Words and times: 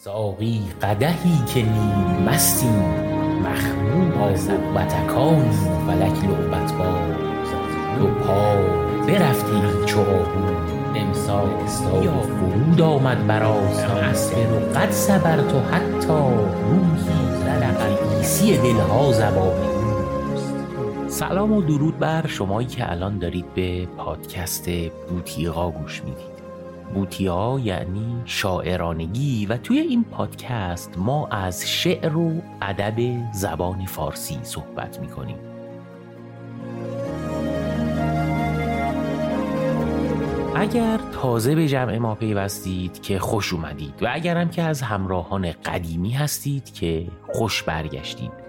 ساقی 0.00 0.62
قدحی 0.82 1.44
که 1.54 1.62
نیم 1.62 2.28
مستیم 2.28 2.84
مخمور 3.42 4.22
از 4.22 4.50
لعبتکانی 4.50 5.50
فلک 5.86 6.24
لعبت 6.24 6.72
باز. 6.72 7.50
دو 7.98 8.06
پا 8.06 8.54
برفتی 9.06 9.86
چو 9.86 10.00
آهو. 10.00 10.58
بیا 12.00 12.20
فرود 12.20 12.80
آمد 12.80 13.26
بر 13.26 13.42
آسمان 13.42 14.52
و 14.52 14.78
قد 14.78 14.90
صبرت 14.90 15.54
حتی 15.72 16.18
روحی 16.70 17.36
زلق 17.44 18.16
عیسی 18.16 18.56
دلها 18.56 19.12
زبان 19.12 19.78
سلام 21.08 21.52
و 21.52 21.62
درود 21.62 21.98
بر 21.98 22.26
شمایی 22.26 22.68
که 22.68 22.90
الان 22.92 23.18
دارید 23.18 23.54
به 23.54 23.86
پادکست 23.86 24.68
بوتیقا 25.08 25.70
گوش 25.70 26.02
می‌دید. 26.04 26.37
بوتیا 26.94 27.60
یعنی 27.62 28.22
شاعرانگی 28.24 29.46
و 29.46 29.56
توی 29.56 29.78
این 29.78 30.04
پادکست 30.04 30.98
ما 30.98 31.26
از 31.26 31.68
شعر 31.68 32.16
و 32.16 32.42
ادب 32.62 33.22
زبان 33.32 33.86
فارسی 33.86 34.38
صحبت 34.42 35.00
می‌کنیم. 35.00 35.38
اگر 40.54 41.00
تازه 41.12 41.54
به 41.54 41.68
جمع 41.68 41.98
ما 41.98 42.14
پیوستید 42.14 43.02
که 43.02 43.18
خوش 43.18 43.52
اومدید 43.52 44.02
و 44.02 44.08
اگرم 44.10 44.50
که 44.50 44.62
از 44.62 44.82
همراهان 44.82 45.52
قدیمی 45.52 46.10
هستید 46.10 46.72
که 46.72 47.06
خوش 47.32 47.62
برگشتید 47.62 48.47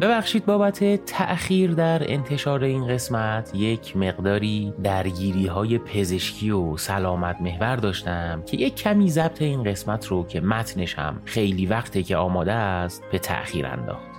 ببخشید 0.00 0.46
بابت 0.46 1.04
تأخیر 1.04 1.70
در 1.70 2.12
انتشار 2.12 2.64
این 2.64 2.88
قسمت 2.88 3.54
یک 3.54 3.96
مقداری 3.96 4.72
درگیری 4.82 5.46
های 5.46 5.78
پزشکی 5.78 6.50
و 6.50 6.76
سلامت 6.76 7.40
محور 7.40 7.76
داشتم 7.76 8.42
که 8.46 8.56
یک 8.56 8.76
کمی 8.76 9.10
ضبط 9.10 9.42
این 9.42 9.62
قسمت 9.62 10.06
رو 10.06 10.26
که 10.26 10.40
متنش 10.40 10.94
هم 10.94 11.22
خیلی 11.24 11.66
وقته 11.66 12.02
که 12.02 12.16
آماده 12.16 12.52
است 12.52 13.02
به 13.12 13.18
تأخیر 13.18 13.66
انداخت. 13.66 14.14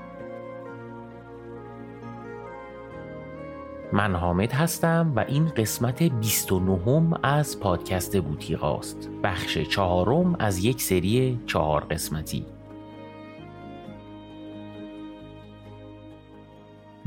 من 3.94 4.16
حامد 4.16 4.52
هستم 4.52 5.14
و 5.16 5.20
این 5.20 5.46
قسمت 5.46 6.04
29 6.04 7.18
از 7.24 7.60
پادکست 7.60 8.18
بوتیقاست. 8.18 9.10
بخش 9.24 9.58
چهارم 9.58 10.36
از 10.40 10.66
یک 10.66 10.82
سری 10.82 11.40
چهار 11.48 11.84
قسمتی. 11.84 12.55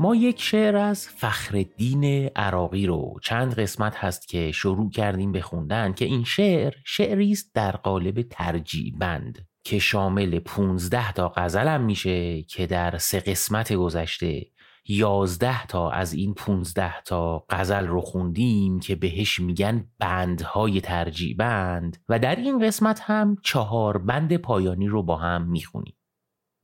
ما 0.01 0.15
یک 0.15 0.41
شعر 0.41 0.77
از 0.77 1.07
فخردین 1.07 2.03
عراقی 2.35 2.85
رو 2.85 3.19
چند 3.23 3.53
قسمت 3.53 3.95
هست 3.95 4.27
که 4.27 4.51
شروع 4.51 4.89
کردیم 4.89 5.31
به 5.31 5.41
خوندن 5.41 5.93
که 5.93 6.05
این 6.05 6.23
شعر 6.23 6.73
شعری 6.85 7.31
است 7.31 7.51
در 7.53 7.71
قالب 7.71 8.21
ترجیع 8.21 8.93
بند 8.97 9.47
که 9.63 9.79
شامل 9.79 10.39
15 10.39 11.11
تا 11.11 11.29
غزلم 11.29 11.81
میشه 11.81 12.43
که 12.43 12.67
در 12.67 12.97
سه 12.97 13.19
قسمت 13.19 13.73
گذشته 13.73 14.45
یازده 14.87 15.67
تا 15.67 15.91
از 15.91 16.13
این 16.13 16.33
15 16.33 17.01
تا 17.01 17.45
غزل 17.49 17.87
رو 17.87 18.01
خوندیم 18.01 18.79
که 18.79 18.95
بهش 18.95 19.39
میگن 19.39 19.85
بندهای 19.99 20.81
ترجیع 20.81 21.35
بند 21.35 21.97
و 22.09 22.19
در 22.19 22.35
این 22.35 22.59
قسمت 22.67 22.99
هم 23.03 23.37
چهار 23.43 23.97
بند 23.97 24.37
پایانی 24.37 24.87
رو 24.87 25.03
با 25.03 25.15
هم 25.17 25.47
می‌خونیم. 25.47 25.98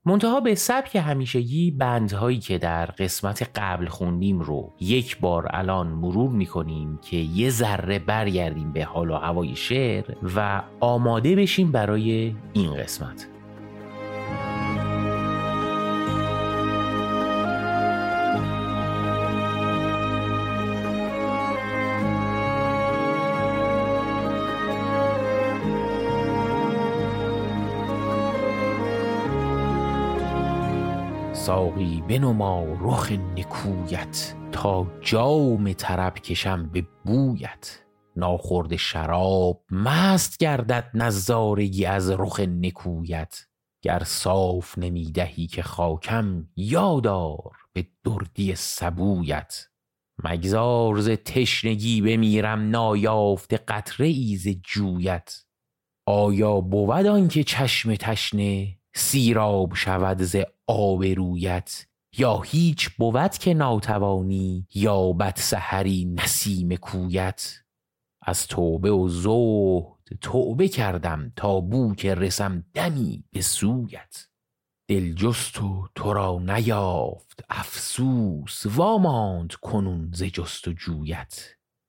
منتها 0.06 0.40
به 0.40 0.54
سبک 0.54 0.96
همیشگی 0.96 1.70
بندهایی 1.70 2.38
که 2.38 2.58
در 2.58 2.86
قسمت 2.86 3.50
قبل 3.54 3.86
خوندیم 3.86 4.40
رو 4.40 4.72
یک 4.80 5.20
بار 5.20 5.46
الان 5.50 5.86
مرور 5.86 6.30
می‌کنیم 6.30 6.98
که 7.02 7.16
یه 7.16 7.50
ذره 7.50 7.98
برگردیم 7.98 8.72
به 8.72 8.84
حال 8.84 9.10
و 9.10 9.14
هوای 9.14 9.56
شعر 9.56 10.04
و 10.36 10.62
آماده 10.80 11.36
بشیم 11.36 11.72
برای 11.72 12.34
این 12.52 12.74
قسمت. 12.74 13.35
ساقی 31.46 32.02
بنما 32.08 32.64
رخ 32.80 33.12
نکویت 33.12 34.34
تا 34.52 34.86
جام 35.00 35.72
طرب 35.72 36.14
کشم 36.14 36.68
به 36.68 36.86
بویت. 37.04 37.82
ناخورد 38.16 38.76
شراب 38.76 39.64
مست 39.70 40.38
گردد 40.38 40.90
نظارگی 40.94 41.84
از 41.84 42.10
رخ 42.10 42.40
نکویت. 42.40 43.46
گر 43.82 44.02
صاف 44.06 44.78
نمی‌دهی 44.78 45.46
که 45.46 45.62
خاکم 45.62 46.48
یادار 46.56 47.52
به 47.72 47.86
دردی 48.04 48.54
سبویت. 48.54 49.66
مگذار 50.24 51.00
ز 51.00 51.08
تشنگی 51.08 52.02
بمیرم 52.02 52.70
نایافت 52.70 53.54
قطره 53.54 54.06
ای 54.06 54.36
ز 54.36 54.48
جویت. 54.48 55.44
آیا 56.06 56.60
بود 56.60 57.06
آنکه 57.06 57.44
چشم 57.44 57.94
تشنه؟ 57.94 58.75
سیراب 58.98 59.74
شود 59.74 60.22
ز 60.22 60.36
آب 60.66 61.04
رویت 61.04 61.86
یا 62.18 62.40
هیچ 62.40 62.90
بود 62.90 63.30
که 63.30 63.54
ناتوانی 63.54 64.66
یا 64.74 65.12
بد 65.12 65.36
سحری 65.36 66.04
نسیم 66.04 66.76
کویت. 66.76 67.54
از 68.22 68.46
توبه 68.46 68.90
و 68.90 69.08
زهد 69.08 70.18
توبه 70.20 70.68
کردم 70.68 71.32
تا 71.36 71.60
بو 71.60 71.94
که 71.94 72.14
رسم 72.14 72.64
دمی 72.74 73.24
به 73.32 73.40
سویت. 73.40 74.28
دل 74.88 75.14
جست 75.14 75.62
و 75.62 75.88
تو 75.94 76.12
را 76.12 76.38
نیافت 76.38 77.44
افسوس 77.48 78.62
واماند 78.66 79.54
کنون 79.54 80.10
ز 80.14 80.22
جست 80.22 80.68
و 80.68 80.72
جویت. 80.72 81.48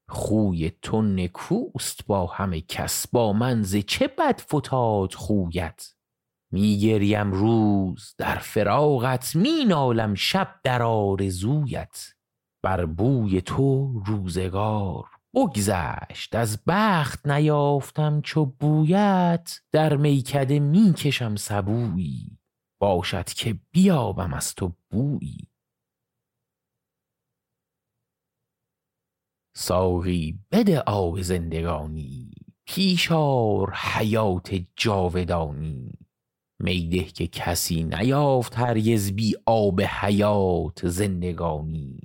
خوی 0.09 0.71
تو 0.81 1.01
نکوست 1.01 2.07
با 2.07 2.25
همه 2.25 2.61
کس 2.61 3.07
با 3.07 3.33
من 3.33 3.63
ز 3.63 3.75
چه 3.75 4.07
بد 4.07 4.41
فتاد 4.41 5.13
خویت؟ 5.13 5.96
می 6.51 6.77
گریم 6.79 7.31
روز 7.31 8.15
در 8.17 8.37
فراغت 8.37 9.35
می 9.35 9.65
نالم 9.65 10.15
شب 10.15 10.59
در 10.63 10.83
آرزویت. 10.83 12.13
بر 12.63 12.85
بوی 12.85 13.41
تو 13.41 13.99
روزگار 14.05 15.05
بگذشت 15.33 16.35
از 16.35 16.63
بخت 16.67 17.27
نیافتم 17.27 18.21
چو 18.21 18.45
بویت. 18.45 19.61
در 19.71 19.97
میکده 19.97 20.59
می 20.59 20.93
کشم 20.93 21.35
سبویی 21.35 22.37
باشد 22.81 23.25
که 23.25 23.59
بیابم 23.71 24.33
از 24.33 24.55
تو 24.55 24.73
بویی. 24.89 25.47
ساقی 29.55 30.39
بده 30.51 30.79
آب 30.79 31.21
زندگانی 31.21 32.31
پیشار 32.65 33.73
حیات 33.73 34.65
جاودانی. 34.75 36.06
میده 36.59 37.03
که 37.03 37.27
کسی 37.27 37.83
نیافت 37.83 38.57
هرگز 38.57 39.11
بی 39.11 39.35
آب 39.45 39.81
حیات 39.81 40.87
زندگانی. 40.87 41.99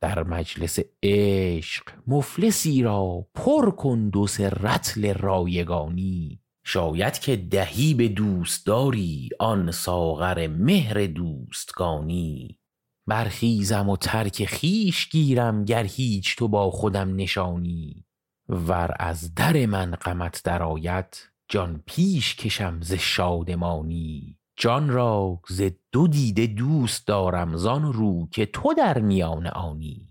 در 0.00 0.22
مجلس 0.22 0.78
عشق 1.02 1.82
مفلسی 2.06 2.82
را 2.82 3.26
پر 3.34 3.70
کن 3.70 4.08
دو 4.08 4.26
رطل 4.62 5.14
رایگانی. 5.14 6.40
شاید 6.64 7.18
که 7.18 7.36
دهی 7.36 7.94
به 7.94 8.08
دوستداری 8.08 9.28
آن 9.40 9.70
ساغر 9.70 10.46
مهر 10.46 11.06
دوستگانی. 11.06 12.58
برخیزم 13.06 13.88
و 13.88 13.96
ترک 13.96 14.44
خیش 14.44 15.08
گیرم 15.08 15.64
گر 15.64 15.84
هیچ 15.84 16.36
تو 16.36 16.48
با 16.48 16.70
خودم 16.70 17.16
نشانی. 17.16 18.04
ور 18.48 18.96
از 18.98 19.34
در 19.34 19.66
من 19.66 19.90
غمت 19.90 20.42
درآید 20.44 21.16
جان 21.48 21.82
پیش 21.86 22.36
کشم 22.36 22.80
ز 22.80 22.92
شادمانی 22.92 24.38
جان 24.56 24.88
را 24.88 25.40
ز 25.48 25.62
دو 25.92 26.08
دیده 26.08 26.46
دوست 26.46 27.06
دارم 27.06 27.56
زان 27.56 27.92
رو 27.92 28.28
که 28.32 28.46
تو 28.46 28.74
در 28.74 28.98
میان 28.98 29.46
آنی. 29.46 30.08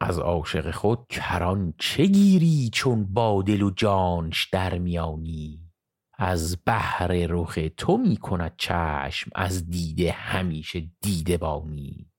از 0.00 0.18
عاشق 0.18 0.70
خود 0.70 1.06
کران 1.08 1.74
چه 1.78 2.06
گیری 2.06 2.70
چون 2.72 3.04
با 3.04 3.42
دل 3.42 3.62
و 3.62 3.70
جانش 3.70 4.48
در 4.52 4.78
میانی؟ 4.78 5.68
از 6.18 6.58
بحر 6.66 7.06
رخ 7.06 7.58
تو 7.76 7.96
می 7.96 8.16
کند 8.16 8.54
چشم 8.56 9.30
از 9.34 9.70
دیده 9.70 10.12
همیشه 10.12 10.90
دیده 11.00 11.36
بانی. 11.36 12.10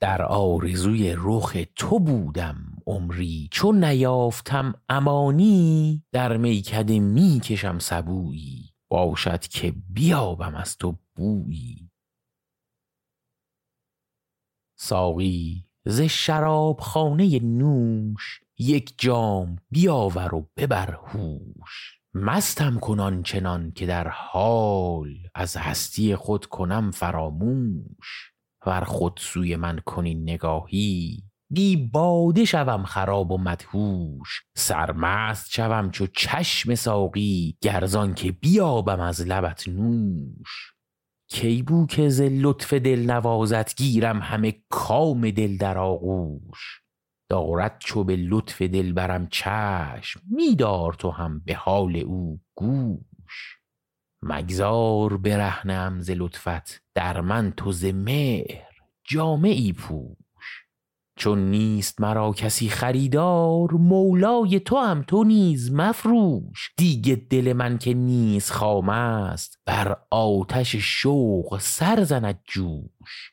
در 0.00 0.22
آرزوی 0.22 1.14
رخ 1.16 1.56
تو 1.76 1.98
بودم 1.98 2.56
عمری 2.86 3.48
چون 3.50 3.84
نیافتم 3.84 4.74
امانی 4.88 6.04
در 6.12 6.36
میکده 6.36 7.00
می 7.00 7.40
کشم 7.40 7.78
سبویی. 7.78 8.72
باشد 8.88 9.40
که 9.40 9.74
بیابم 9.90 10.54
از 10.54 10.76
تو 10.76 10.98
بویی. 11.14 11.90
ساقی 14.78 15.64
ز 15.84 16.00
شراب 16.00 16.80
خانه 16.80 17.38
نوش 17.38 18.40
یک 18.58 18.94
جام 18.98 19.56
بیاور 19.70 20.34
و 20.34 20.50
ببر 20.56 20.90
هوش. 20.94 22.00
مستم 22.14 22.78
کنان 22.78 23.22
چنان 23.22 23.72
که 23.72 23.86
در 23.86 24.08
حال 24.08 25.14
از 25.34 25.56
هستی 25.56 26.16
خود 26.16 26.46
کنم 26.46 26.90
فراموش. 26.90 28.35
ور 28.66 28.84
خود 28.84 29.18
سوی 29.22 29.56
من 29.56 29.78
کنی 29.78 30.14
نگاهی 30.14 31.22
بی 31.50 31.76
باده 31.76 32.44
شوم 32.44 32.84
خراب 32.84 33.30
و 33.30 33.38
مدهوش 33.38 34.42
سرمست 34.56 35.50
شوم 35.50 35.90
چو 35.90 36.06
چشم 36.06 36.74
ساقی 36.74 37.56
گرزان 37.60 38.14
که 38.14 38.32
بیابم 38.32 39.00
از 39.00 39.20
لبت 39.20 39.68
نوش. 39.68 40.72
کی 41.30 41.62
بو 41.62 41.86
که 41.86 42.08
ز 42.08 42.20
لطف 42.20 42.74
دل 42.74 43.10
نوازت 43.10 43.76
گیرم 43.76 44.20
همه 44.22 44.54
کام 44.70 45.30
دل 45.30 45.56
در 45.56 45.78
آغوش. 45.78 46.82
دارد 47.30 47.76
چو 47.78 48.04
به 48.04 48.16
لطف 48.16 48.62
دل 48.62 48.92
برم 48.92 49.26
چشم 49.26 50.20
میدار 50.30 50.92
تو 50.92 51.10
هم 51.10 51.40
به 51.44 51.54
حال 51.54 51.96
او 51.96 52.40
گوش. 52.54 53.55
مگذار 54.28 55.16
برهنم 55.16 56.00
ز 56.00 56.10
لطفت 56.10 56.82
در 56.94 57.20
من 57.20 57.52
تو 57.56 57.72
ز 57.72 57.84
مهر 57.84 58.66
جامه 59.04 59.48
ای 59.48 59.72
پوش. 59.72 60.16
چون 61.18 61.50
نیست 61.50 62.00
مرا 62.00 62.32
کسی 62.32 62.68
خریدار 62.68 63.72
مولای 63.72 64.60
تو 64.60 64.76
هم 64.76 65.02
تو 65.02 65.24
نیز 65.24 65.72
مفروش. 65.72 66.70
دیگه 66.76 67.16
دل 67.30 67.52
من 67.52 67.78
که 67.78 67.94
نیز 67.94 68.50
خام 68.50 68.88
است 68.88 69.58
بر 69.66 69.96
آتش 70.10 70.76
شوق 70.76 71.58
سر 71.60 72.04
زند 72.04 72.40
جوش. 72.44 73.32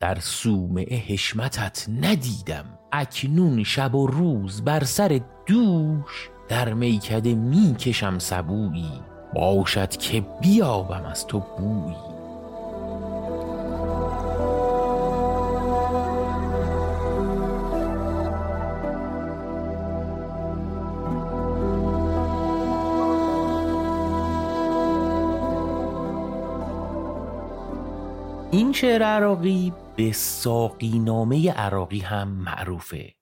در 0.00 0.18
صومعه 0.20 0.96
حشمتت 0.96 1.86
ندیدم 1.88 2.78
اکنون 2.92 3.64
شب 3.64 3.94
و 3.94 4.06
روز 4.06 4.64
بر 4.64 4.84
سر 4.84 5.20
دوش. 5.46 6.30
در 6.48 6.74
میکده 6.74 7.34
می 7.34 7.74
کشم 7.78 8.18
سبویی 8.18 9.13
باشد 9.34 9.96
که 9.96 10.20
بیابم 10.40 11.06
از 11.06 11.26
تو 11.26 11.40
بویی. 11.58 11.96
این 28.50 28.72
شعر 28.72 29.02
عراقی 29.02 29.72
به 29.96 30.12
ساقی 30.12 30.98
نامه 30.98 31.52
عراقی 31.52 31.98
هم 31.98 32.28
معروفه. 32.28 33.14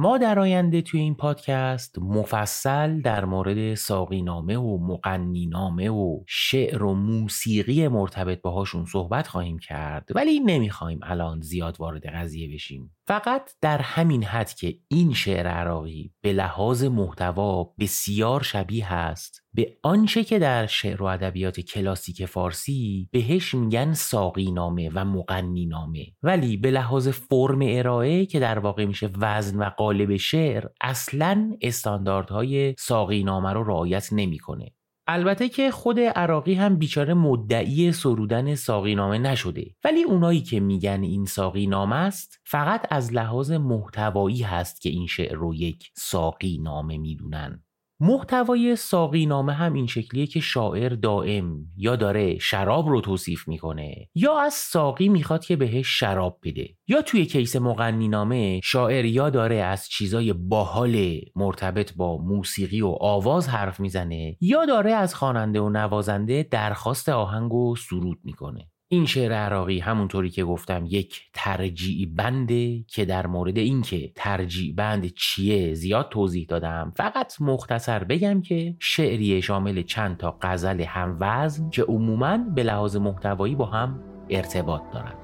ما 0.00 0.18
در 0.18 0.38
آینده 0.38 0.82
توی 0.82 1.00
این 1.00 1.14
پادکست 1.14 1.98
مفصل 1.98 3.00
در 3.00 3.24
مورد 3.24 3.74
ساقی 3.74 4.22
نامه 4.22 4.56
و 4.56 4.78
مقنی 4.78 5.46
نامه 5.46 5.90
و 5.90 6.20
شعر 6.28 6.82
و 6.82 6.94
موسیقی 6.94 7.88
مرتبط 7.88 8.40
باهاشون 8.40 8.84
صحبت 8.84 9.28
خواهیم 9.28 9.58
کرد 9.58 10.08
ولی 10.14 10.40
نمی‌خوایم 10.40 11.00
الان 11.02 11.40
زیاد 11.40 11.76
وارد 11.80 12.06
قضیه 12.06 12.54
بشیم. 12.54 12.96
فقط 13.10 13.50
در 13.60 13.78
همین 13.78 14.24
حد 14.24 14.52
که 14.52 14.78
این 14.88 15.12
شعر 15.12 15.46
عراقی 15.46 16.12
به 16.22 16.32
لحاظ 16.32 16.84
محتوا 16.84 17.74
بسیار 17.78 18.42
شبیه 18.42 18.92
است 18.92 19.42
به 19.54 19.76
آنچه 19.82 20.24
که 20.24 20.38
در 20.38 20.66
شعر 20.66 21.02
و 21.02 21.04
ادبیات 21.04 21.60
کلاسیک 21.60 22.26
فارسی 22.26 23.08
بهش 23.12 23.54
میگن 23.54 23.92
ساقی 23.92 24.50
نامه 24.50 24.90
و 24.94 25.04
مقنی 25.04 25.66
نامه 25.66 26.06
ولی 26.22 26.56
به 26.56 26.70
لحاظ 26.70 27.08
فرم 27.08 27.58
ارائه 27.62 28.26
که 28.26 28.40
در 28.40 28.58
واقع 28.58 28.84
میشه 28.84 29.10
وزن 29.18 29.58
و 29.58 29.64
قالب 29.64 30.16
شعر 30.16 30.66
اصلا 30.80 31.56
استانداردهای 31.62 32.74
ساقی 32.78 33.24
نامه 33.24 33.52
رو 33.52 33.64
رعایت 33.64 34.08
نمی‌کنه. 34.12 34.72
البته 35.12 35.48
که 35.48 35.70
خود 35.70 36.00
عراقی 36.00 36.54
هم 36.54 36.76
بیچاره 36.76 37.14
مدعی 37.14 37.92
سرودن 37.92 38.54
ساقی 38.54 38.94
نامه 38.94 39.18
نشده. 39.18 39.74
ولی 39.84 40.02
اونایی 40.02 40.40
که 40.40 40.60
میگن 40.60 41.02
این 41.02 41.24
ساقی 41.24 41.66
نامه 41.66 41.96
است 41.96 42.40
فقط 42.44 42.86
از 42.90 43.12
لحاظ 43.12 43.50
محتوایی 43.50 44.42
هست 44.42 44.80
که 44.80 44.88
این 44.90 45.06
شعر 45.06 45.34
رو 45.34 45.54
یک 45.54 45.90
ساقی 45.96 46.58
نامه 46.58 46.98
می‌دونن. 46.98 47.64
محتوای 48.02 48.76
ساقی 48.76 49.26
نامه 49.26 49.52
هم 49.52 49.72
این 49.72 49.86
شکلیه 49.86 50.26
که 50.26 50.40
شاعر 50.40 50.88
دائم 50.88 51.66
یا 51.76 51.96
داره 51.96 52.38
شراب 52.38 52.88
رو 52.88 53.00
توصیف 53.00 53.48
می‌کنه 53.48 54.08
یا 54.14 54.38
از 54.40 54.54
ساقی 54.54 55.08
می‌خواد 55.08 55.44
که 55.44 55.56
بهش 55.56 55.98
شراب 55.98 56.38
بده. 56.42 56.68
یا 56.88 57.02
توی 57.02 57.26
کیس 57.26 57.56
مغنی 57.56 58.08
نامه 58.08 58.60
شاعر 58.64 59.04
یا 59.04 59.30
داره 59.30 59.56
از 59.56 59.88
چیزای 59.88 60.32
باحال 60.32 61.20
مرتبط 61.36 61.92
با 61.96 62.18
موسیقی 62.18 62.80
و 62.80 62.96
آواز 63.00 63.48
حرف 63.48 63.80
می‌زنه 63.80 64.36
یا 64.40 64.64
داره 64.64 64.92
از 64.92 65.14
خواننده 65.14 65.60
و 65.60 65.68
نوازنده 65.68 66.48
درخواست 66.50 67.08
آهنگ 67.08 67.52
و 67.54 67.76
سرود 67.76 68.18
می‌کنه. 68.24 68.70
این 68.92 69.06
شعر 69.06 69.32
عراقی 69.32 69.78
همونطوری 69.78 70.30
که 70.30 70.44
گفتم 70.44 70.84
یک 70.88 71.22
ترجیع 71.34 72.08
بنده 72.16 72.82
که 72.82 73.04
در 73.04 73.26
مورد 73.26 73.58
اینکه 73.58 74.12
ترجیع 74.14 74.74
بند 74.74 75.06
چیه 75.06 75.74
زیاد 75.74 76.08
توضیح 76.08 76.46
دادم 76.48 76.92
فقط 76.96 77.40
مختصر 77.40 78.04
بگم 78.04 78.42
که 78.42 78.76
شعری 78.78 79.42
شامل 79.42 79.82
چند 79.82 80.16
تا 80.16 80.38
غزل 80.42 80.80
هم 80.80 81.16
وزن 81.20 81.70
که 81.70 81.82
عموما 81.82 82.38
به 82.38 82.62
لحاظ 82.62 82.96
محتوایی 82.96 83.54
با 83.54 83.66
هم 83.66 84.00
ارتباط 84.30 84.82
دارن. 84.92 85.14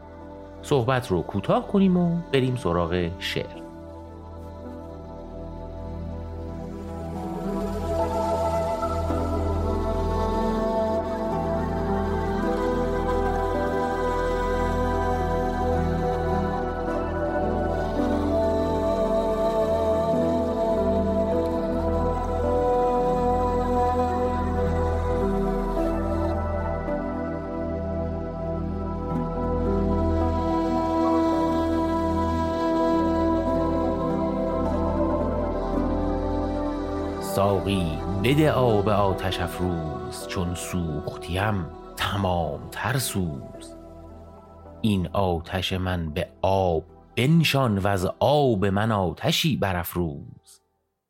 صحبت 0.62 1.10
رو 1.10 1.22
کوتاه 1.22 1.68
کنیم 1.68 1.96
و 1.96 2.20
بریم 2.32 2.56
سراغ 2.56 3.10
شعر. 3.18 3.65
بده 38.26 38.52
آب 38.52 38.88
آتش 38.88 39.40
افروز 39.40 40.28
چون 40.28 40.54
سوختیم 40.54 41.66
تمام 41.96 42.68
تر 42.70 42.98
سوز. 42.98 43.76
این 44.80 45.08
آتش 45.08 45.72
من 45.72 46.10
به 46.10 46.28
آب 46.42 46.84
بنشان 47.16 47.78
و 47.78 47.86
از 47.86 48.06
آب 48.18 48.66
من 48.66 48.92
آتشی 48.92 49.56
برافروز. 49.56 50.60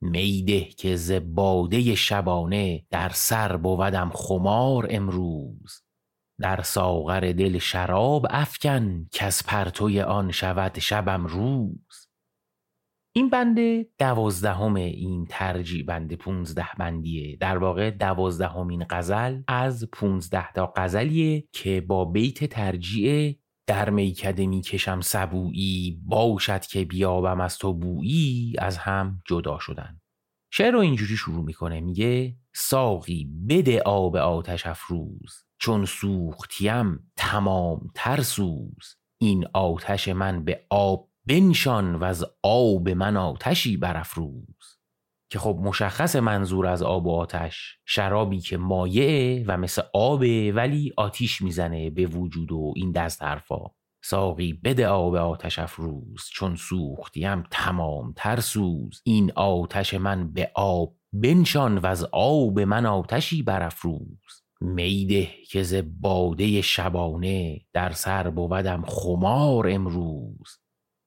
میده 0.01 0.61
که 0.65 0.97
ز 0.97 1.13
باده 1.13 1.95
شبانه 1.95 2.87
در 2.91 3.09
سر 3.09 3.57
بودم 3.57 4.11
خمار 4.15 4.87
امروز. 4.91 5.83
در 6.41 6.63
ساغر 6.63 7.21
دل 7.21 7.59
شراب 7.59 8.27
افکن 8.31 9.09
از 9.21 9.43
پرتوی 9.47 10.01
آن 10.01 10.31
شود 10.31 10.79
شبم 10.79 11.27
روز. 11.27 12.06
این 13.17 13.31
بنده 13.31 13.87
دوازدهم 13.99 14.75
این 14.75 15.27
ترجیع 15.31 15.85
بند 15.85 16.15
پونزده 16.15 16.67
بندیه. 16.79 17.37
در 17.37 17.59
واقع 17.59 17.91
دوازدهمین 17.91 18.85
غزل 18.91 19.43
از 19.49 19.89
پونزده 19.93 20.53
تا 20.53 20.73
غزلیه 20.77 21.45
که 21.53 21.81
با 21.81 22.05
بیت 22.05 22.45
ترجیع 22.45 23.39
در 23.69 23.91
میکده 23.91 24.47
می‌کشم 24.47 25.01
سبویی 25.01 26.01
باشد 26.07 26.61
که 26.61 26.85
بیابم 26.85 27.41
از 27.41 27.59
تو 27.59 27.73
بویی 27.73 28.55
از 28.59 28.79
هم 28.79 29.23
جدا 29.27 29.59
شدن. 29.59 30.01
شعر 30.53 30.71
رو 30.71 30.79
اینجوری 30.79 31.17
شروع 31.17 31.45
می‌کنه 31.45 31.81
میگه 31.81 32.37
ساقی 32.55 33.31
بده 33.49 33.81
آب 33.81 34.17
آتش 34.17 34.67
افروز 34.67 35.45
چون 35.59 35.85
سوختیم 35.85 37.13
تمام 37.17 37.91
ترسوز 37.95 38.97
این 39.21 39.47
آتش 39.55 40.09
من 40.09 40.45
به 40.45 40.67
آب 40.71 41.11
بنشان 41.27 41.95
و 41.95 42.05
از 42.05 42.25
آب 42.43 42.89
من 42.89 43.17
آتشی 43.17 43.77
برافروز. 43.77 44.77
که 45.31 45.39
خب 45.39 45.59
مشخص 45.63 46.17
منظور 46.17 46.67
از 46.67 46.83
آب 46.83 47.07
و 47.07 47.17
آتش 47.17 47.79
شرابی 47.85 48.41
که 48.41 48.57
مایعه 48.57 49.45
و 49.49 49.57
مثل 49.57 49.83
آبه 49.95 50.53
ولی 50.53 50.93
آتیش 50.97 51.43
می‌زنه 51.43 51.91
به 51.91 52.07
وجود 52.07 52.53
و 52.53 52.73
این 52.77 52.93
دست 52.93 53.23
حرفا. 53.23 53.59
ساقی 54.05 54.53
بده 54.53 54.89
آب 54.89 55.15
آتش 55.15 55.59
افروز 55.59 56.29
چون 56.33 56.57
سوختیم 56.57 57.43
تمام 57.51 58.13
ترسوز 58.17 59.03
این 59.05 59.33
آتش 59.37 59.95
من 59.95 60.33
به 60.33 60.51
آب 60.55 60.97
بنشان 61.13 61.79
و 61.79 61.87
از 61.87 62.05
آب 62.13 62.61
من 62.61 62.87
آتشی 62.87 63.43
برافروز. 63.43 64.43
میده 64.61 65.29
که 65.51 65.63
ز 65.63 65.75
باده 66.01 66.61
شبانه 66.61 67.61
در 67.73 67.91
سر 67.91 68.31
بودم 68.31 68.85
خمار 68.87 69.69
امروز. 69.69 70.59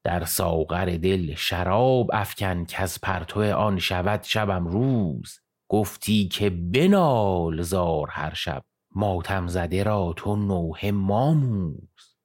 در 0.10 0.26
ساغر 0.26 0.86
دل 0.86 1.36
شراب 1.36 2.10
افکن 2.14 2.66
که 2.66 2.82
از 2.82 3.02
پرتو 3.02 3.42
آن 3.42 3.80
شود 3.80 4.24
شبم 4.24 4.68
روز. 4.68 5.40
گفتی 5.72 6.28
که 6.28 6.50
بنال 6.50 7.62
زار 7.62 8.08
هر 8.12 8.34
شب 8.34 8.64
ماتم 8.96 9.48
زده 9.48 9.84
را 9.84 10.14
تو 10.16 10.36
نوه 10.36 10.92
ماموز. 10.92 12.18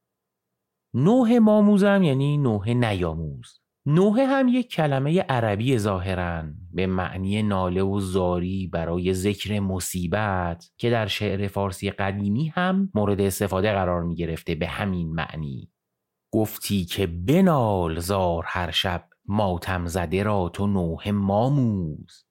نوه 0.95 1.39
ماموزم 1.39 2.03
یعنی 2.03 2.39
نوه 2.39 2.69
نیاموز. 2.69 3.61
نوه 3.87 4.27
هم 4.27 4.49
یک 4.49 4.71
کلمه 4.71 5.21
عربی 5.21 5.79
ظاهرا 5.79 6.45
به 6.73 6.87
معنی 6.87 7.43
ناله 7.43 7.83
و 7.83 8.01
زاری 8.01 8.67
برای 8.67 9.15
ذکر 9.15 9.61
مصیبت 9.61 10.71
که 10.79 10.91
در 10.91 11.07
شعر 11.07 11.49
فارسی 11.49 11.91
قدیمی 11.91 12.49
هم 12.49 12.91
مورد 12.95 13.21
استفاده 13.21 13.73
قرار 13.73 14.03
می 14.03 14.15
گرفته 14.15 14.55
به 14.55 14.67
همین 14.67 15.15
معنی. 15.15 15.74
گفتی 16.35 16.85
که 16.85 17.07
بنال 17.07 18.01
زار 18.01 18.45
هر 18.47 18.71
شب 18.71 19.09
ماتم 19.27 19.87
زده 19.87 20.23
را 20.23 20.49
تو 20.49 20.67
نوه 20.67 21.11
ماموز 21.11 22.25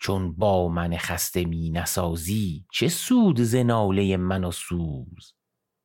چون 0.00 0.36
با 0.36 0.68
من 0.68 0.96
خسته 0.96 1.44
می 1.44 1.70
نسازی 1.70 2.64
چه 2.72 2.88
سود 2.88 3.40
ز 3.40 3.54
ناله 3.54 4.16
من 4.16 4.44
و 4.44 4.50
سوز؟ 4.50 5.34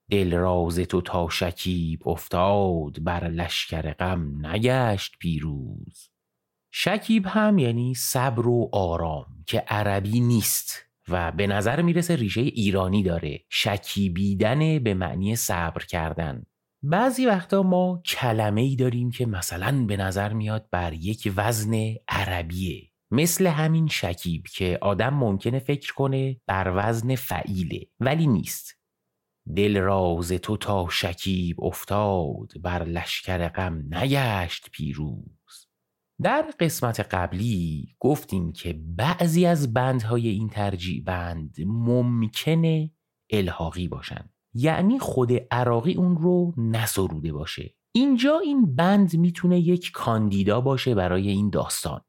دل 0.09 0.33
راز 0.33 0.79
تو 0.79 1.01
تا 1.01 1.29
شکیب 1.29 2.07
افتاد 2.07 3.03
بر 3.03 3.27
لشکر 3.27 3.93
غم 3.93 4.45
نگشت 4.45 5.15
پیروز. 5.19 6.09
شکیب 6.71 7.25
هم 7.27 7.57
یعنی 7.57 7.93
صبر 7.93 8.47
و 8.47 8.69
آرام 8.73 9.43
که 9.47 9.59
عربی 9.59 10.19
نیست 10.19 10.85
و 11.07 11.31
به 11.31 11.47
نظر 11.47 11.81
می‌رسه 11.81 12.15
ریشه 12.15 12.41
ایرانی 12.41 13.03
داره. 13.03 13.39
شکیبیدن 13.49 14.79
به 14.79 14.93
معنی 14.93 15.35
صبر 15.35 15.85
کردن. 15.85 16.43
بعضی 16.83 17.25
وقتا 17.25 17.63
ما 17.63 18.01
کلمه 18.05 18.61
ای 18.61 18.75
داریم 18.75 19.11
که 19.11 19.25
مثلا 19.25 19.85
به 19.85 19.97
نظر 19.97 20.33
میاد 20.33 20.69
بر 20.71 20.93
یک 20.93 21.33
وزن 21.35 21.95
عربیه. 22.07 22.91
مثل 23.11 23.47
همین 23.47 23.87
شکیب 23.87 24.47
که 24.47 24.77
آدم 24.81 25.13
ممکنه 25.13 25.59
فکر 25.59 25.93
کنه 25.93 26.41
بر 26.47 26.73
وزن 26.75 27.15
فعیله 27.15 27.87
ولی 27.99 28.27
نیست. 28.27 28.77
دل 29.55 29.77
راز 29.77 30.31
تو 30.31 30.57
تا 30.57 30.87
شکیب 30.89 31.63
افتاد 31.63 32.61
بر 32.61 32.83
لشکر 32.83 33.47
غم 33.47 33.95
نگشت 33.95 34.69
پیروز. 34.71 35.67
در 36.21 36.53
قسمت 36.59 36.99
قبلی 36.99 37.95
گفتیم 37.99 38.51
که 38.51 38.73
بعضی 38.85 39.45
از 39.45 39.73
بندهای 39.73 40.27
این 40.27 40.49
ترجیع 40.49 41.03
بند 41.03 41.55
ممکنه 41.65 42.91
الحاقی 43.29 43.87
باشن. 43.87 44.29
یعنی 44.53 44.99
خود 44.99 45.31
عراقی 45.51 45.93
اون 45.93 46.17
رو 46.17 46.53
نسروده 46.57 47.33
باشه. 47.33 47.75
اینجا 47.95 48.39
این 48.39 48.75
بند 48.75 49.17
می‌تونه 49.17 49.59
یک 49.59 49.91
کاندیدا 49.91 50.61
باشه 50.61 50.95
برای 50.95 51.29
این 51.29 51.49
داستان. 51.49 52.01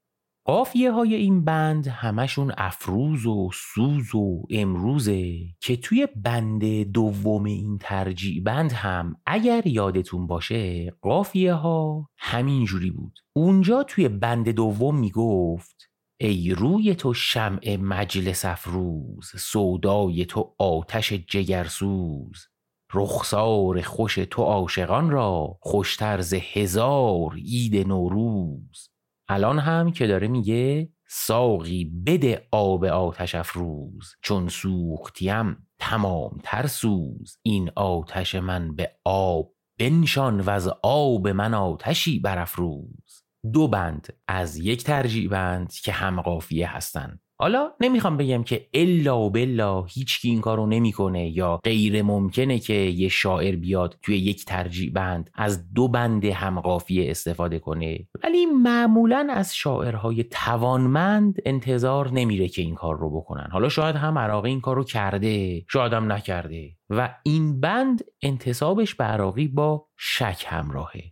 قافیه 0.44 0.92
های 0.92 1.14
این 1.14 1.44
بند 1.44 1.86
همشون 1.86 2.52
افروز 2.56 3.26
و 3.26 3.50
سوز 3.54 4.14
و 4.14 4.42
امروزه 4.50 5.38
که 5.60 5.76
توی 5.76 6.08
بند 6.16 6.82
دوم 6.82 7.44
این 7.44 7.78
ترجیع 7.78 8.42
بند 8.42 8.72
هم 8.72 9.16
اگر 9.26 9.66
یادتون 9.66 10.26
باشه 10.26 10.90
قافیه 11.02 11.54
ها 11.54 12.08
همین 12.18 12.64
جوری 12.64 12.90
بود. 12.90 13.18
اونجا 13.36 13.82
توی 13.82 14.08
بند 14.08 14.48
دوم 14.48 14.98
می‌گفت 14.98 15.91
ای 16.24 16.50
روی 16.50 16.94
تو 16.94 17.14
شمع 17.14 17.76
مجلس 17.76 18.44
افروز 18.44 19.30
سودای 19.36 20.24
تو 20.24 20.54
آتش 20.58 21.12
جگرسوز. 21.12 22.46
رخسار 22.94 23.80
خوش 23.80 24.14
تو 24.14 24.42
عاشقان 24.42 25.10
را 25.10 25.58
خوشتر 25.60 26.20
ز 26.20 26.34
هزار 26.34 27.34
عید 27.34 27.88
نوروز. 27.88 28.90
الان 29.28 29.58
هم 29.58 29.92
که 29.92 30.06
داره 30.06 30.28
میگه 30.28 30.88
ساقی 31.08 31.84
بده 32.06 32.48
آب 32.52 32.84
آتش 32.84 33.34
افروز 33.34 34.14
چون 34.22 34.48
سوختیم 34.48 35.68
تمام 35.78 36.38
تر 36.42 36.66
سوز. 36.66 37.38
این 37.42 37.70
آتش 37.76 38.34
من 38.34 38.74
به 38.76 38.90
آب 39.04 39.54
بنشان 39.78 40.40
و 40.40 40.50
از 40.50 40.68
آب 40.82 41.28
من 41.28 41.54
آتشی 41.54 42.18
برافروز. 42.18 43.11
دو 43.52 43.68
بند 43.68 44.08
از 44.28 44.56
یک 44.56 44.84
ترجیع 44.84 45.28
بند 45.28 45.72
که 45.72 45.92
هم 45.92 46.20
قافیه 46.20 46.76
هستند 46.76 47.20
حالا 47.42 47.72
نمی‌خوام 47.80 48.16
بگم 48.16 48.42
که 48.42 48.68
الا 48.74 49.20
و 49.20 49.30
بلا 49.30 49.82
هیچکی 49.82 50.28
این 50.28 50.40
کارو 50.40 50.66
نمی‌کنه 50.66 51.28
یا 51.28 51.60
غیر 51.64 52.02
ممکنه 52.02 52.58
که 52.58 52.74
یه 52.74 53.08
شاعر 53.08 53.56
بیاد 53.56 53.98
توی 54.02 54.16
یک 54.16 54.44
ترجیع 54.44 54.92
بند 54.92 55.30
از 55.34 55.72
دو 55.72 55.88
بند 55.88 56.24
همقافیه 56.24 57.10
استفاده 57.10 57.58
کنه. 57.58 58.08
ولی 58.24 58.46
معمولا 58.46 59.28
از 59.30 59.56
شاعرهای 59.56 60.24
توانمند 60.24 61.36
انتظار 61.46 62.10
نمیره 62.10 62.48
که 62.48 62.62
این 62.62 62.74
کار 62.74 62.98
رو 62.98 63.20
بکنن. 63.20 63.48
حالا 63.52 63.68
شاید 63.68 63.96
هم 63.96 64.18
عراقی 64.18 64.50
این 64.50 64.60
کار 64.60 64.76
رو 64.76 64.84
کرده 64.84 65.64
شاید 65.68 65.92
هم 65.92 66.12
نکرده. 66.12 66.70
و 66.90 67.14
این 67.22 67.60
بند 67.60 68.04
انتصابش 68.22 68.94
به 68.94 69.04
عراقی 69.04 69.48
با 69.48 69.86
شک 69.96 70.44
همراهه. 70.46 71.11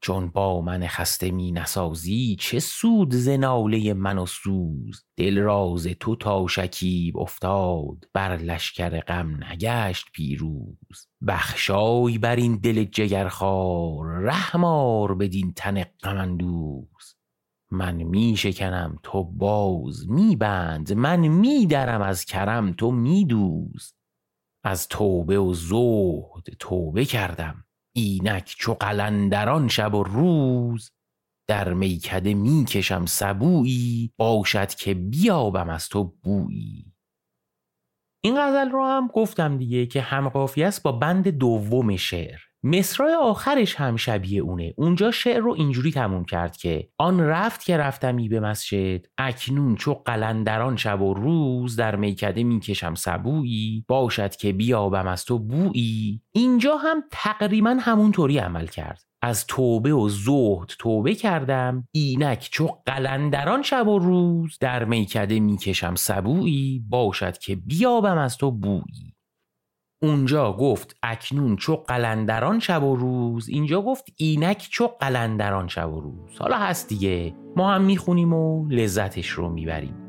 چون 0.00 0.30
با 0.30 0.60
من 0.60 0.86
خسته 0.86 1.30
می 1.30 1.52
نسازی 1.52 2.36
چه 2.40 2.58
سود 2.58 3.14
ز 3.14 3.28
ناله 3.28 3.94
من 3.94 4.18
و 4.18 4.26
سوز؟ 4.26 5.04
دل 5.16 5.38
راز 5.38 5.86
تو 5.86 6.16
تا 6.16 6.46
شکیب 6.46 7.18
افتاد 7.18 8.08
بر 8.12 8.36
لشکر 8.36 9.00
غم 9.00 9.44
نگشت 9.44 10.06
پیروز. 10.12 11.08
بخشای 11.26 12.18
بر 12.18 12.36
این 12.36 12.56
دل 12.56 12.84
جگرخوار 12.84 14.06
رحمار 14.06 15.14
بدین 15.14 15.52
تن 15.56 15.84
غم 15.84 16.38
من 17.70 17.94
می 17.94 18.36
شکنم 18.36 18.98
تو 19.02 19.24
باز 19.24 20.10
می 20.10 20.36
بند 20.36 20.92
من 20.92 21.28
می 21.28 21.66
درم 21.66 22.02
از 22.02 22.24
کرم 22.24 22.72
تو 22.72 22.90
می 22.90 23.24
دوز 23.24 23.94
از 24.64 24.88
توبه 24.88 25.38
و 25.38 25.54
زهد 25.54 26.56
توبه 26.58 27.04
کردم. 27.04 27.64
اینک 27.98 28.54
چو 28.58 28.74
قلندران 28.74 29.68
شب 29.68 29.94
و 29.94 30.02
روز 30.02 30.90
در 31.48 31.72
میکده 31.72 32.34
می‌کشم 32.34 33.06
سبویی 33.06 34.12
باشد 34.16 34.68
که 34.68 34.94
بیابم 34.94 35.68
از 35.68 35.88
تو 35.88 36.04
بویی. 36.04 36.92
این 38.24 38.36
غزل 38.40 38.70
رو 38.70 38.84
هم 38.84 39.10
گفتم 39.14 39.58
دیگه 39.58 39.86
که 39.86 40.00
هم 40.00 40.26
است 40.56 40.82
با 40.82 40.92
بند 40.92 41.28
دوم 41.28 41.96
شعر. 41.96 42.47
مصرای 42.64 43.14
آخرش 43.14 43.74
هم 43.74 43.96
شبیه 43.96 44.42
اونه. 44.42 44.74
اونجا 44.76 45.10
شعر 45.10 45.38
رو 45.40 45.52
اینجوری 45.52 45.92
تموم 45.92 46.24
کرد 46.24 46.56
که 46.56 46.88
آن 46.98 47.20
رفت 47.20 47.64
که 47.64 47.76
رفتمی 47.76 48.28
به 48.28 48.40
مسجد 48.40 49.06
اکنون 49.18 49.76
چو 49.76 49.94
قلندران 49.94 50.76
شب 50.76 51.02
و 51.02 51.14
روز 51.14 51.76
در 51.76 51.96
میکده 51.96 52.44
می‌کشم 52.44 52.94
سبویی. 52.94 53.84
باشد 53.88 54.36
که 54.36 54.52
بیابم 54.52 55.06
از 55.06 55.24
تو 55.24 55.38
بویی. 55.38 56.22
اینجا 56.32 56.76
هم 56.76 57.02
تقریبا 57.10 57.76
همونطوری 57.80 58.38
عمل 58.38 58.66
کرد. 58.66 59.02
از 59.22 59.46
توبه 59.46 59.94
و 59.94 60.08
زهد 60.08 60.72
توبه 60.78 61.14
کردم. 61.14 61.88
اینک 61.90 62.48
چو 62.50 62.68
قلندران 62.86 63.62
شب 63.62 63.88
و 63.88 63.98
روز 63.98 64.58
در 64.60 64.84
میکده 64.84 65.40
می‌کشم 65.40 65.94
سبویی. 65.94 66.84
باشد 66.88 67.38
که 67.38 67.56
بیابم 67.56 68.18
از 68.18 68.36
تو 68.36 68.50
بویی. 68.50 69.14
اونجا 70.02 70.52
گفت 70.52 70.96
اکنون 71.02 71.56
چو 71.56 71.76
قلندران 71.76 72.58
شب 72.58 72.84
و 72.84 72.96
روز 72.96 73.48
اینجا 73.48 73.82
گفت 73.82 74.04
اینک 74.16 74.68
چو 74.70 74.86
قلندران 74.86 75.68
شب 75.68 75.92
و 75.92 76.00
روز. 76.00 76.38
حالا 76.38 76.56
هست 76.58 76.88
دیگه. 76.88 77.34
ما 77.56 77.72
هم 77.72 77.82
می‌خونیم 77.82 78.32
و 78.32 78.68
لذتش 78.68 79.28
رو 79.28 79.48
می‌بریم. 79.48 80.07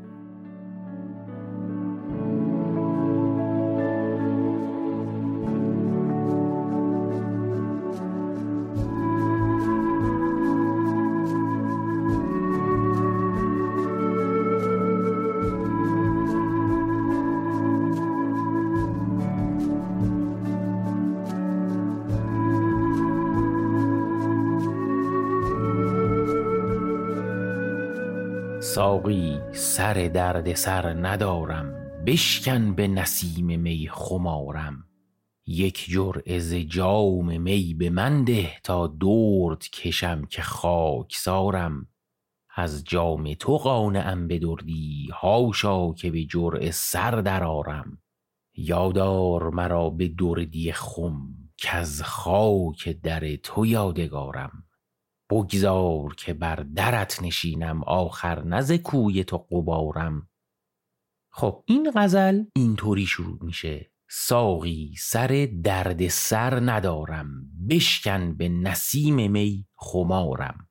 ساقی 28.80 29.40
سر 29.52 29.94
درد 29.94 30.54
سر 30.54 30.92
ندارم 30.92 31.74
بشکن 32.06 32.74
به 32.74 32.88
نسیم 32.88 33.60
می 33.60 33.88
خمارم. 33.92 34.84
یک 35.46 35.86
جرعه 35.88 36.38
ز 36.38 36.54
جام 36.54 37.40
می 37.40 37.74
به 37.74 37.90
من 37.90 38.24
ده 38.24 38.60
تا 38.64 38.86
درد 38.86 39.68
کشم 39.68 40.24
که 40.24 40.42
خاکسارم. 40.42 41.86
از 42.54 42.84
جام 42.84 43.34
تو 43.34 43.58
قانعم 43.58 44.28
به 44.28 44.38
دردی 44.38 45.08
هاشا 45.12 45.92
که 45.92 46.10
به 46.10 46.24
جرعه 46.24 46.70
سر 46.70 47.10
درآرم. 47.10 47.98
یادار 48.56 49.50
مرا 49.50 49.90
به 49.90 50.08
دردی 50.08 50.72
خم 50.72 51.28
از 51.72 52.02
خاک 52.02 52.88
در 52.88 53.36
تو 53.36 53.66
یادگارم. 53.66 54.64
بگذار 55.30 56.14
که 56.14 56.34
بر 56.34 56.56
درت 56.56 57.22
نشینم 57.22 57.84
آخر 57.84 58.44
نز 58.44 58.72
کوی 58.72 59.24
تو 59.24 59.36
قبارم 59.36 60.30
خب 61.32 61.64
این 61.66 61.92
غزل 61.94 62.44
اینطوری 62.56 63.06
شروع 63.06 63.38
میشه. 63.42 63.90
ساقی 64.08 64.94
سر 64.98 65.48
درد 65.62 66.08
سر 66.08 66.60
ندارم. 66.60 67.28
بشکن 67.70 68.34
به 68.36 68.48
نسیم 68.48 69.30
می 69.30 69.66
خمارم. 69.76 70.68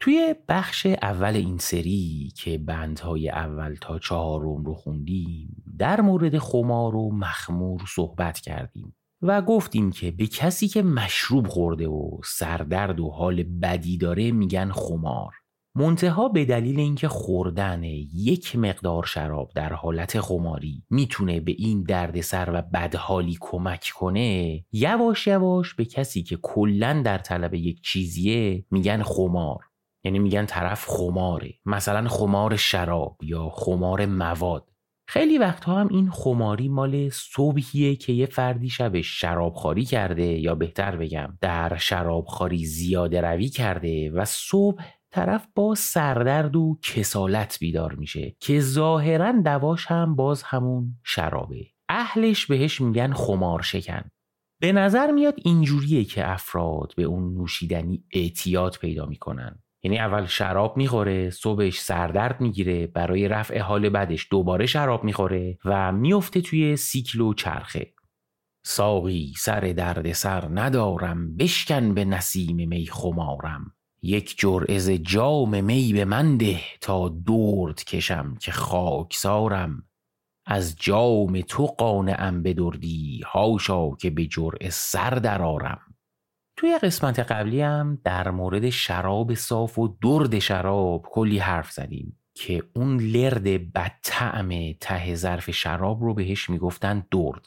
توی 0.00 0.34
بخش 0.48 0.86
اول 0.86 1.36
این 1.36 1.58
سری 1.58 2.32
که 2.36 2.58
بندهای 2.58 3.28
اول 3.30 3.74
تا 3.80 3.98
چهارم 3.98 4.64
رو 4.64 4.74
خوندیم 4.74 5.64
در 5.78 6.00
مورد 6.00 6.38
خمار 6.38 6.96
و 6.96 7.10
مخمور 7.12 7.82
صحبت 7.88 8.40
کردیم. 8.40 8.96
و 9.22 9.42
گفتیم 9.42 9.90
که 9.90 10.10
به 10.10 10.26
کسی 10.26 10.68
که 10.68 10.82
مشروب 10.82 11.46
خورده 11.46 11.88
و 11.88 12.20
سردرد 12.24 13.00
و 13.00 13.10
حال 13.10 13.42
بدی 13.42 13.98
داره 13.98 14.32
میگن 14.32 14.70
خمار. 14.72 15.32
منتها 15.74 16.28
به 16.28 16.44
دلیل 16.44 16.80
اینکه 16.80 17.08
خوردن 17.08 17.82
یک 18.14 18.56
مقدار 18.56 19.04
شراب 19.04 19.50
در 19.54 19.72
حالت 19.72 20.20
خماری 20.20 20.82
می‌تونه 20.90 21.40
به 21.40 21.52
این 21.58 21.82
دردسر 21.82 22.50
و 22.52 22.62
بدحالی 22.62 23.38
کمک 23.40 23.92
کنه 23.94 24.64
یواش 24.72 25.26
یواش 25.26 25.74
به 25.74 25.84
کسی 25.84 26.22
که 26.22 26.36
کلا 26.42 27.02
در 27.04 27.18
طلب 27.18 27.54
یک 27.54 27.82
چیزیه 27.82 28.64
میگن 28.70 29.02
خمار. 29.02 29.60
یعنی 30.04 30.18
میگن 30.18 30.46
طرف 30.46 30.84
خماره. 30.86 31.54
مثلا 31.66 32.08
خمار 32.08 32.56
شراب 32.56 33.18
یا 33.22 33.48
خمار 33.48 34.06
مواد. 34.06 34.71
خیلی 35.12 35.38
وقتها 35.38 35.80
هم 35.80 35.88
این 35.88 36.10
خماری 36.10 36.68
مال 36.68 37.08
صبحیه 37.08 37.96
که 37.96 38.12
یه 38.12 38.26
فردی 38.26 38.68
شبش 38.68 39.20
شرابخواری 39.20 39.84
کرده 39.84 40.22
یا 40.22 40.54
بهتر 40.54 40.96
بگم 40.96 41.38
در 41.40 41.76
شرابخواری 41.76 42.66
زیاده 42.66 43.20
روی 43.20 43.48
کرده 43.48 44.10
و 44.10 44.24
صبح 44.24 44.84
طرف 45.10 45.46
با 45.54 45.74
سردرد 45.74 46.56
و 46.56 46.78
کسالت 46.82 47.58
بیدار 47.60 47.94
میشه 47.94 48.36
که 48.40 48.60
ظاهرا 48.60 49.32
دواش 49.32 49.86
هم 49.86 50.16
باز 50.16 50.42
همون 50.42 50.96
شرابه. 51.04 51.66
اهلش 51.88 52.46
بهش 52.46 52.80
میگن 52.80 53.12
خمار 53.12 53.62
شکن 53.62 54.02
به 54.60 54.72
نظر 54.72 55.10
میاد 55.10 55.34
اینجوریه 55.44 56.04
که 56.04 56.30
افراد 56.30 56.92
به 56.96 57.02
اون 57.02 57.34
نوشیدنی 57.34 58.04
اعتیاد 58.12 58.76
پیدا 58.80 59.06
می‌کنن. 59.06 59.62
یعنی 59.84 59.98
اول 59.98 60.26
شراب 60.26 60.76
می‌خوره 60.76 61.30
صبحش 61.30 61.80
سردرد 61.80 62.40
می‌گیره 62.40 62.86
برای 62.86 63.28
رفع 63.28 63.58
حال 63.58 63.88
بدش 63.88 64.28
دوباره 64.30 64.66
شراب 64.66 65.04
می‌خوره 65.04 65.58
و 65.64 65.92
میفته 65.92 66.40
توی 66.40 66.76
سیکل 66.76 67.20
و 67.20 67.34
چرخه. 67.34 67.94
ساقی 68.64 69.32
سر 69.36 69.60
درد 69.60 70.12
سر 70.12 70.48
ندارم 70.50 71.36
بشکن 71.36 71.94
به 71.94 72.04
نسیم 72.04 72.68
می 72.68 72.86
خمارم. 72.86 73.74
یک 74.02 74.34
جرعه 74.38 74.98
جام 74.98 75.64
می 75.64 75.92
به 75.92 76.04
من 76.04 76.36
ده 76.36 76.60
تا 76.80 77.08
دورد 77.08 77.84
کشم 77.84 78.34
که 78.40 78.52
خاکسارم. 78.52 79.82
از 80.46 80.76
جام 80.76 81.40
تو 81.40 81.66
قانعم 81.66 82.42
بدردی 82.42 83.20
هاشا 83.26 83.90
که 83.90 84.10
به 84.10 84.26
جرعه 84.26 84.70
سر 84.70 85.10
درارم 85.10 85.91
توی 86.56 86.78
قسمت 86.78 87.18
قبلی 87.18 87.60
هم 87.60 87.98
در 88.04 88.30
مورد 88.30 88.70
شراب 88.70 89.34
صاف 89.34 89.78
و 89.78 89.96
درد 90.02 90.38
شراب 90.38 91.02
کلی 91.10 91.38
حرف 91.38 91.70
زدیم 91.72 92.18
که 92.34 92.62
اون 92.74 93.00
لرد 93.00 93.72
بدطعم 93.72 94.72
ته 94.80 95.14
ظرف 95.14 95.50
شراب 95.50 96.02
رو 96.02 96.14
بهش 96.14 96.50
می‌گفتن 96.50 97.06
درد. 97.10 97.42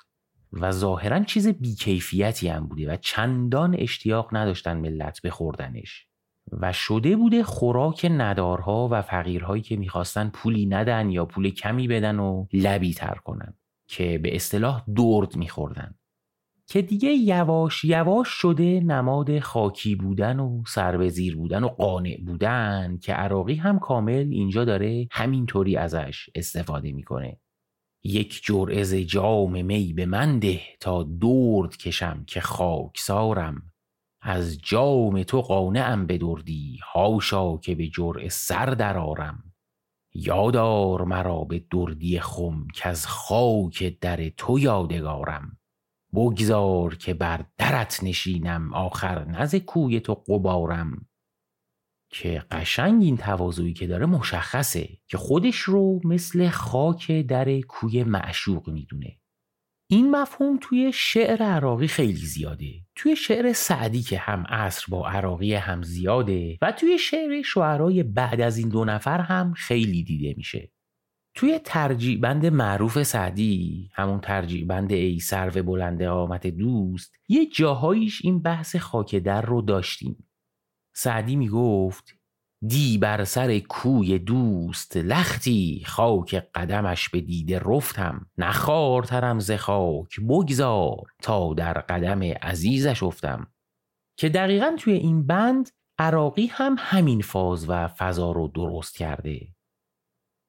و 0.53 0.71
ظاهرا 0.71 1.23
چیز 1.23 1.47
بیکیفیتی 1.47 2.47
هم 2.47 2.67
بوده 2.67 2.93
و 2.93 2.97
چندان 2.97 3.75
اشتیاق 3.79 4.35
نداشتن 4.35 4.77
ملت 4.77 5.21
بخوردنش. 5.21 6.07
و 6.51 6.73
شده 6.73 7.15
بوده 7.15 7.43
خوراک 7.43 8.07
ندارها 8.11 8.87
و 8.91 9.01
فقیرهایی 9.01 9.61
که 9.61 9.77
می‌خواستن 9.77 10.29
پولی 10.29 10.65
ندن 10.65 11.09
یا 11.09 11.25
پول 11.25 11.49
کمی 11.49 11.87
بدن 11.87 12.19
و 12.19 12.45
لبی 12.53 12.93
تر 12.93 13.15
کنن 13.15 13.53
که 13.87 14.17
به 14.17 14.35
اصطلاح 14.35 14.83
درد 14.95 15.35
میخوردن. 15.35 15.95
که 16.67 16.81
دیگه 16.81 17.09
یواش 17.09 17.83
یواش 17.83 18.27
شده 18.27 18.79
نماد 18.79 19.39
خاکی 19.39 19.95
بودن 19.95 20.39
و 20.39 20.63
سربزیر 20.67 21.35
بودن 21.35 21.63
و 21.63 21.67
قانع 21.67 22.17
بودن 22.25 22.97
که 23.01 23.13
عراقی 23.13 23.55
هم 23.55 23.79
کامل 23.79 24.27
اینجا 24.31 24.65
داره 24.65 25.07
همینطوری 25.11 25.77
ازش 25.77 26.29
استفاده 26.35 26.91
می‌کنه. 26.91 27.39
یک 28.03 28.41
جرعه 28.43 29.03
جام 29.05 29.65
می 29.65 29.93
به 29.93 30.05
من 30.05 30.39
ده 30.39 30.61
تا 30.79 31.03
درد 31.03 31.77
کشم 31.77 32.23
که 32.27 32.41
خاکسارم. 32.41 33.71
از 34.21 34.57
جام 34.61 35.23
تو 35.23 35.41
قانعم 35.41 36.07
بدردی 36.07 36.79
هاشا 36.93 37.57
که 37.57 37.75
به 37.75 37.87
جرعه 37.87 38.29
سر 38.29 38.65
درارم 38.65 39.43
یادار 40.13 41.03
مرا 41.03 41.43
به 41.43 41.65
دردی 41.71 42.19
خم 42.19 42.67
که 42.75 42.89
از 42.89 43.07
خاک 43.07 43.99
در 43.99 44.29
تو 44.29 44.59
یادگارم. 44.59 45.57
بگذار 46.15 46.95
که 46.95 47.13
بر 47.13 47.45
درت 47.57 47.99
نشینم 48.03 48.73
آخر 48.73 49.25
نز 49.25 49.55
کوی 49.55 49.99
تو 49.99 50.13
قبارم 50.13 51.07
که 52.09 52.43
قشنگ 52.51 53.03
این 53.03 53.17
تواضعی 53.17 53.73
که 53.73 53.87
داره 53.87 54.05
مشخصه 54.05 54.89
که 55.07 55.17
خودش 55.17 55.57
رو 55.57 55.99
مثل 56.03 56.49
خاک 56.49 57.11
در 57.11 57.59
کوی 57.61 58.03
معشوق 58.03 58.69
می‌دونه. 58.69 59.19
این 59.89 60.11
مفهوم 60.11 60.57
توی 60.61 60.91
شعر 60.93 61.43
عراقی 61.43 61.87
خیلی 61.87 62.25
زیاده. 62.25 62.71
توی 62.95 63.15
شعر 63.15 63.53
سعدی 63.53 64.01
که 64.01 64.17
هم 64.17 64.43
عصر 64.49 64.85
با 64.89 65.09
عراقی 65.09 65.53
هم 65.53 65.83
زیاده 65.83 66.57
و 66.61 66.71
توی 66.71 66.99
شعر 66.99 67.41
شعرهای 67.41 68.03
بعد 68.03 68.41
از 68.41 68.57
این 68.57 68.69
دو 68.69 68.85
نفر 68.85 69.19
هم 69.19 69.53
خیلی 69.53 70.03
دیده 70.03 70.33
میشه. 70.37 70.71
توی 71.35 71.59
ترجیع 71.59 72.19
بند 72.19 72.45
معروف 72.45 73.03
سعدی 73.03 73.89
همون 73.93 74.19
ترجیع 74.19 74.65
بند 74.65 74.91
ای 74.91 75.19
سرو 75.19 75.63
بلند 75.63 76.03
آمت 76.03 76.47
دوست 76.47 77.13
یه 77.27 77.45
جاهاییش 77.45 78.21
این 78.23 78.41
بحث 78.41 78.75
خاک 78.75 79.15
در 79.15 79.41
رو 79.41 79.61
داشتیم. 79.61 80.27
سعدی 80.95 81.35
می‌گفت 81.35 82.15
دی 82.67 82.97
بر 82.97 83.23
سر 83.23 83.59
کوی 83.59 84.19
دوست 84.19 84.97
لختی 84.97 85.83
خاک 85.85 86.35
قدمش 86.55 87.09
به 87.09 87.21
دیده 87.21 87.59
رفتم. 87.59 88.25
نخارترم 88.37 89.39
ز 89.39 89.51
خاک 89.51 90.19
بگذار 90.19 91.03
تا 91.21 91.53
در 91.53 91.73
قدم 91.73 92.23
عزیزش 92.23 93.03
افتم. 93.03 93.47
که 94.17 94.29
دقیقا 94.29 94.75
توی 94.79 94.93
این 94.93 95.27
بند 95.27 95.69
عراقی 95.99 96.45
هم 96.45 96.75
همین 96.79 97.21
فاز 97.21 97.69
و 97.69 97.87
فضا 97.87 98.31
رو 98.31 98.47
درست 98.47 98.97
کرده. 98.97 99.54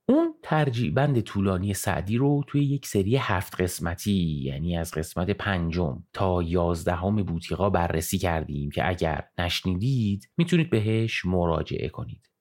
اون 0.08 0.34
ترجیع 0.42 0.92
بند 0.92 1.20
طولانی 1.20 1.74
سعدی 1.74 2.16
رو 2.16 2.44
توی 2.46 2.64
یک 2.64 2.86
سری 2.86 3.16
هفت 3.16 3.60
قسمتی 3.60 4.42
یعنی 4.42 4.76
از 4.76 4.90
قسمت 4.90 5.30
پنجم 5.30 6.02
تا 6.12 6.42
یازدهم 6.42 7.16
بوتیقا 7.16 7.70
بررسی 7.70 8.18
کردیم 8.18 8.70
که 8.70 8.88
اگر 8.88 9.24
نشنیدید 9.38 10.28
می‌تونید 10.36 10.70
بهش 10.70 11.24
مراجعه 11.24 11.88
کنید. 11.88 12.35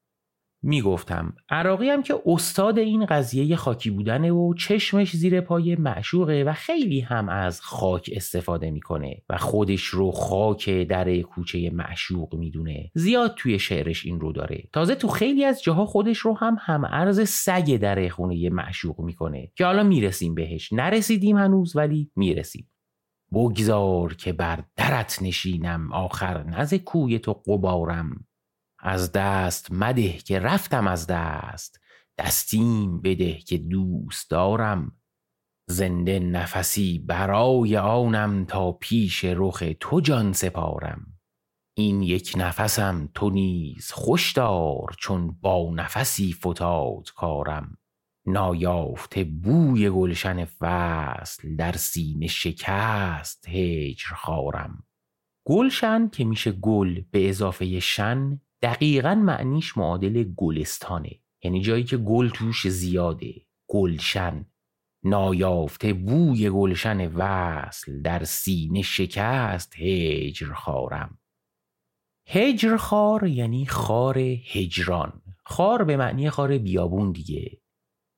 می‌گفتم. 0.65 1.33
عراقی 1.49 1.89
هم 1.89 2.03
که 2.03 2.21
استاد 2.25 2.79
این 2.79 3.05
قضیه 3.05 3.55
خاکی 3.55 3.89
بودنه 3.89 4.31
و 4.31 4.53
چشمش 4.53 5.15
زیر 5.15 5.41
پای 5.41 5.75
معشوقه 5.75 6.43
و 6.47 6.53
خیلی 6.53 6.99
هم 6.99 7.29
از 7.29 7.61
خاک 7.61 8.09
استفاده 8.15 8.71
می‌کنه 8.71 9.23
و 9.29 9.37
خودش 9.37 9.83
رو 9.83 10.11
خاک 10.11 10.69
در 10.69 11.21
کوچه 11.21 11.69
معشوق 11.73 12.35
می‌دونه. 12.35 12.91
زیاد 12.93 13.33
توی 13.37 13.59
شعرش 13.59 14.05
این 14.05 14.19
رو 14.19 14.31
داره. 14.31 14.63
تازه 14.73 14.95
تو 14.95 15.07
خیلی 15.07 15.45
از 15.45 15.63
جاها 15.63 15.85
خودش 15.85 16.17
رو 16.17 16.37
هم 16.37 16.57
هم 16.59 16.85
ارز 16.85 17.29
سگ 17.29 17.75
در 17.75 18.09
خونه 18.09 18.49
معشوق 18.49 19.01
می‌کنه 19.01 19.51
که 19.55 19.65
حالا 19.65 19.83
می‌رسیم 19.83 20.35
بهش. 20.35 20.73
نرسیدیم 20.73 21.37
هنوز 21.37 21.75
ولی 21.75 22.11
می‌رسیم. 22.15 22.69
بگذار 23.33 24.13
که 24.13 24.33
بر 24.33 24.63
درت 24.75 25.19
نشینم 25.21 25.93
آخر 25.93 26.43
نز 26.43 26.73
کوی 26.73 27.19
تو 27.19 27.33
قبارم 27.33 28.25
از 28.87 29.11
دست 29.11 29.71
مده 29.71 30.11
که 30.11 30.39
رفتم 30.39 30.87
از 30.87 31.07
دست. 31.07 31.79
دستیم 32.17 33.01
بده 33.01 33.33
که 33.33 33.57
دوست 33.57 34.29
دارم. 34.29 34.91
زنده 35.69 36.19
نفسی 36.19 36.99
برای 36.99 37.77
آنم 37.77 38.45
تا 38.45 38.71
پیش 38.71 39.25
رخ 39.25 39.63
تو 39.79 40.01
جان 40.01 40.33
سپارم. 40.33 41.19
این 41.77 42.01
یک 42.01 42.33
نفسم 42.37 43.09
تو 43.13 43.29
نیز 43.29 43.91
خوش 43.91 44.33
دار 44.33 44.95
چون 44.99 45.31
با 45.41 45.71
نفسی 45.75 46.33
فتاد 46.33 47.13
کارم. 47.15 47.77
نایافته 48.27 49.23
بوی 49.23 49.89
گلشن 49.89 50.45
فصل 50.45 51.55
در 51.55 51.71
سینه 51.71 52.27
شکست 52.27 53.49
هجر 53.49 54.07
خارم 54.15 54.83
گلشن 55.47 56.09
که 56.09 56.23
میشه 56.23 56.51
گل 56.51 57.01
به 57.11 57.29
اضافه 57.29 57.79
شن 57.79 58.41
دقیقا 58.65 59.15
معنیش 59.15 59.77
معادل 59.77 60.23
گلستانه. 60.23 61.11
یعنی 61.43 61.61
جایی 61.61 61.83
که 61.83 61.97
گل 61.97 62.29
توش 62.29 62.67
زیاده. 62.67 63.33
گلشن. 63.69 64.45
نایافته 65.03 65.93
بوی 65.93 66.49
گلشن 66.49 67.07
وصل. 67.07 68.01
در 68.01 68.23
سینه 68.23 68.81
شکست 68.81 69.73
هجر 69.79 70.53
خارم 70.53 71.19
هجر 72.27 72.77
خار 72.77 73.27
یعنی 73.27 73.65
خار 73.65 74.17
هجران. 74.17 75.21
خار 75.45 75.83
به 75.83 75.97
معنی 75.97 76.29
خار 76.29 76.57
بیابون 76.57 77.11
دیگه. 77.11 77.61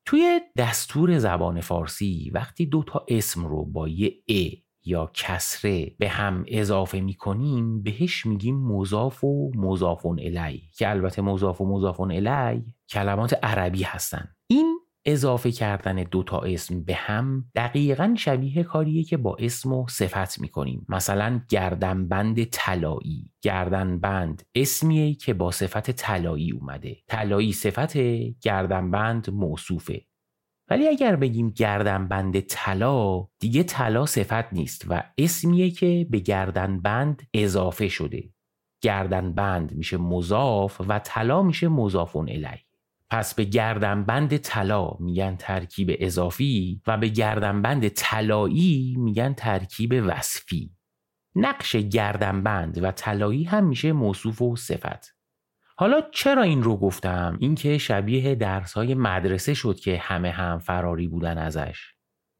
توی 0.06 0.42
دستور 0.58 1.18
زبان 1.18 1.62
فارسی 1.62 2.32
وقتی 2.34 2.66
دو 2.66 2.84
تا 2.84 3.06
اسم 3.08 3.46
رو 3.46 3.66
با 3.66 3.88
یه 3.88 4.14
ا 4.30 4.67
یا 4.88 5.12
کسره 5.14 5.96
به 6.00 6.10
هم 6.10 6.46
اضافه 6.48 7.02
می‌کنیم 7.02 7.84
بهش 7.84 8.26
میگیم 8.26 8.60
مضاف 8.60 9.24
و 9.24 9.52
مضافون 9.56 10.20
الی 10.20 10.64
که 10.78 10.90
البته 10.90 11.22
مضاف 11.22 11.62
و 11.62 11.66
مضافون 11.66 12.12
الی 12.12 12.64
کلمات 12.90 13.40
عربی 13.44 13.84
هستن. 13.84 14.28
این 14.48 14.80
اضافه 15.06 15.52
کردن 15.52 15.96
دو 15.96 16.24
تا 16.24 16.40
اسم 16.40 16.84
به 16.84 16.96
هم 16.96 17.46
دقیقا 17.56 18.14
شبیه 18.18 18.64
کاریه 18.64 19.04
که 19.04 19.18
با 19.18 19.36
اسم 19.40 19.74
و 19.74 19.88
صفت 19.90 20.40
می‌کنیم. 20.40 20.86
مثلا 20.90 21.42
گردنبند 21.50 22.44
طلایی. 22.44 23.32
گردنبند 23.42 24.44
اسمیه 24.56 25.14
که 25.14 25.34
با 25.34 25.52
صفت 25.52 25.92
طلایی 25.92 26.52
اومده. 26.52 26.98
طلایی 27.08 27.54
صفت 27.54 27.98
گردنبند 28.42 29.30
موصوفه. 29.30 30.02
ولی 30.70 30.88
اگر 30.88 31.16
بگیم 31.16 31.50
گردنبند 31.50 32.40
طلا 32.40 33.28
دیگه 33.40 33.64
طلا 33.64 34.06
صفت 34.06 34.54
نیست 34.54 34.86
و 34.90 35.04
اسمیه 35.18 35.72
که 35.72 36.08
به 36.10 36.20
گردنبند 36.20 37.28
اضافه 37.34 37.88
شده. 37.88 38.30
گردنبند 38.82 39.76
میشه 39.76 39.98
مضاف 39.98 40.82
و 40.88 41.00
طلا 41.00 41.42
میشه 41.42 41.68
مضافون 41.68 42.30
الی 42.30 42.68
پس 43.10 43.36
به 43.36 43.44
گردنبند 43.44 44.38
طلا 44.38 44.92
میگن 45.00 45.36
ترکیب 45.36 45.96
اضافی 46.00 46.82
و 46.88 46.98
به 46.98 47.08
گردنبند 47.08 47.88
طلایی 47.88 48.96
میگن 48.98 49.34
ترکیب 49.34 50.04
وصفی. 50.08 50.72
نقش 51.36 51.76
گردنبند 51.76 52.84
و 52.84 52.92
طلایی 52.92 53.44
هم 53.44 53.68
میشه 53.68 53.92
موصوف 53.92 54.42
و 54.42 54.56
صفت. 54.56 55.17
حالا 55.80 56.02
چرا 56.12 56.42
این 56.42 56.64
رو 56.64 56.78
گفتم؟ 56.78 57.38
اینکه 57.40 57.78
شبیه 57.78 58.36
درس 58.36 58.74
های 58.74 58.96
مدرسه 58.96 59.54
شد 59.54 59.80
که 59.80 59.98
همه 59.98 60.32
هم 60.32 60.60
فراری 60.60 61.08
بودن 61.08 61.38
ازش. 61.38 61.94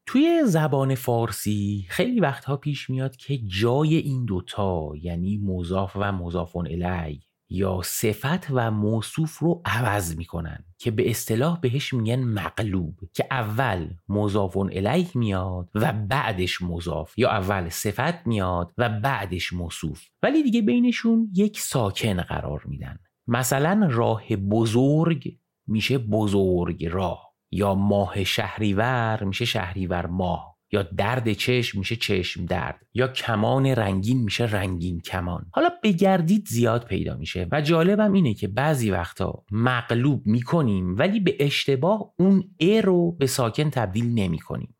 توی 0.06 0.42
زبان 0.44 0.94
فارسی 0.94 1.86
خیلی 1.88 2.20
وقتها 2.20 2.56
پیش 2.56 2.90
میاد 2.90 3.16
که 3.16 3.38
جای 3.38 3.96
این 3.96 4.24
دوتا 4.24 4.90
یعنی 5.02 5.38
مضاف 5.38 5.92
و 5.96 6.12
مضافون 6.12 6.66
الی 6.66 7.20
یا 7.50 7.80
صفت 7.84 8.46
و 8.50 8.70
موصوف 8.70 9.38
رو 9.38 9.62
عوض 9.64 10.16
می‌کنن 10.16 10.64
که 10.78 10.90
به 10.90 11.10
اصطلاح 11.10 11.60
بهش 11.60 11.94
میگن 11.94 12.24
مقلوب 12.24 12.94
که 13.14 13.26
اول 13.30 13.88
مضافون 14.08 14.70
الیه 14.72 15.08
میاد 15.14 15.68
و 15.74 15.92
بعدش 15.92 16.62
مضاف 16.62 17.18
یا 17.18 17.30
اول 17.30 17.68
صفت 17.68 18.26
میاد 18.26 18.72
و 18.78 18.88
بعدش 18.88 19.52
موصوف. 19.52 20.04
ولی 20.22 20.42
دیگه 20.42 20.62
بینشون 20.62 21.30
یک 21.34 21.60
ساکن 21.60 22.20
قرار 22.22 22.62
میدن. 22.64 22.98
مثلا 23.28 23.88
راه 23.90 24.36
بزرگ 24.36 25.38
میشه 25.66 25.98
بزرگ 25.98 26.86
راه 26.86 27.34
یا 27.50 27.74
ماه 27.74 28.24
شهریور 28.24 29.24
میشه 29.24 29.44
شهریور 29.44 30.06
ماه 30.06 30.58
یا 30.72 30.82
درد 30.82 31.32
چشم 31.32 31.78
میشه 31.78 31.96
چشم 31.96 32.44
درد 32.44 32.86
یا 32.94 33.08
کمان 33.08 33.66
رنگین 33.66 34.22
میشه 34.22 34.44
رنگین 34.44 35.00
کمان. 35.00 35.46
حالا 35.52 35.68
بگردید 35.82 36.46
زیاد 36.48 36.84
پیدا 36.84 37.16
میشه 37.16 37.48
و 37.52 37.60
جالبم 37.60 38.12
اینه 38.12 38.34
که 38.34 38.48
بعضی 38.48 38.90
وقتا 38.90 39.44
مقلوب 39.50 40.26
می‌کنیم 40.26 40.96
ولی 40.98 41.20
به 41.20 41.36
اشتباه 41.40 42.12
اون 42.18 42.44
ا 42.60 42.80
رو 42.80 43.12
به 43.12 43.26
ساکن 43.26 43.70
تبدیل 43.70 44.14
نمی‌کنیم. 44.14 44.74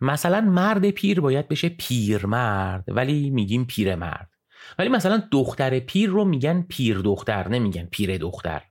مثلا 0.00 0.40
مرد 0.40 0.90
پیر 0.90 1.20
باید 1.20 1.48
بشه 1.48 1.68
پیرمرد 1.68 2.84
ولی 2.88 3.30
میگیم 3.30 3.64
پیرمرد. 3.64 4.35
ولی 4.78 4.88
مثلا 4.88 5.22
دختر 5.30 5.78
پیر 5.78 6.10
رو 6.10 6.24
میگن 6.24 6.62
پیر 6.68 6.98
دختر 6.98 7.48
نمیگن 7.48 7.88
پیر 7.90 8.18
دختر. 8.18 8.62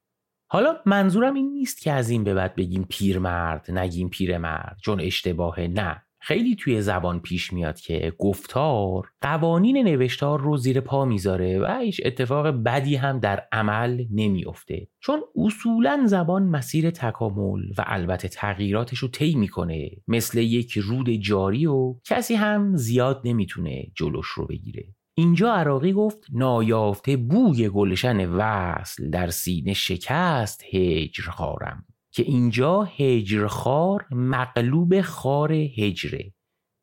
حالا 0.48 0.76
منظورم 0.86 1.34
این 1.34 1.52
نیست 1.52 1.82
که 1.82 1.92
از 1.92 2.10
این 2.10 2.24
به 2.24 2.34
بعد 2.34 2.56
بگیم 2.56 2.86
پیرمرد 2.90 3.72
نگیم 3.72 4.10
پیرمرد 4.10 4.78
چون 4.84 5.00
اشتباهه 5.02 5.68
نه. 5.68 6.02
خیلی 6.20 6.56
توی 6.56 6.82
زبان 6.82 7.20
پیش 7.20 7.54
میاد 7.54 7.80
که 7.80 8.14
گفتار 8.20 9.12
قوانین 9.22 9.78
نوشتار 9.78 10.42
رو 10.42 10.58
زیر 10.58 10.80
پا 10.82 11.06
می‌ذاره 11.06 11.60
و 11.60 11.80
هیچ 11.80 12.02
اتفاق 12.06 12.48
بدی 12.48 12.96
هم 12.96 13.20
در 13.20 13.44
عمل 13.52 14.06
نمیافته. 14.12 14.88
چون 15.00 15.22
اصولا 15.36 16.04
زبان 16.06 16.44
مسیر 16.44 16.90
تکامل 16.92 17.62
و 17.78 17.84
البته 17.88 18.28
تغییراتش 18.28 18.98
رو 18.98 19.08
طی 19.08 19.36
می‌کنه. 19.36 19.90
مثل 20.08 20.40
یک 20.40 20.78
رود 20.78 21.10
جاری 21.10 21.66
و 21.66 21.96
کسی 22.06 22.36
هم 22.36 22.76
زیاد 22.76 23.22
نمی‌تونه 23.24 23.86
جلوش 23.96 24.28
رو 24.28 24.48
بگیره. 24.48 24.95
اینجا 25.18 25.54
عراقی 25.54 25.94
گفت 25.94 26.26
نایافته 26.34 27.18
بوی 27.18 27.70
گلشن 27.70 28.30
وصل 28.30 29.10
در 29.10 29.30
سینه 29.30 29.74
شکست 29.74 30.64
هجر 30.74 31.24
خارم 31.24 31.86
که 32.12 32.24
اینجا 32.24 32.84
هجر 32.84 33.48
خار 33.48 34.06
مقلوب 34.12 35.02
خار 35.02 35.52
هجره 35.52 36.34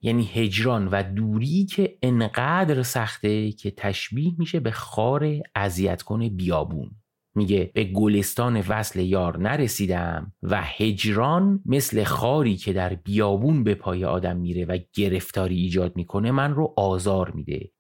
یعنی 0.01 0.25
هجران 0.35 0.89
و 0.89 1.03
دوری 1.03 1.65
که 1.65 1.99
انقدر 2.03 2.83
سخته 2.83 3.53
که 3.53 3.71
تشبیه 3.71 4.33
میشه 4.39 4.61
به 4.61 4.71
خار 4.71 5.41
اذیت 5.55 6.03
کنه 6.03 6.29
بیابون. 6.29 6.91
میگه 7.35 7.71
به 7.75 7.85
گلستان 7.85 8.61
وصل 8.69 9.01
یار 9.01 9.39
نرسیدم 9.39 10.33
و 10.43 10.63
هجران 10.63 11.63
مثل 11.67 12.05
خاری 12.05 12.57
که 12.57 12.73
در 12.73 12.95
بیابون 12.95 13.65
به 13.65 13.75
پای 13.75 14.05
آدم 14.05 14.37
میره 14.37 14.65
و 14.65 14.79
گرفتاری 14.93 15.57
ایجاد 15.57 15.97
می‌کنه 15.97 16.31
من 16.31 16.55
رو 16.55 16.75
آزار 16.77 17.31
میده. 17.31 17.71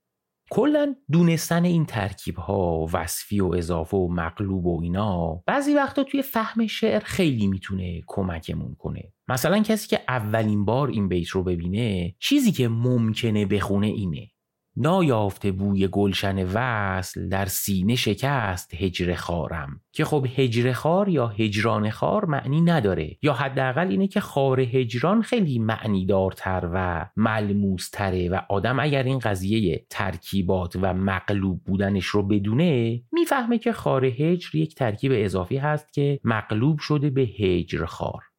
کلا 0.54 0.94
دونستن 1.12 1.64
این 1.64 1.86
ترکیب 1.86 2.36
ها 2.36 2.86
وصفی 2.92 3.40
و 3.40 3.46
اضافه 3.46 3.96
و 3.96 4.08
مقلوب 4.08 4.66
و 4.66 4.80
اینا 4.82 5.42
بعضی 5.46 5.74
وقتا 5.74 6.04
توی 6.04 6.22
فهم 6.22 6.66
شعر 6.66 7.00
خیلی 7.00 7.46
می‌تونه 7.46 8.02
کمکمون 8.06 8.74
کنه. 8.78 9.12
مثلا 9.28 9.62
کسی 9.62 9.88
که 9.88 10.00
اولین 10.08 10.64
بار 10.64 10.88
این 10.88 11.08
بیت 11.08 11.28
رو 11.28 11.42
ببینه 11.42 12.14
چیزی 12.18 12.52
که 12.52 12.68
ممکنه 12.68 13.46
بخونه 13.46 13.86
اینه. 13.86 14.31
نایافته 14.76 15.52
بوی 15.52 15.88
گلشن 15.88 16.44
وصل 16.44 17.28
در 17.28 17.46
سینه 17.46 17.94
شکست 17.94 18.74
هجر 18.74 19.14
خارم. 19.14 19.80
که 19.92 20.04
خب 20.04 20.26
هجر 20.36 20.72
خار 20.72 21.08
یا 21.08 21.26
هجران 21.26 21.90
خار 21.90 22.24
معنی 22.24 22.60
نداره. 22.60 23.16
یا 23.22 23.32
حداقل 23.32 23.88
اینه 23.88 24.08
که 24.08 24.20
خار 24.20 24.60
هجران 24.60 25.22
خیلی 25.22 25.58
معنی 25.58 26.06
دارتر 26.06 26.70
و 26.72 27.06
ملموستره 27.16 28.28
و 28.28 28.40
آدم 28.48 28.80
اگر 28.80 29.02
این 29.02 29.18
قضیه 29.18 29.86
ترکیبات 29.90 30.76
و 30.82 30.94
مقلوب 30.94 31.64
بودنش 31.64 32.06
رو 32.06 32.22
بدونه 32.22 33.02
می‌فهمه 33.12 33.58
که 33.58 33.72
خار 33.72 34.04
هجر 34.04 34.56
یک 34.56 34.74
ترکیب 34.74 35.12
اضافی 35.14 35.56
هست 35.56 35.92
که 35.92 36.20
مقلوب 36.24 36.78
شده 36.78 37.10
به 37.10 37.22
هجر 37.22 37.84
خار. 37.84 38.31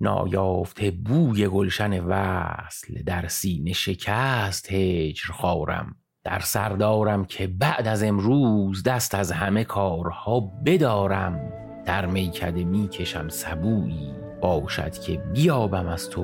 نایافته 0.00 0.90
بوی 0.90 1.48
گلشن 1.48 2.00
وصل 2.04 3.02
در 3.02 3.28
سینه 3.28 3.72
شکست 3.72 4.72
هجر 4.72 5.32
خارم 5.32 5.96
در 6.24 6.38
سردارم 6.38 7.24
که 7.24 7.46
بعد 7.46 7.88
از 7.88 8.02
امروز 8.02 8.82
دست 8.82 9.14
از 9.14 9.32
همه 9.32 9.64
کارها 9.64 10.40
بدارم. 10.40 11.52
در 11.86 12.06
میکده 12.06 12.64
می‌کشم 12.64 13.28
سبویی 13.28 14.14
باشد 14.40 14.98
که 14.98 15.16
بیابم 15.16 15.86
از 15.86 16.10
تو 16.10 16.22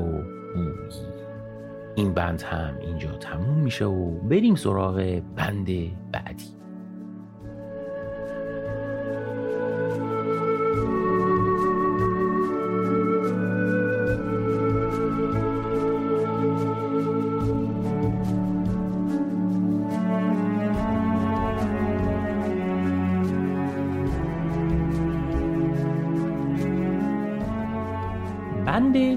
بویی. 0.54 1.14
این 1.96 2.14
بند 2.14 2.42
هم 2.42 2.78
اینجا 2.78 3.12
تموم 3.12 3.58
میشه 3.58 3.84
و 3.84 4.10
بریم 4.10 4.54
سراغ 4.54 5.22
بند 5.36 5.66
بعدی. 6.12 6.63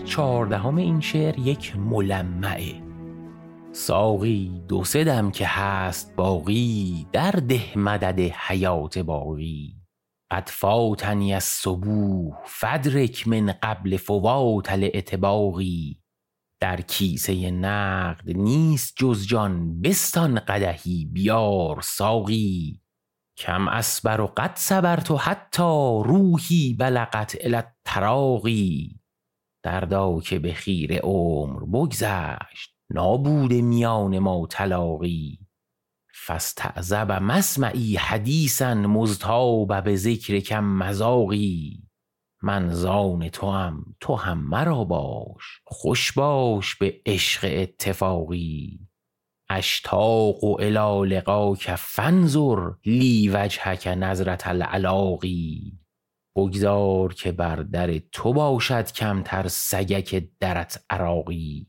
چهاردهم 0.07 0.75
این 0.75 0.99
شعر 0.99 1.39
یک 1.39 1.75
ملمعه. 1.77 2.81
ساقی 3.71 4.61
دو 4.67 4.83
سدم 4.83 5.31
که 5.31 5.47
هست 5.47 6.15
باقی 6.15 7.07
در 7.11 7.31
ده 7.31 7.77
مدد 7.77 8.19
حیات 8.19 8.99
باقی. 8.99 9.73
قد 10.31 10.49
فاتنی 10.51 11.33
از 11.33 11.43
صبوح 11.43 12.35
فدرک 12.45 13.27
من 13.27 13.53
قبل 13.63 13.97
فوات 13.97 14.71
الاتباقی 14.71 16.01
در 16.61 16.81
کیسه 16.81 17.51
نقد 17.51 18.29
نیست 18.29 18.93
جز 18.97 19.27
جان 19.27 19.81
بستان 19.81 20.39
قدهی 20.39 21.05
بیار 21.05 21.81
ساقی. 21.81 22.81
کم 23.37 23.67
اسبر 23.67 24.21
و 24.21 24.27
قد 24.27 24.55
صبرت 24.55 25.11
و 25.11 25.17
حتی 25.17 26.01
روحی 26.05 26.73
بلغت 26.79 27.37
الی 27.41 27.55
التراقی. 27.55 28.99
دردا 29.67 30.19
که 30.19 30.39
به 30.39 30.53
خیر 30.53 30.99
عمر 30.99 31.59
بگذشت. 31.59 32.75
نابود 32.89 33.53
میان 33.53 34.19
ما 34.19 34.47
تلاقی. 34.49 35.39
فاستعذب 36.13 37.11
مسمعی 37.11 37.95
حدیثا 37.95 38.73
مزتاب 38.73 39.83
به 39.83 39.95
ذکر 39.95 40.39
کم 40.39 40.63
مزاقی 40.63 41.83
من 42.43 42.69
زان 42.69 43.29
تو 43.29 43.51
هم 43.51 43.95
تو 43.99 44.15
هم 44.15 44.37
مرا 44.37 44.83
باش. 44.83 45.61
خوش 45.65 46.11
باش 46.11 46.75
به 46.75 47.01
عشق 47.05 47.49
اتفاقی. 47.51 48.79
اشتاق 49.49 50.43
و 50.43 50.61
الی 50.61 51.15
لقاک 51.15 51.75
فانظر 51.75 52.71
لی 52.85 53.29
وجهک 53.29 53.87
نظرة 53.87 54.47
العلاقی. 54.49 55.79
بگذار 56.37 57.13
که 57.13 57.31
بر 57.31 57.55
در 57.55 57.97
تو 57.97 58.33
باشد 58.33 58.91
کمتر 58.91 59.47
سگک 59.47 60.29
درت 60.39 60.85
عراقی. 60.89 61.67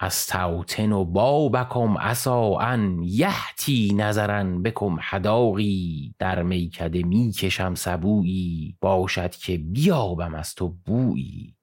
استوطن 0.00 0.92
و 0.92 1.04
بابکم 1.04 1.98
عسا 1.98 2.58
ان 2.58 3.02
یحتی 3.02 3.94
نظرا 3.94 4.44
بکم 4.44 4.96
حداقی. 5.00 6.14
در 6.18 6.42
میکده 6.42 7.02
می 7.02 7.32
کشم 7.32 7.74
سبویی 7.74 8.76
باشد 8.80 9.30
که 9.30 9.58
بیابم 9.58 10.34
از 10.34 10.54
تو 10.54 10.68
بویی. 10.68 11.56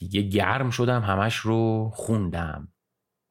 دیگه 0.00 0.22
گرم 0.22 0.70
شدم 0.70 1.02
همش 1.02 1.36
رو 1.36 1.90
خوندم. 1.94 2.68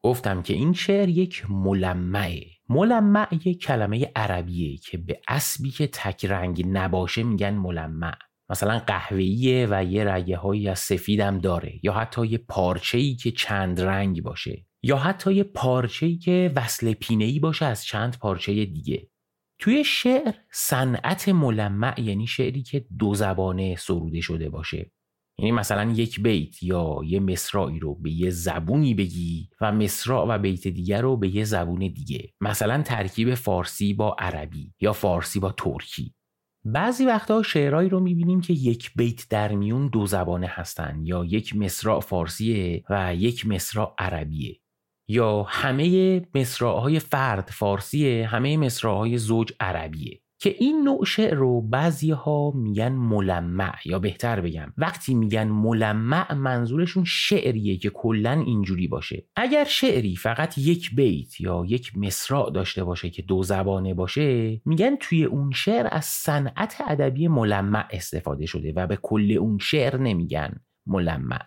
گفتم 0.03 0.41
که 0.41 0.53
این 0.53 0.73
شعر 0.73 1.09
یک 1.09 1.45
ملمعه 1.49 2.54
ملمع 2.69 3.27
یک 3.31 3.61
کلمه 3.61 4.11
عربیه 4.15 4.77
که 4.77 4.97
به 4.97 5.21
اسبی 5.27 5.71
که 5.71 5.87
تک 5.87 6.25
رنگ 6.25 6.65
نباشه 6.67 7.23
میگن 7.23 7.53
ملمع. 7.53 8.13
مثلا 8.49 8.79
قهوه‌ایه 8.79 9.67
و 9.69 9.83
یه 9.83 10.13
رگه 10.13 10.37
هایی 10.37 10.69
از 10.69 10.79
سفیدم 10.79 11.39
داره. 11.39 11.79
یا 11.83 11.93
حتی 11.93 12.27
یه 12.27 12.37
پارچه 12.37 12.97
ای 12.97 13.15
که 13.15 13.31
چند 13.31 13.81
رنگ 13.81 14.23
باشه. 14.23 14.65
یا 14.83 14.97
حتی 14.97 15.33
یه 15.33 15.43
پارچه 15.43 16.05
ای 16.05 16.17
که 16.17 16.51
وصل 16.55 16.93
پینه 16.93 17.25
ای 17.25 17.39
باشه 17.39 17.65
از 17.65 17.85
چند 17.85 18.17
پارچه 18.17 18.65
دیگه. 18.65 19.09
توی 19.59 19.83
شعر 19.83 20.33
صنعت 20.51 21.29
ملمع 21.29 22.01
یعنی 22.01 22.27
شعری 22.27 22.63
که 22.63 22.85
دو 22.99 23.15
زبانه 23.15 23.75
سروده 23.75 24.21
شده 24.21 24.49
باشه. 24.49 24.91
یعنی 25.37 25.51
مثلا 25.51 25.91
یک 25.91 26.21
بیت 26.21 26.63
یا 26.63 26.99
یه 27.05 27.19
مصرعی 27.19 27.79
رو 27.79 27.95
به 27.95 28.11
یه 28.11 28.29
زبونی 28.29 28.93
بگی 28.93 29.49
و 29.61 29.71
مصرع 29.71 30.25
و 30.29 30.37
بیت 30.37 30.67
دیگر 30.67 31.01
رو 31.01 31.17
به 31.17 31.35
یه 31.35 31.43
زبون 31.43 31.79
دیگه. 31.79 32.33
مثلا 32.41 32.81
ترکیب 32.81 33.33
فارسی 33.33 33.93
با 33.93 34.15
عربی 34.19 34.73
یا 34.81 34.93
فارسی 34.93 35.39
با 35.39 35.51
ترکی. 35.51 36.13
بعضی 36.65 37.05
وقتا 37.05 37.43
شعرهایی 37.43 37.89
رو 37.89 37.99
می‌بینیم 37.99 38.41
که 38.41 38.53
یک 38.53 38.91
بیت 38.95 39.29
در 39.29 39.51
میون 39.51 39.87
دو 39.87 40.05
زبانه 40.05 40.47
هستن. 40.47 40.99
یا 41.03 41.25
یک 41.25 41.55
مصرع 41.55 41.99
فارسیه 41.99 42.83
و 42.89 43.15
یک 43.15 43.47
مصرع 43.47 43.93
عربیه. 43.97 44.59
یا 45.07 45.43
همه 45.43 46.21
مصرعهای 46.35 46.99
فرد 46.99 47.49
فارسیه 47.49 48.27
همه 48.27 48.57
مصرعهای 48.57 49.17
زوج 49.17 49.53
عربیه. 49.59 50.21
که 50.45 50.55
این 50.59 50.83
نوع 50.83 51.05
شعر 51.05 51.33
رو 51.33 51.61
بعضی 51.61 52.11
ها 52.11 52.51
میگن 52.55 52.91
ملمع 52.91 53.75
یا 53.85 53.99
بهتر 53.99 54.41
بگم 54.41 54.73
وقتی 54.77 55.13
میگن 55.13 55.47
ملمع 55.47 56.33
منظورشون 56.33 57.03
شعریه 57.03 57.77
که 57.77 57.89
کلا 57.89 58.31
اینجوری 58.31 58.87
باشه. 58.87 59.23
اگر 59.35 59.63
شعری 59.63 60.15
فقط 60.15 60.57
یک 60.57 60.95
بیت 60.95 61.41
یا 61.41 61.63
یک 61.67 61.97
مصرع 61.97 62.51
داشته 62.51 62.83
باشه 62.83 63.09
که 63.09 63.21
دو 63.21 63.43
زبانه 63.43 63.93
باشه 63.93 64.61
میگن 64.65 64.95
توی 64.95 65.23
اون 65.23 65.51
شعر 65.51 65.87
از 65.91 66.05
صنعت 66.05 66.77
ادبی 66.87 67.27
ملمع 67.27 67.87
استفاده 67.91 68.45
شده 68.45 68.73
و 68.75 68.87
به 68.87 68.95
کل 69.01 69.37
اون 69.39 69.57
شعر 69.57 69.97
نمیگن 69.97 70.53
ملمع. 70.87 71.45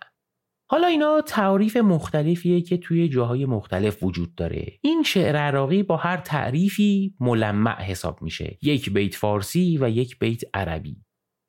حالا 0.70 0.87
اینا 0.87 1.20
تعریف 1.20 1.76
مختلفیه 1.76 2.61
که 2.61 2.76
توی 2.76 3.09
جاهای 3.09 3.46
مختلف 3.46 4.02
وجود 4.02 4.35
داره. 4.35 4.78
این 4.83 5.02
شعر 5.02 5.37
عراقی 5.37 5.83
با 5.83 5.96
هر 5.96 6.16
تعریفی 6.16 7.14
ملمع 7.20 7.83
حساب 7.83 8.22
میشه. 8.22 8.59
یک 8.62 8.92
بیت 8.92 9.14
فارسی 9.14 9.78
و 9.81 9.88
یک 9.90 10.18
بیت 10.18 10.42
عربی. 10.54 10.96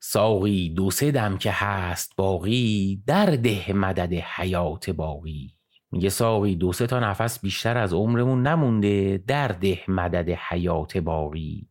ساقی 0.01 0.69
دو 0.69 0.91
سه 0.91 1.12
دم 1.12 1.38
که 1.38 1.51
هست 1.51 2.15
باقی 2.17 3.03
در 3.08 3.25
ده 3.25 3.73
مدد 3.73 4.13
حیات 4.13 4.89
باقی. 4.89 5.55
میگه 5.91 6.10
ساقی 6.10 6.55
دو 6.55 6.73
سه 6.73 6.88
تا 6.88 6.99
نفس 6.99 7.39
بیشتر 7.39 7.77
از 7.77 7.93
عمرمون 7.93 8.47
نمونده 8.47 9.23
در 9.27 9.47
ده 9.47 9.79
مدد 9.88 10.29
حیات 10.29 10.97
باقی. 10.97 11.69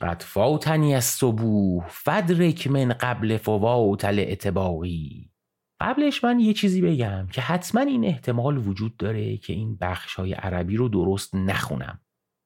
قد 0.00 0.22
فاتنی 0.22 0.94
از 0.94 1.04
صبوح 1.04 1.84
فدرک 1.88 2.66
من 2.66 2.88
قبل 2.88 3.36
فوات 3.36 4.04
الاعتباقی. 4.04 5.30
قبلش 5.80 6.24
من 6.24 6.40
یه 6.40 6.52
چیزی 6.52 6.82
بگم 6.82 7.26
که 7.32 7.40
حتما 7.40 7.80
این 7.80 8.04
احتمال 8.04 8.68
وجود 8.68 8.96
داره 8.96 9.36
که 9.36 9.52
این 9.52 9.76
بخش 9.80 10.14
های 10.14 10.32
عربی 10.32 10.76
رو 10.76 10.88
درست 10.88 11.34
نخونم. 11.34 12.00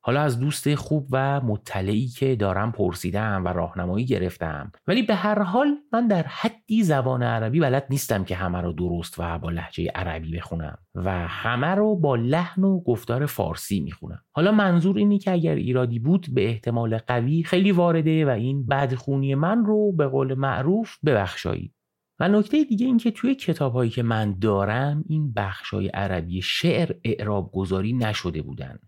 حالا 0.05 0.21
از 0.21 0.41
دوست 0.41 0.75
خوب 0.75 1.07
و 1.11 1.41
مطلعی 1.41 2.07
که 2.07 2.37
دارم 2.37 2.73
پرسیدم 2.73 3.45
و 3.45 3.49
راهنمایی 3.49 4.05
گرفتم. 4.07 4.73
ولی 4.87 5.03
به 5.03 5.15
هر 5.15 5.43
حال 5.43 5.77
من 5.93 6.09
در 6.09 6.23
حدی 6.23 6.83
زبان 6.83 7.23
عربی 7.23 7.61
بلد 7.61 7.87
نیستم 7.91 8.25
که 8.25 8.35
همه 8.35 8.61
رو 8.61 8.73
درست 8.73 9.15
و 9.19 9.39
با 9.39 9.51
لحجه 9.51 9.91
عربی 9.95 10.37
بخونم 10.37 10.79
و 10.95 11.29
همه 11.29 11.67
رو 11.67 11.97
با 11.97 12.17
لحن 12.17 12.65
و 12.65 12.81
گفتار 12.81 13.27
فارسی 13.27 13.81
می‌خونم. 13.81 14.23
حالا 14.33 14.53
منظور 14.53 14.99
اینه 14.99 15.19
که 15.19 15.33
اگر 15.33 15.55
ایرادی 15.55 15.99
بود 15.99 16.27
به 16.35 16.49
احتمال 16.49 16.99
قوی 16.99 17.43
خیلی 17.43 17.73
وارده 17.73 18.27
و 18.27 18.29
این 18.29 18.67
بدخونی 18.67 19.35
من 19.35 19.65
رو 19.65 19.93
به 19.93 20.07
قول 20.07 20.35
معروف 20.35 20.99
ببخشایید. 21.05 21.75
و 22.21 22.29
نکته 22.29 22.65
دیگه 22.65 22.87
این 22.87 22.99
که 22.99 23.11
توی 23.11 23.35
کتاب 23.35 23.73
هایی 23.73 23.91
که 23.91 24.03
من 24.03 24.39
دارم 24.39 25.05
این 25.09 25.33
بخش 25.33 25.71
های 25.71 25.89
عربی 25.89 26.43
شعر 26.43 26.93
اعراب 27.05 27.53
گذاری 27.53 27.93
نشده 27.93 28.43
بودن. 28.43 28.79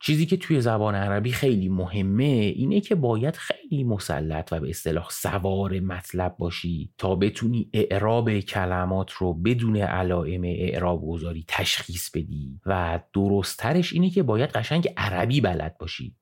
چیزی 0.00 0.26
که 0.26 0.36
توی 0.36 0.60
زبان 0.60 0.94
عربی 0.94 1.32
خیلی 1.32 1.68
مهمه 1.68 2.24
اینه 2.56 2.80
که 2.80 2.94
باید 2.94 3.36
خیلی 3.36 3.84
مسلط 3.84 4.52
و 4.52 4.60
به 4.60 4.70
اصطلاح 4.70 5.08
سوار 5.10 5.80
مطلب 5.80 6.36
باشی 6.38 6.92
تا 6.98 7.14
بتونی 7.14 7.70
اعراب 7.72 8.40
کلمات 8.40 9.12
رو 9.12 9.34
بدون 9.34 9.76
علائم 9.76 10.42
اعراب 10.44 11.06
گذاری 11.06 11.44
تشخیص 11.48 12.10
بدی. 12.10 12.60
و 12.66 13.00
درستترش 13.12 13.92
اینه 13.92 14.10
که 14.10 14.22
باید 14.22 14.50
قشنگ 14.50 14.88
عربی 14.96 15.40
بلد 15.40 15.78
باشی. 15.78 16.16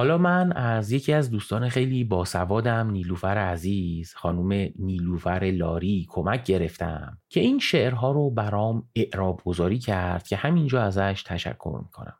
حالا 0.00 0.18
من 0.18 0.52
از 0.52 0.92
یکی 0.92 1.12
از 1.12 1.30
دوستان 1.30 1.68
خیلی 1.68 2.04
باسوادم 2.04 2.90
نیلوفر 2.90 3.38
عزیز 3.38 4.14
خانم 4.14 4.72
نیلوفر 4.78 5.52
لاری 5.54 6.06
کمک 6.08 6.44
گرفتم 6.44 7.18
که 7.28 7.40
این 7.40 7.58
شعرها 7.58 8.12
رو 8.12 8.30
برام 8.30 8.88
اعراب 8.96 9.40
گذاری 9.44 9.78
کرد 9.78 10.28
که 10.28 10.36
همینجا 10.36 10.82
ازش 10.82 11.24
تشکر 11.26 11.80
می‌کنم. 11.82 12.18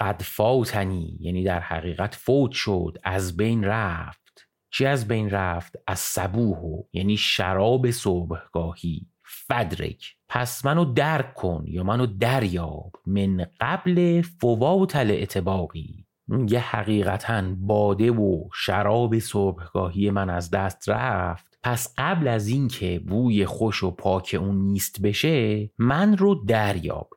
قد 0.00 0.22
فاوتنی 0.22 1.16
یعنی 1.20 1.44
در 1.44 1.60
حقیقت 1.60 2.14
فوت 2.14 2.52
شد 2.52 2.98
از 3.04 3.36
بین 3.36 3.64
رفت. 3.64 4.48
چی 4.72 4.86
از 4.86 5.08
بین 5.08 5.30
رفت؟ 5.30 5.76
از 5.86 5.98
صبوه 5.98 6.84
یعنی 6.92 7.16
شراب 7.16 7.90
صبحگاهی. 7.90 9.06
فدرک 9.24 10.16
پس 10.28 10.64
منو 10.64 10.84
درک 10.84 11.34
کن 11.34 11.64
یا 11.66 11.84
منو 11.84 12.06
دریاب. 12.06 12.92
من 13.06 13.46
قبل 13.60 14.22
فوات 14.22 14.96
الاعتباقی. 14.96 16.07
یه 16.48 16.60
حقیقتا 16.60 17.42
باده 17.58 18.10
و 18.10 18.48
شراب 18.54 19.18
صبحگاهی 19.18 20.10
من 20.10 20.30
از 20.30 20.50
دست 20.50 20.88
رفت. 20.88 21.58
پس 21.62 21.94
قبل 21.98 22.28
از 22.28 22.48
اینکه 22.48 23.00
بوی 23.08 23.46
خوش 23.46 23.82
و 23.82 23.90
پاک 23.90 24.36
اون 24.40 24.56
نیست 24.56 25.02
بشه 25.02 25.70
من 25.78 26.16
رو 26.16 26.44
دریاب. 26.44 27.10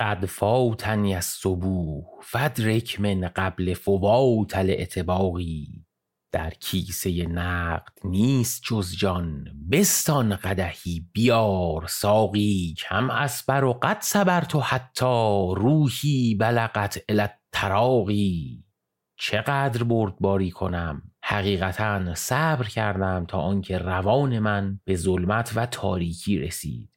قد 0.00 0.26
فاوتنی 0.26 1.14
از 1.14 1.24
صبوح 1.24 2.04
فدرک 2.22 3.00
من 3.00 3.20
قبل 3.20 3.74
فوات 3.74 4.56
الاعتباقی 4.56 5.84
در 6.32 6.50
کیسه 6.50 7.26
نقد 7.26 7.92
نیست 8.04 8.62
جز 8.64 8.96
جان 8.96 9.44
بستان 9.72 10.36
قدهی 10.36 11.06
بیار 11.12 11.86
ساقی 11.86 12.74
کم 12.78 13.10
اسبر 13.10 13.64
و 13.64 13.72
قد 13.72 14.00
صبرت 14.00 14.54
و 14.54 14.60
حتی 14.60 15.54
روحی 15.56 16.34
بلغت 16.34 16.98
الت 17.08 17.38
تراقی 17.52 18.64
چقدر 19.20 19.84
بردباری 19.84 20.50
کنم؟ 20.50 21.02
حقیقتا 21.24 22.14
صبر 22.14 22.64
کردم 22.64 23.24
تا 23.28 23.38
آنکه 23.38 23.78
روان 23.78 24.38
من 24.38 24.80
به 24.84 24.96
ظلمت 24.96 25.52
و 25.54 25.66
تاریکی 25.66 26.38
رسید. 26.38 26.90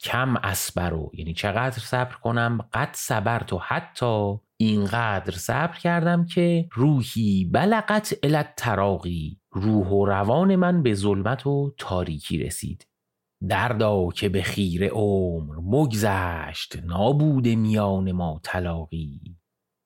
کم 0.00 0.36
اسبرو 0.36 1.10
یعنی 1.14 1.34
چقدر 1.34 1.78
صبر 1.78 2.14
کنم؟ 2.14 2.68
قد 2.72 2.90
صبر 2.92 3.42
تو 3.42 3.58
حتی 3.58 4.38
اینقدر 4.60 5.36
صبر 5.36 5.78
کردم 5.78 6.24
که 6.24 6.68
روحی 6.72 7.44
بلغت 7.52 8.18
علت 8.22 8.54
تراقی 8.56 9.40
روح 9.52 9.86
و 9.88 10.06
روان 10.06 10.56
من 10.56 10.82
به 10.82 10.94
ظلمت 10.94 11.46
و 11.46 11.74
تاریکی 11.78 12.38
رسید. 12.38 12.86
دردا 13.48 14.08
که 14.08 14.28
به 14.28 14.42
خیر 14.42 14.88
عمر 14.88 15.54
مگذشت 15.62 16.76
نابود 16.84 17.48
میان 17.48 18.12
ما 18.12 18.40
تلاقی 18.44 19.20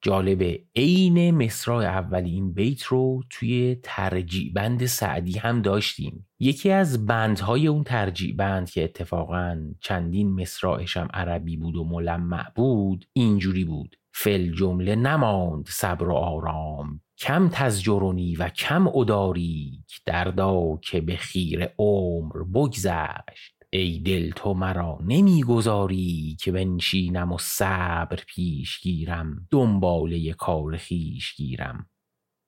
جالبه 0.05 0.65
عین 0.77 1.31
مصرع 1.31 1.75
اول 1.75 2.25
این 2.25 2.53
بیت 2.53 2.83
رو 2.83 3.23
توی 3.31 3.77
ترجیع 3.83 4.53
بند 4.53 4.87
سعدی 4.87 5.39
هم 5.39 5.63
داشتیم. 5.63 6.29
یکی 6.41 6.71
از 6.71 7.07
بندهای 7.07 7.67
اون 7.67 7.85
ترجیع 7.85 8.37
بند 8.37 8.71
که 8.71 8.85
اتفاقا 8.85 9.73
چندین 9.81 10.33
مصرعش 10.41 10.97
هم 10.97 11.09
عربی 11.15 11.57
بود 11.57 11.77
و 11.77 11.85
ملمع 11.85 12.51
بود 12.55 13.05
اینجوری 13.13 13.65
بود. 13.65 13.97
فل 14.15 14.53
جمله 14.53 14.97
نماند 14.97 15.67
صبر 15.69 16.09
و 16.09 16.15
آرام 16.15 17.01
کم 17.19 17.49
تزجرونی 17.53 18.37
و 18.37 18.49
کم 18.49 18.89
اداری 18.89 19.85
دردا 20.07 20.79
که 20.83 21.01
به 21.01 21.17
خیر 21.17 21.69
عمر 21.79 22.43
بگذشت. 22.55 23.55
ای 23.71 23.99
دل 23.99 24.31
تو 24.31 24.55
مرا 24.55 24.99
نمی‌گذاری 25.03 26.37
که 26.41 26.53
بنشینم 26.53 27.33
و 27.33 27.39
صبر 27.39 28.19
پیش 28.27 28.81
گیرم 28.81 29.49
دنباله 29.51 30.33
کار 30.33 30.77
خویش 30.77 31.35
گیرم. 31.37 31.87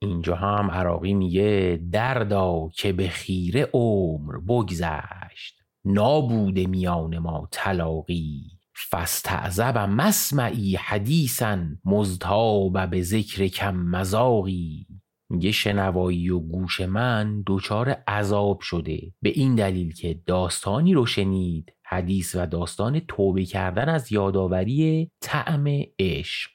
اینجا 0.02 0.34
هم 0.36 0.70
عراقی 0.70 1.14
میگه 1.14 1.80
دردا 1.92 2.68
که 2.74 2.92
به 2.92 3.08
خیره 3.08 3.70
عمر 3.72 4.38
بگذشت. 4.38 5.64
نابوده 5.84 6.66
میان 6.66 7.18
ما 7.18 7.48
طلاقی 7.50 8.53
فاستعذب 8.76 9.78
مسمعی 9.78 10.76
حدیثا 10.76 11.66
مزتاب 11.84 12.90
به 12.90 13.02
ذکر 13.02 13.46
کم 13.46 13.76
مزاقی 13.76 14.86
میگه 15.30 15.52
شنوایی 15.52 16.30
و 16.30 16.38
گوش 16.38 16.80
من 16.80 17.42
دچار 17.46 17.88
عذاب 17.90 18.60
شده. 18.60 19.12
به 19.22 19.28
این 19.28 19.54
دلیل 19.54 19.94
که 19.94 20.20
داستانی 20.26 20.94
رو 20.94 21.06
شنید 21.06 21.72
حدیث 21.86 22.36
و 22.36 22.46
داستان 22.46 23.00
توبه 23.00 23.44
کردن 23.44 23.88
از 23.88 24.12
یادآوری 24.12 25.10
طعم 25.20 25.64
عشق. 25.98 26.50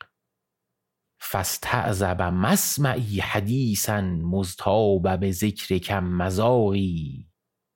فاستعذب 1.22 2.22
مسمعی 2.22 3.20
حدیثا 3.20 4.02
مزتاب 4.02 5.20
به 5.20 5.32
ذکر 5.32 5.78
کم 5.78 6.04
مزاقی 6.04 7.29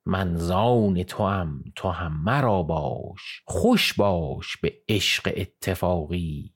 من 0.06 0.36
زان 0.36 1.02
توام 1.02 1.64
تو 1.76 1.88
هم 1.88 2.24
مرا 2.24 2.62
باش 2.62 3.42
خوش 3.46 3.92
باش 3.92 4.56
به 4.56 4.72
عشق 4.88 5.32
اتفاقی. 5.36 6.54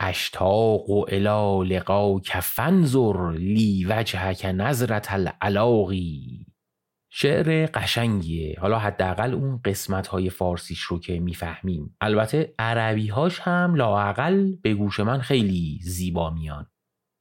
اشتاق 0.00 0.90
و 0.90 1.04
الی 1.08 1.74
لقاک 1.76 2.40
فانظر 2.40 3.30
لی 3.30 3.84
وجهک 3.84 4.44
نظرة 4.44 5.02
العلاقی. 5.08 6.46
شعر 7.10 7.66
قشنگیه. 7.66 8.60
حالا 8.60 8.78
حداقل 8.78 9.34
اون 9.34 9.60
قسمت 9.64 10.06
های 10.06 10.30
فارسیش 10.30 10.80
رو 10.80 10.98
که 10.98 11.20
می‌فهمیم. 11.20 11.96
البته 12.00 12.54
عربی 12.58 13.08
هاش 13.08 13.40
هم 13.40 13.74
لااقل 13.74 14.56
به 14.56 14.74
گوش 14.74 15.00
من 15.00 15.18
خیلی 15.18 15.78
زیبا 15.82 16.30
میان. 16.30 16.66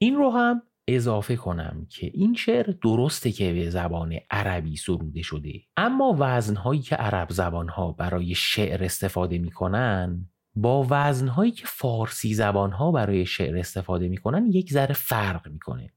این 0.02 0.16
رو 0.16 0.30
هم 0.30 0.62
اضافه 0.88 1.36
کنم 1.36 1.88
که 1.89 2.12
این 2.13 2.34
شعر 2.34 2.73
درسته 2.84 3.32
که 3.32 3.54
به 3.54 3.69
زبان 3.69 4.13
عربی 4.32 4.76
سروده 4.76 5.21
شده. 5.21 5.54
اما 5.78 6.15
وزنهایی 6.19 6.82
که 6.82 6.95
عرب 6.95 7.32
زبانها 7.32 7.91
برای 7.91 8.36
شعر 8.36 8.84
استفاده 8.84 9.38
می‌کنن 9.38 10.30
با 10.56 10.88
وزنهایی 10.89 11.52
که 11.52 11.63
فارسی 11.67 12.34
زبانها 12.34 12.91
برای 12.91 13.26
شعر 13.26 13.58
استفاده 13.58 14.08
می‌کنن 14.08 14.45
یک 14.45 14.71
ذره 14.73 14.93
فرق 14.93 15.47
می‌کنه. 15.47 15.93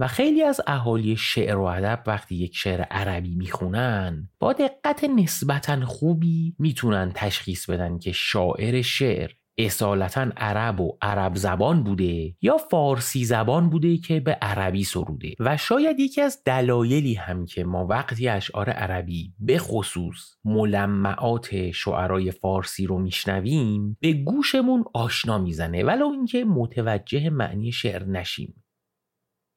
و 0.00 0.06
خیلی 0.06 0.42
از 0.42 0.60
اهالی 0.66 1.16
شعر 1.16 1.56
و 1.56 1.62
ادب 1.62 2.02
وقتی 2.06 2.34
یک 2.34 2.56
شعر 2.56 2.80
عربی 2.80 3.34
می‌خونن 3.34 4.28
با 4.38 4.52
دقت 4.52 5.04
نسبتا 5.04 5.86
خوبی 5.86 6.56
می‌تونن 6.58 7.12
تشخیص 7.14 7.70
بدن 7.70 7.98
که 7.98 8.12
شاعر 8.12 8.82
شعر 8.82 9.30
اصالتا 9.58 10.30
عرب 10.36 10.80
و 10.80 10.98
عرب 11.02 11.36
زبان 11.36 11.82
بوده 11.84 12.34
یا 12.42 12.56
فارسی 12.56 13.24
زبان 13.24 13.70
بوده 13.70 13.96
که 13.96 14.20
به 14.20 14.32
عربی 14.32 14.84
سروده. 14.84 15.34
و 15.40 15.56
شاید 15.56 16.00
یکی 16.00 16.20
از 16.20 16.42
دلایلی 16.44 17.14
هم 17.14 17.46
که 17.46 17.64
ما 17.64 17.86
وقتی 17.86 18.28
اشعار 18.28 18.70
عربی 18.70 19.34
به 19.38 19.58
خصوص 19.58 20.36
ملمعات 20.44 21.70
شعرای 21.70 22.30
فارسی 22.30 22.86
رو 22.86 22.98
میشنویم 22.98 23.96
به 24.00 24.12
گوشمون 24.12 24.84
آشنا 24.94 25.38
می‌زنه. 25.38 25.84
ولو 25.84 26.06
اینکه 26.06 26.44
متوجه 26.44 27.30
معنی 27.30 27.72
شعر 27.72 28.04
نشیم. 28.04 28.64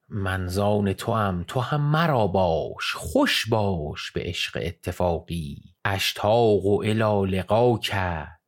منزان 0.10 0.94
تو 0.94 1.14
هم 1.14 1.44
تو 1.48 1.60
هم 1.60 1.82
مرا 1.82 2.28
باش 2.28 2.94
خوش 2.96 3.48
باش 3.48 4.12
به 4.12 4.22
عشق 4.24 4.60
اتفاقی. 4.62 5.58
اشتاق 5.86 6.66
و 6.66 6.82
الی 6.84 7.38
لقاک. 7.38 7.92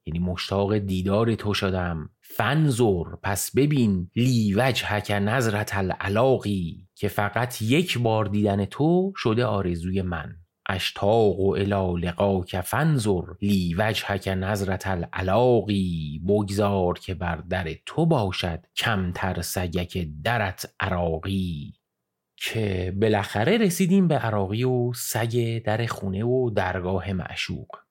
یعنی 0.05 0.19
مشتاق 0.19 0.77
دیدار 0.77 1.35
تو 1.35 1.53
شدم. 1.53 2.09
فنزور 2.21 3.19
پس 3.23 3.55
ببین 3.55 4.09
لی 4.15 4.53
وجهک 4.53 5.11
نظرت 5.11 5.77
العلاقی 5.77 6.87
که 6.95 7.07
فقط 7.07 7.61
یک 7.61 7.97
بار 7.97 8.25
دیدن 8.25 8.65
تو 8.65 9.13
شده 9.17 9.45
آرزوی 9.45 10.01
من. 10.01 10.35
اشتاق 10.69 11.39
و 11.39 11.51
الی 11.51 12.07
لقاک 12.07 12.61
فنظر 12.61 13.21
لی 13.41 13.75
وجهک 13.77 14.27
نظرت 14.27 14.87
العلاقی. 14.87 16.21
بگذار 16.27 16.99
که 16.99 17.13
بر 17.13 17.35
در 17.35 17.67
تو 17.85 18.05
باشد 18.05 18.59
کمتر 18.75 19.41
سگک 19.41 20.07
درت 20.23 20.73
عراقی. 20.79 21.73
که 22.37 22.93
بالاخره 23.01 23.57
رسیدیم 23.57 24.07
به 24.07 24.15
عراقی 24.15 24.63
و 24.63 24.93
سگ 24.93 25.63
در 25.63 25.85
خونه 25.85 26.23
و 26.23 26.49
درگاه 26.49 27.13
معشوق. 27.13 27.82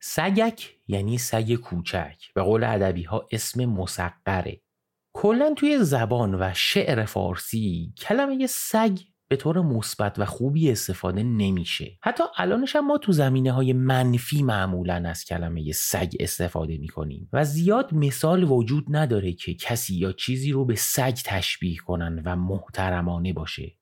سگک 0.00 0.76
یعنی 0.88 1.18
سگ 1.18 1.54
کوچک. 1.54 2.16
به 2.34 2.42
قول 2.42 2.64
ادبی 2.64 3.02
ها 3.02 3.26
اسم 3.30 3.64
مسقره. 3.64 4.60
کلا 5.14 5.54
توی 5.56 5.78
زبان 5.84 6.34
و 6.34 6.50
شعر 6.54 7.04
فارسی 7.04 7.92
کلمه 7.98 8.46
سگ 8.46 8.98
به 9.28 9.36
طور 9.36 9.60
مثبت 9.60 10.18
و 10.18 10.24
خوبی 10.24 10.70
استفاده 10.70 11.22
نمیشه. 11.22 11.98
حتی 12.02 12.24
الانش 12.36 12.76
هم 12.76 12.86
ما 12.86 12.98
تو 12.98 13.12
زمینه 13.12 13.52
های 13.52 13.72
منفی 13.72 14.42
معمولا 14.42 15.02
از 15.06 15.24
کلمه 15.24 15.72
سگ 15.72 16.12
استفاده 16.20 16.78
می‌کنیم 16.78 17.28
و 17.32 17.44
زیاد 17.44 17.94
مثال 17.94 18.44
وجود 18.44 18.84
نداره 18.88 19.32
که 19.32 19.54
کسی 19.54 19.94
یا 19.94 20.12
چیزی 20.12 20.52
رو 20.52 20.64
به 20.64 20.74
سگ 20.74 21.14
تشبیه 21.24 21.76
کنن 21.76 22.22
و 22.24 22.36
محترمانه 22.36 23.32
باشه. 23.32 23.76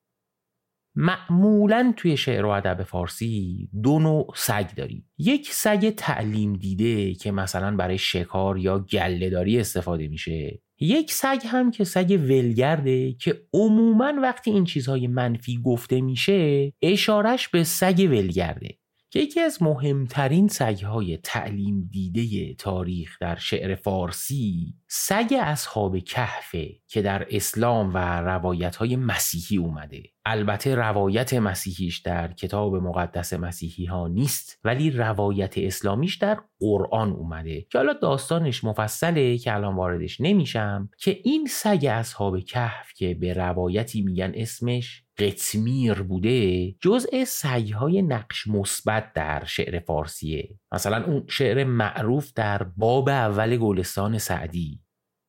معمولا 0.97 1.95
توی 1.97 2.17
شعر 2.17 2.45
و 2.45 2.49
ادب 2.49 2.83
فارسی 2.83 3.69
دو 3.83 3.99
نوع 3.99 4.27
سگ 4.37 4.75
داریم. 4.77 5.11
یک 5.19 5.53
سگ 5.53 5.91
تعلیم 5.91 6.53
دیده 6.53 7.15
که 7.15 7.33
مثلا 7.33 7.77
برای 7.77 7.99
شکار 7.99 8.59
یا 8.59 8.79
گلهداری 8.79 9.61
استفاده 9.61 10.09
میشه. 10.09 10.61
یک 10.81 11.13
سگ 11.13 11.41
هم 11.47 11.71
که 11.71 11.85
سگ 11.85 12.19
ولگرده 12.23 13.13
که 13.13 13.43
عموما 13.53 14.13
وقتی 14.23 14.51
این 14.51 14.65
چیزهای 14.65 15.07
منفی 15.07 15.63
گفته 15.65 16.01
میشه 16.01 16.73
اشارش 16.83 17.49
به 17.49 17.65
سگ 17.65 18.07
ولگرده. 18.11 18.79
که 19.15 19.21
یکی 19.21 19.41
از 19.41 19.63
مهمترین 19.63 20.49
سگهای 20.49 21.17
تعلیم 21.17 21.89
دیده 21.93 22.55
تاریخ 22.55 23.19
در 23.21 23.37
شعر 23.37 23.75
فارسی 23.75 24.75
سگ 24.89 25.35
اصحاب 25.41 25.99
کهفه 25.99 26.71
که 26.89 27.03
در 27.03 27.27
اسلام 27.31 27.95
و 27.95 28.21
روایت 28.21 28.77
های 28.77 28.97
مسیحی 28.97 29.57
اومده. 29.57 30.03
البته 30.27 30.75
روایت 30.75 31.35
مسیحیش 31.35 31.99
در 31.99 32.33
کتاب 32.33 32.75
مقدس 32.75 33.33
مسیحی 33.33 33.85
ها 33.85 34.09
نیست 34.09 34.61
ولی 34.65 34.91
روایت 34.91 35.59
اسلامیش 35.59 36.17
در 36.17 36.39
قرآن 36.61 37.13
اومده. 37.13 37.63
که 37.63 37.79
حالا 37.79 37.93
داستانش 37.93 38.65
مفصله 38.65 39.39
که 39.39 39.55
الان 39.55 39.77
واردش 39.77 40.21
نمیشم 40.21 40.89
که 40.99 41.21
این 41.25 41.47
سگ 41.47 41.87
اصحاب 41.91 42.41
کهف 42.41 42.93
که 42.97 43.15
به 43.15 43.33
روایتی 43.33 44.03
میگن 44.03 44.33
اسمش 44.35 45.04
قطمیر 45.19 46.03
بوده 46.03 46.73
جزء 46.73 47.25
سگهای 47.25 48.03
نقش 48.03 48.47
مثبت 48.47 49.13
در 49.13 49.45
شعر 49.45 49.79
فارسیه. 49.79 50.59
مثلا 50.73 51.05
اون 51.05 51.25
شعر 51.29 51.65
معروف 51.65 52.33
در 52.33 52.63
باب 52.63 53.09
اول 53.09 53.57
گلستان 53.57 54.19
سعدی. 54.19 54.81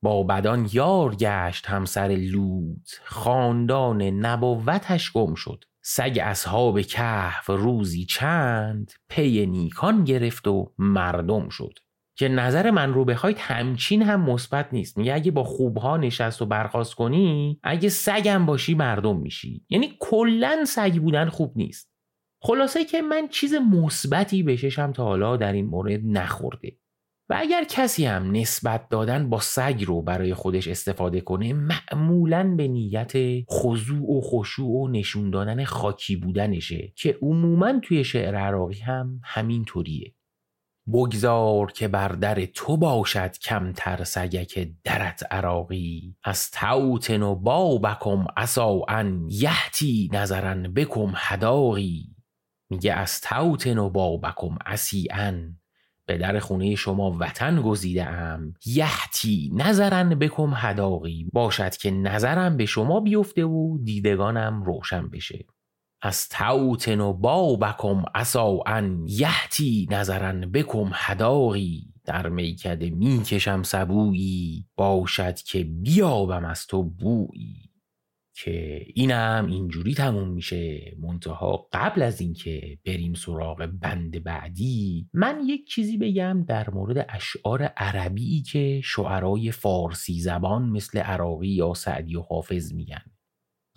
با 0.02 0.24
بدان 0.24 0.70
یار 0.74 1.16
گشت 1.16 1.66
همسر 1.66 2.08
لوط 2.08 2.90
خاندان 3.04 4.02
نبوتش 4.02 5.12
گم 5.12 5.36
شد. 5.36 5.64
سگ 5.84 6.20
اصحاب 6.24 6.82
کهف 6.82 7.50
روزی 7.50 8.06
چند 8.06 8.92
پی 9.10 9.46
نیکان 9.46 10.04
گرفت 10.04 10.48
و 10.48 10.74
مردم 10.78 11.50
شد. 11.50 11.80
که 12.18 12.28
نظر 12.28 12.72
من 12.72 12.94
رو 12.94 13.06
بخواید 13.06 13.38
همچین 13.40 14.02
هم 14.02 14.22
مثبت 14.22 14.70
نیست. 14.72 14.98
میگه 14.98 15.14
اگه 15.14 15.32
با 15.32 15.44
خوبها 15.44 15.98
نشست 15.98 16.42
و 16.42 16.46
برخواست 16.46 16.96
کنی 16.96 17.60
اگه 17.64 17.90
سگم 17.90 18.46
باشی 18.46 18.74
مردم 18.74 19.18
میشی. 19.18 19.66
یعنی 19.70 19.94
کلا 20.00 20.66
سگ 20.66 21.00
بودن 21.02 21.30
خوب 21.30 21.54
نیست. 21.56 21.92
خلاصه 22.42 22.86
که 22.86 23.02
من 23.02 23.28
چیز 23.28 23.54
مثبتی 23.54 24.44
بششم 24.44 24.92
تا 24.92 25.04
حالا 25.04 25.38
در 25.38 25.54
این 25.54 25.66
مورد 25.66 26.00
نخورده. 26.04 26.78
و 27.30 27.36
اگر 27.40 27.64
کسی 27.64 28.06
هم 28.06 28.32
نسبت 28.32 28.90
دادن 28.90 29.30
با 29.30 29.40
سگ 29.40 29.84
رو 29.88 30.02
برای 30.02 30.34
خودش 30.34 30.68
استفاده 30.68 31.22
کنه 31.22 31.54
معمولا 31.54 32.56
به 32.58 32.68
نیت 32.68 33.14
خضوع 33.52 34.18
و 34.18 34.22
خشوع 34.22 34.82
و 34.82 34.88
نشون 34.88 35.30
دادن 35.30 35.64
خاکی 35.64 36.16
بودنشه 36.16 36.94
که 36.96 37.18
عموما 37.22 37.80
توی 37.80 38.04
شعر 38.04 38.36
عراقی 38.36 38.80
هم 38.80 39.22
همین 39.24 39.66
طوریه 39.66 40.14
بگذار 40.94 41.72
که 41.72 41.88
بر 41.88 42.08
در 42.08 42.46
تو 42.46 42.78
باشد 42.78 43.38
کمتر 43.38 44.04
سگک 44.04 44.70
درت 44.84 45.24
عراقی. 45.32 46.16
از 46.24 46.52
توتن 46.52 47.22
و 47.22 47.36
بابکم 47.36 48.26
ان 48.88 49.28
یحتی 49.30 50.10
نظرن 50.14 50.74
بکم 50.74 51.14
هداقی 51.16 52.16
میگه 52.70 52.94
از 52.94 53.22
توتن 53.22 53.78
و 53.78 53.90
بابکم 53.90 54.58
ان 55.12 55.58
به 56.06 56.18
در 56.18 56.40
خونه 56.40 56.76
شما 56.76 57.18
وطن 57.20 57.62
گزیده 57.62 58.06
ام 58.06 58.54
یحتی 58.66 59.52
نظرن 59.54 60.10
بکم 60.10 60.54
هداقی 60.56 61.30
باشد 61.34 61.76
که 61.76 61.92
نظرم 61.92 62.58
به 62.58 62.66
شما 62.66 63.00
بیفته 63.00 63.46
و 63.46 63.78
دیدگانم 63.84 64.64
روشن 64.64 65.10
بشه. 65.10 65.46
از 66.06 66.30
توتن 66.30 67.00
و 67.00 67.14
بابکم 67.14 68.04
اسا 68.16 68.60
ان 68.66 69.06
یحتی 69.08 69.88
نظرن 69.92 70.52
بکم 70.52 70.90
هداقی 70.94 71.94
در 72.04 72.30
میکده 72.30 72.90
می‌کشم 72.90 73.64
سبویی. 73.64 74.66
باشد 74.76 75.36
که 75.36 75.64
بیابم 75.64 76.46
از 76.46 76.68
تو 76.68 76.84
بویی. 76.84 77.72
که 78.44 78.86
اینم 78.94 79.48
اینجوری 79.52 79.94
تموم 79.94 80.28
میشه. 80.28 80.96
منتها 81.00 81.68
قبل 81.74 82.02
از 82.02 82.22
اینکه 82.22 82.78
بریم 82.86 83.14
سراغ 83.14 83.70
بند 83.82 84.24
بعدی 84.24 85.10
من 85.14 85.42
یک 85.48 85.68
چیزی 85.68 85.98
بگم 85.98 86.44
در 86.48 86.70
مورد 86.70 87.06
اشعار 87.10 87.64
عربی 87.64 88.42
که 88.42 88.82
شعرای 88.84 89.52
فارسی 89.52 90.20
زبان 90.20 90.70
مثل 90.70 91.00
عراقی 91.00 91.48
یا 91.48 91.74
سعدی 91.74 92.16
و 92.16 92.22
حافظ 92.22 92.74
میگن. 92.74 93.15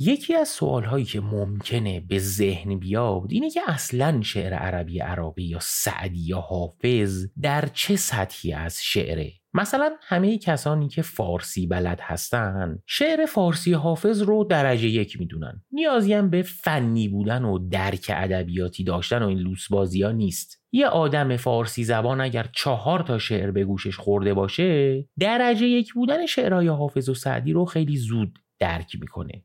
یکی 0.01 0.35
از 0.35 0.49
سوالهایی 0.49 1.05
که 1.05 1.21
ممکنه 1.21 2.01
به 2.01 2.19
ذهن 2.19 2.79
بیاد 2.79 3.27
اینه 3.31 3.51
که 3.51 3.61
اصلا 3.69 4.23
شعر 4.23 4.55
عربی 4.55 4.99
عراقی 4.99 5.43
یا 5.43 5.59
سعدی 5.61 6.21
یا 6.21 6.41
حافظ 6.41 7.27
در 7.43 7.69
چه 7.75 7.97
سطحی 7.97 8.53
از 8.53 8.83
شعره؟ 8.83 9.33
مثلا 9.55 9.91
همه 10.03 10.39
کسانی 10.39 10.89
که 10.89 11.03
فارسی 11.03 11.67
بلد 11.67 12.01
هستن 12.03 12.79
شعر 12.87 13.27
فارسی 13.27 13.73
حافظ 13.73 14.23
رو 14.23 14.45
درجه 14.45 14.89
یک 14.89 15.21
می‌دونن. 15.21 15.63
نیازی 15.73 16.13
هم 16.13 16.31
به 16.31 16.43
فنی 16.43 17.09
بودن 17.09 17.45
و 17.45 17.69
درک 17.69 18.11
ادبیاتی 18.15 18.85
داشتن 18.85 19.23
و 19.23 19.27
این 19.27 19.39
لوسبازی 19.39 20.03
ها 20.03 20.13
نیست. 20.13 20.63
یه 20.73 20.87
آدم 20.87 21.37
فارسی 21.37 21.85
زبان 21.85 22.21
اگر 22.21 22.47
چهار 22.53 23.03
تا 23.03 23.19
شعر 23.19 23.51
به 23.51 23.65
گوشش 23.65 23.97
خورده 23.97 24.35
باشه 24.35 25.05
درجه 25.19 25.67
یک 25.67 25.93
بودن 25.95 26.27
شعرهای 26.27 26.69
حافظ 26.69 27.09
و 27.09 27.15
سعدی 27.15 27.53
رو 27.53 27.65
خیلی 27.65 27.97
زود 27.97 28.39
درک 28.59 28.97
می‌کنه. 29.01 29.45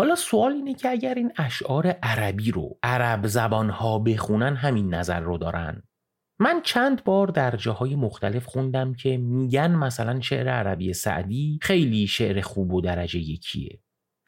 حالا 0.00 0.14
سوال 0.14 0.52
اینه 0.52 0.74
که 0.74 0.90
اگر 0.90 1.14
این 1.14 1.32
اشعار 1.36 1.86
عربی 1.86 2.50
رو 2.50 2.78
عرب 2.82 3.26
زبانها 3.26 3.98
بخونن 3.98 4.56
همین 4.56 4.94
نظر 4.94 5.20
رو 5.20 5.38
دارن. 5.38 5.82
من 6.38 6.60
چند 6.64 7.04
بار 7.04 7.26
در 7.26 7.56
جاهای 7.56 7.96
مختلف 7.96 8.44
خوندم 8.44 8.94
که 8.94 9.16
میگن 9.16 9.70
مثلا 9.70 10.20
شعر 10.20 10.48
عربی 10.48 10.92
سعدی 10.92 11.58
خیلی 11.62 12.06
شعر 12.06 12.40
خوب 12.40 12.74
و 12.74 12.80
درجه 12.80 13.18
یکیه. 13.18 13.80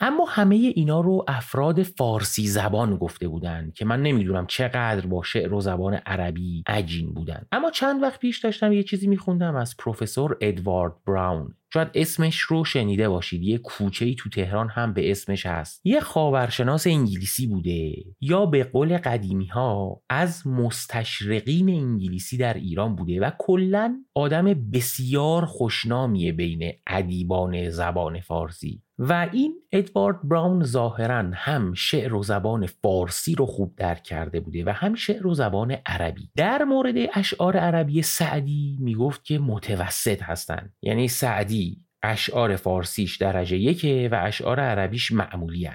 اما 0.05 0.25
همه 0.29 0.57
اینا 0.57 1.01
رو 1.01 1.25
افراد 1.29 1.83
فارسی 1.83 2.47
زبان 2.47 2.97
گفته 2.97 3.29
بودن 3.29 3.73
که 3.75 3.85
من 3.85 4.03
نمی‌دونم 4.03 4.47
چقدر 4.47 5.07
با 5.07 5.23
شعر 5.23 5.55
و 5.55 5.61
زبان 5.61 5.95
عربی 5.95 6.63
عجین 6.67 7.15
بودن 7.15 7.47
اما 7.53 7.71
چند 7.71 8.03
وقت 8.03 8.21
پیش 8.21 8.39
داشتم 8.39 8.73
یه 8.73 8.83
چیزی 8.83 9.07
میخوندم 9.07 9.57
از 9.57 9.77
پروفسور 9.77 10.37
ادوارد 10.41 10.93
براون. 11.07 11.55
شاید 11.75 11.89
اسمش 11.95 12.41
رو 12.41 12.65
شنیده 12.65 13.09
باشید. 13.09 13.43
یه 13.43 13.59
کوچه 13.59 14.05
ای 14.05 14.15
تو 14.15 14.31
تهران 14.31 14.69
هم 14.69 14.93
به 14.93 15.11
اسمش 15.11 15.47
هست. 15.47 15.81
یه 15.85 16.01
خاورشناس 16.01 16.87
انگلیسی 16.87 17.47
بوده. 17.47 17.95
یا 18.21 18.47
به 18.47 18.65
قول 18.65 18.99
قدیمی 18.99 19.47
ها 19.47 20.03
از 20.11 20.47
مستشرقین 20.47 21.69
انگلیسی 21.69 22.37
در 22.37 22.55
ایران 22.55 22.97
بوده 22.97 23.21
و 23.21 23.31
کلا 23.39 23.97
آدم 24.15 24.45
بسیار 24.73 25.45
خوشنامیه 25.45 26.33
بین 26.33 26.73
ادیبان 26.87 27.71
زبان 27.71 28.21
فارسی. 28.21 28.83
و 29.09 29.29
این 29.33 29.55
ادوارد 29.73 30.29
براون 30.29 30.65
ظاهرا 30.65 31.31
هم 31.35 31.75
شعر 31.75 32.15
و 32.15 32.23
زبان 32.23 32.67
فارسی 32.67 33.35
رو 33.35 33.47
خوب 33.47 33.77
درک 33.77 34.03
کرده 34.03 34.41
بوده 34.41 34.65
و 34.65 34.69
هم 34.71 34.95
شعر 34.95 35.27
و 35.27 35.35
زبان 35.35 35.77
عربی. 35.87 36.31
در 36.37 36.65
مورد 36.65 36.95
اشعار 37.15 37.57
عربی 37.57 38.03
سعدی 38.03 38.79
می‌گفت 38.81 39.25
که 39.25 39.39
متوسط 39.39 40.23
هستند 40.23 40.75
یعنی 40.83 41.09
سعدی 41.09 41.85
اشعار 42.03 42.57
فارسیش 42.57 43.17
درجه 43.17 43.57
یکه 43.57 44.09
و 44.13 44.21
اشعار 44.23 44.61
عربیش 44.61 45.13
معمولی 45.13 45.67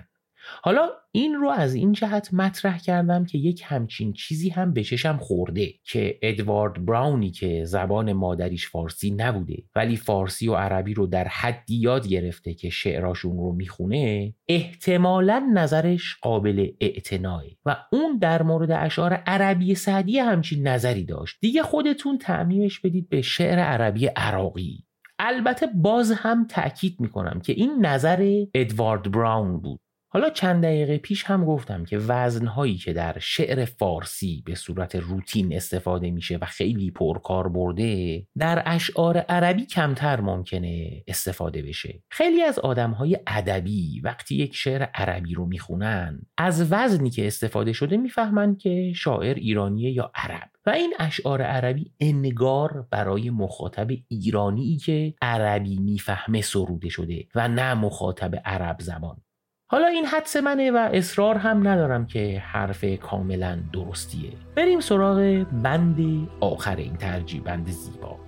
حالا 0.61 0.89
این 1.11 1.33
رو 1.33 1.49
از 1.49 1.75
این 1.75 1.93
جهت 1.93 2.33
مطرح 2.33 2.77
کردم 2.79 3.25
که 3.25 3.37
یک 3.37 3.61
همچین 3.65 4.13
چیزی 4.13 4.49
هم 4.49 4.73
به 4.73 4.83
چشم 4.83 5.17
خورده 5.17 5.73
که 5.83 6.19
ادوارد 6.21 6.85
براونی 6.85 7.31
که 7.31 7.65
زبان 7.65 8.13
مادریش 8.13 8.69
فارسی 8.69 9.11
نبوده 9.11 9.63
ولی 9.75 9.95
فارسی 9.95 10.47
و 10.47 10.55
عربی 10.55 10.93
رو 10.93 11.07
در 11.07 11.27
حدی 11.27 11.75
یاد 11.75 12.07
گرفته 12.07 12.53
که 12.53 12.69
شعراشون 12.69 13.37
رو 13.37 13.51
می‌خونه 13.51 14.33
احتمالا 14.47 15.51
نظرش 15.53 16.17
قابل 16.21 16.71
اعتناه 16.81 17.43
و 17.65 17.77
اون 17.91 18.17
در 18.17 18.43
مورد 18.43 18.71
اشعار 18.71 19.13
عربی 19.13 19.75
سعدی 19.75 20.19
همچین 20.19 20.67
نظری 20.67 21.03
داشت. 21.03 21.37
دیگه 21.41 21.63
خودتون 21.63 22.17
تعمیمش 22.17 22.79
بدید 22.79 23.09
به 23.09 23.21
شعر 23.21 23.59
عربی 23.59 24.05
عراقی. 24.05 24.83
البته 25.19 25.67
باز 25.75 26.11
هم 26.11 26.47
تأکید 26.47 26.95
می‌کنم 26.99 27.39
که 27.39 27.53
این 27.53 27.85
نظر 27.85 28.45
ادوارد 28.53 29.11
براون 29.11 29.59
بود. 29.59 29.79
حالا 30.09 30.29
چند 30.29 30.63
دقیقه 30.63 30.97
پیش 30.97 31.23
هم 31.23 31.45
گفتم 31.45 31.85
که 31.85 31.97
وزنهایی 31.97 32.75
که 32.75 32.93
در 32.93 33.19
شعر 33.19 33.65
فارسی 33.65 34.43
به 34.45 34.55
صورت 34.55 34.95
روتین 34.95 35.55
استفاده 35.55 36.11
میشه 36.11 36.37
و 36.41 36.45
خیلی 36.45 36.91
پرکار 36.91 37.47
برده 37.47 38.23
در 38.37 38.63
اشعار 38.65 39.17
عربی 39.17 39.65
کمتر 39.65 40.21
ممکنه 40.21 41.03
استفاده 41.07 41.61
بشه. 41.61 42.03
خیلی 42.09 42.43
از 42.43 42.59
آدمهای 42.59 43.19
ادبی 43.27 44.01
وقتی 44.03 44.35
یک 44.35 44.55
شعر 44.55 44.83
عربی 44.83 45.33
رو 45.33 45.45
می‌خونن 45.45 46.21
از 46.37 46.71
وزنی 46.71 47.09
که 47.09 47.27
استفاده 47.27 47.73
شده 47.73 47.97
می‌فهمند 47.97 48.57
که 48.57 48.93
شاعر 48.95 49.35
ایرانیه 49.35 49.91
یا 49.91 50.11
عرب. 50.15 50.49
و 50.65 50.69
این 50.69 50.93
اشعار 50.99 51.41
عربی 51.41 51.91
انگار 51.99 52.87
برای 52.91 53.29
مخاطب 53.29 53.87
ایرانی 54.07 54.77
که 54.77 55.13
عربی 55.21 55.79
می‌فهمه 55.79 56.41
سروده 56.41 56.89
شده 56.89 57.27
و 57.35 57.47
نه 57.47 57.73
مخاطب 57.73 58.35
عرب 58.45 58.77
زبان 58.79 59.17
حالا 59.69 59.87
این 59.87 60.05
حدس 60.05 60.35
منه 60.35 60.71
و 60.71 60.89
اصرار 60.93 61.35
هم 61.35 61.67
ندارم 61.67 62.05
که 62.05 62.43
حرف 62.45 62.85
کاملا 63.01 63.59
درستیه. 63.73 64.31
بریم 64.55 64.79
سراغ 64.79 65.45
بند 65.63 66.27
آخر 66.39 66.75
این 66.75 66.95
ترجیح 66.95 67.41
بند 67.41 67.69
زیبا. 67.69 68.26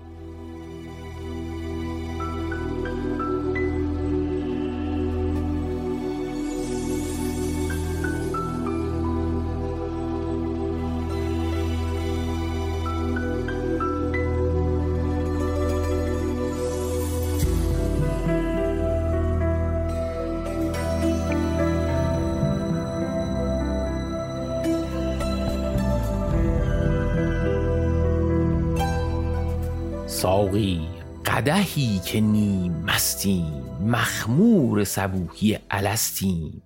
ساقی 30.49 30.81
قدهی 31.25 31.99
که 32.05 32.21
نیم 32.21 32.73
مستیم 32.73 33.63
مخمور 33.81 34.83
صبوحی 34.83 35.57
الستیم. 35.71 36.61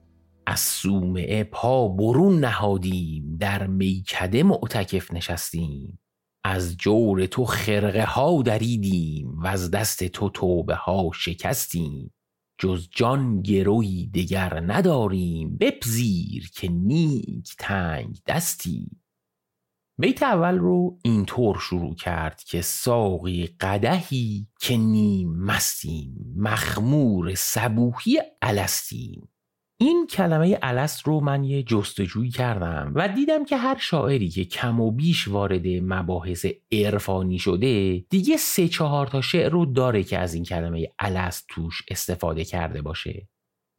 از 0.48 0.60
صومعه 0.60 1.44
پا 1.44 1.88
برون 1.88 2.40
نهادیم 2.40 3.38
در 3.40 3.68
میکده 3.68 4.44
معتکف 4.44 5.14
نشستیم. 5.14 6.00
از 6.44 6.78
جور 6.78 7.26
تو 7.26 7.46
خرقه 7.46 8.06
ها 8.06 8.42
دریدیم 8.42 9.40
و 9.40 9.48
از 9.48 9.72
دست 9.72 10.04
تو 10.04 10.30
توبه 10.30 10.76
ها 10.76 11.12
شکستیم. 11.14 12.14
جز 12.58 12.88
جان 12.92 13.42
گروی 13.42 14.08
دگر 14.08 14.64
نداریم 14.68 15.58
بپذیر 15.58 16.52
که 16.56 16.68
نیک 16.68 17.56
تنگ 17.60 18.20
دستیم. 18.28 19.03
بیت 19.98 20.24
اول 20.24 20.58
رو 20.58 20.98
اینطور 21.04 21.60
شروع 21.60 21.96
کرد 21.96 22.44
که 22.44 22.62
ساقی 22.62 23.48
قدهی 23.60 24.48
که 24.60 24.78
نیم 24.78 25.36
مستیم 25.36 26.34
مخمور 26.38 27.36
صبوحی 27.36 28.20
الستیم. 28.42 29.30
این 29.78 30.08
کلمه 30.08 30.60
الست 30.62 31.08
رو 31.08 31.20
من 31.20 31.44
یه 31.44 31.64
جستجویی 31.64 32.32
کردم 32.32 32.92
و 32.96 33.08
دیدم 33.08 33.46
که 33.46 33.58
هر 33.58 33.78
شاعری 33.78 34.30
که 34.30 34.46
کم 34.46 34.80
و 34.80 34.92
بیش 34.92 35.28
وارد 35.28 35.68
مباحث 35.68 36.46
عرفانی 36.72 37.40
شده 37.40 38.00
دیگه 38.10 38.38
سه 38.38 38.68
چهار 38.68 39.08
تا 39.08 39.22
شعر 39.22 39.52
رو 39.52 39.66
داره 39.66 40.04
که 40.04 40.20
از 40.20 40.34
این 40.34 40.44
کلمه 40.44 40.88
الست 41.00 41.46
توش 41.50 41.84
استفاده 41.88 42.46
کرده 42.46 42.82
باشه. 42.82 43.28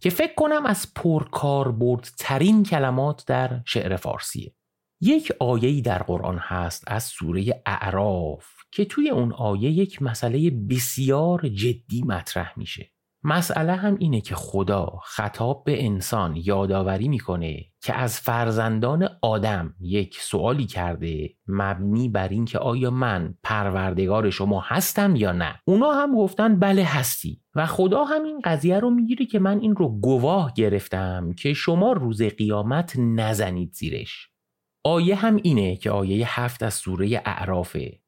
که 0.03 0.11
فکر 0.11 0.35
کنم 0.35 0.67
از 0.67 0.95
پرکاربرد 0.95 2.09
ترین 2.19 2.63
کلمات 2.63 3.25
در 3.27 3.61
شعر 3.67 3.97
فارسیه. 3.97 4.55
یک 5.01 5.33
آیه‌ای 5.41 5.83
در 5.83 6.03
قرآن 6.03 6.39
هست 6.39 6.85
از 6.87 7.05
سوره 7.05 7.63
اعراف 7.67 8.47
که 8.73 8.85
توی 8.85 9.11
اون 9.11 9.33
آیه 9.33 9.71
یک 9.71 10.03
مسئله 10.03 10.51
بسیار 10.51 11.49
جدی 11.49 12.03
مطرح 12.03 12.53
میشه. 12.57 12.91
مسئله 13.27 13.75
هم 13.75 13.97
اینه 13.99 14.21
که 14.21 14.35
خدا 14.35 14.87
خطاب 15.05 15.65
به 15.65 15.85
انسان 15.85 16.37
یادآوری 16.37 17.09
می‌کنه 17.09 17.65
که 17.83 17.95
از 17.95 18.21
فرزندان 18.21 19.09
آدم 19.23 19.75
یک 19.81 20.21
سوالی 20.21 20.67
کرده 20.67 21.31
مبنی 21.47 22.09
بر 22.09 22.29
اینکه 22.29 22.59
آیا 22.59 22.91
من 22.91 23.35
پروردگار 23.43 24.31
شما 24.31 24.61
هستم 24.61 25.17
یا 25.17 25.33
نه. 25.33 25.61
اونا 25.65 25.93
هم 25.93 26.17
گفتن 26.17 26.59
بله 26.59 26.85
هستی 26.85 27.41
و 27.55 27.67
خدا 27.67 28.05
هم 28.05 28.25
این 28.25 28.41
قضیه 28.45 28.79
رو 28.79 28.91
می‌گیره 28.91 29.27
که 29.27 29.39
من 29.39 29.61
این 29.61 29.77
رو 29.77 29.89
گواه 29.89 30.53
گرفتم 30.57 31.33
که 31.39 31.53
شما 31.53 31.93
روز 31.93 32.23
قیامت 32.23 32.95
نزنید 32.99 33.73
زیرش. 33.73 34.34
آیه 34.85 35.15
هم 35.17 35.37
اینه 35.37 35.77
که 35.77 35.91
آیه 35.91 36.41
هفت 36.41 36.63
از 36.63 36.75
سوره 36.75 37.23
اعرافه. 37.25 38.01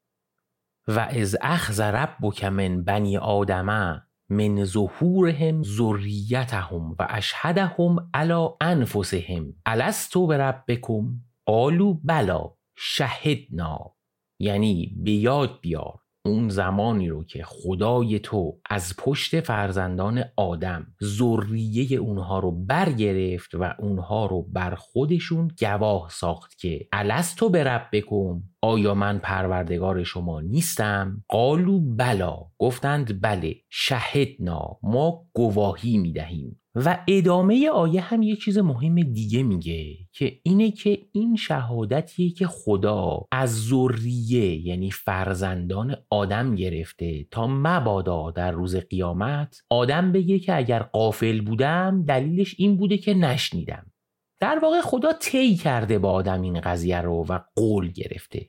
و 0.88 1.00
از 1.00 1.36
اخذ 1.40 1.80
ربک 1.80 2.44
من 2.44 2.84
بنی 2.84 3.16
آدمه 3.16 4.02
من 4.28 4.64
ظهورهم 4.64 5.62
ذریتهم 5.62 6.90
و 6.98 7.06
اشهدهم 7.10 8.10
علی 8.14 8.48
انفسهم 8.60 9.54
الستو 9.66 10.26
بربکم؟ 10.26 11.20
قالو 11.44 11.94
بلا 11.94 12.54
شهدنا. 12.76 13.96
یعنی 14.38 14.96
به 15.04 15.10
یاد 15.10 15.60
بیار. 15.60 16.05
اون 16.26 16.48
زمانی 16.48 17.08
رو 17.08 17.24
که 17.24 17.42
خدای 17.44 18.18
تو 18.18 18.60
از 18.70 18.94
پشت 18.98 19.40
فرزندان 19.40 20.24
آدم 20.36 20.86
ذریه 21.04 21.98
اونها 21.98 22.38
رو 22.38 22.50
برگرفت 22.50 23.54
و 23.54 23.74
اونها 23.78 24.26
رو 24.26 24.42
بر 24.42 24.74
خودشون 24.74 25.50
گواه 25.60 26.10
ساخت 26.10 26.58
که 26.58 26.88
الستو 26.92 27.48
بربکم 27.48 28.42
آیا 28.62 28.94
من 28.94 29.18
پروردگار 29.18 30.04
شما 30.04 30.40
نیستم؟ 30.40 31.24
قالو 31.28 31.80
بلا. 31.80 32.38
گفتند 32.58 33.20
بله 33.22 33.54
شهدنا. 33.70 34.78
ما 34.82 35.24
گواهی 35.32 35.98
می‌دهیم. 35.98 36.60
و 36.78 36.98
ادامه 37.08 37.70
آیه 37.70 38.00
هم 38.00 38.22
یه 38.22 38.36
چیز 38.36 38.58
مهم 38.58 39.02
دیگه 39.02 39.42
میگه 39.42 39.96
که 40.12 40.40
اینه 40.42 40.70
که 40.70 40.98
این 41.12 41.36
شهادتیه 41.36 42.30
که 42.30 42.46
خدا 42.46 43.26
از 43.32 43.68
ذریه 43.68 44.66
یعنی 44.66 44.90
فرزندان 44.90 45.96
آدم 46.10 46.54
گرفته 46.54 47.24
تا 47.30 47.46
مبادا 47.46 48.30
در 48.30 48.50
روز 48.50 48.76
قیامت 48.76 49.60
آدم 49.70 50.12
بگه 50.12 50.38
که 50.38 50.56
اگر 50.56 50.82
قافل 50.82 51.40
بودم 51.40 52.04
دلیلش 52.08 52.54
این 52.58 52.76
بوده 52.76 52.98
که 52.98 53.14
نشنیدم. 53.14 53.92
در 54.40 54.58
واقع 54.62 54.80
خدا 54.80 55.12
طی 55.12 55.54
کرده 55.54 55.98
با 55.98 56.12
آدم 56.12 56.42
این 56.42 56.60
قضیه 56.60 57.00
رو 57.00 57.26
و 57.28 57.40
قول 57.56 57.92
گرفته. 57.92 58.48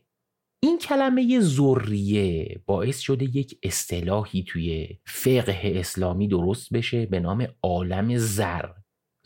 این 0.64 0.78
کلمه 0.78 1.40
ذریه 1.40 2.62
باعث 2.66 3.00
شده 3.00 3.26
یک 3.38 3.60
اصطلاحی 3.64 4.44
توی 4.44 4.98
فقه 5.06 5.74
اسلامی 5.76 6.28
درست 6.28 6.74
بشه 6.74 7.06
به 7.06 7.20
نام 7.20 7.48
عالم 7.64 8.18
زر. 8.18 8.70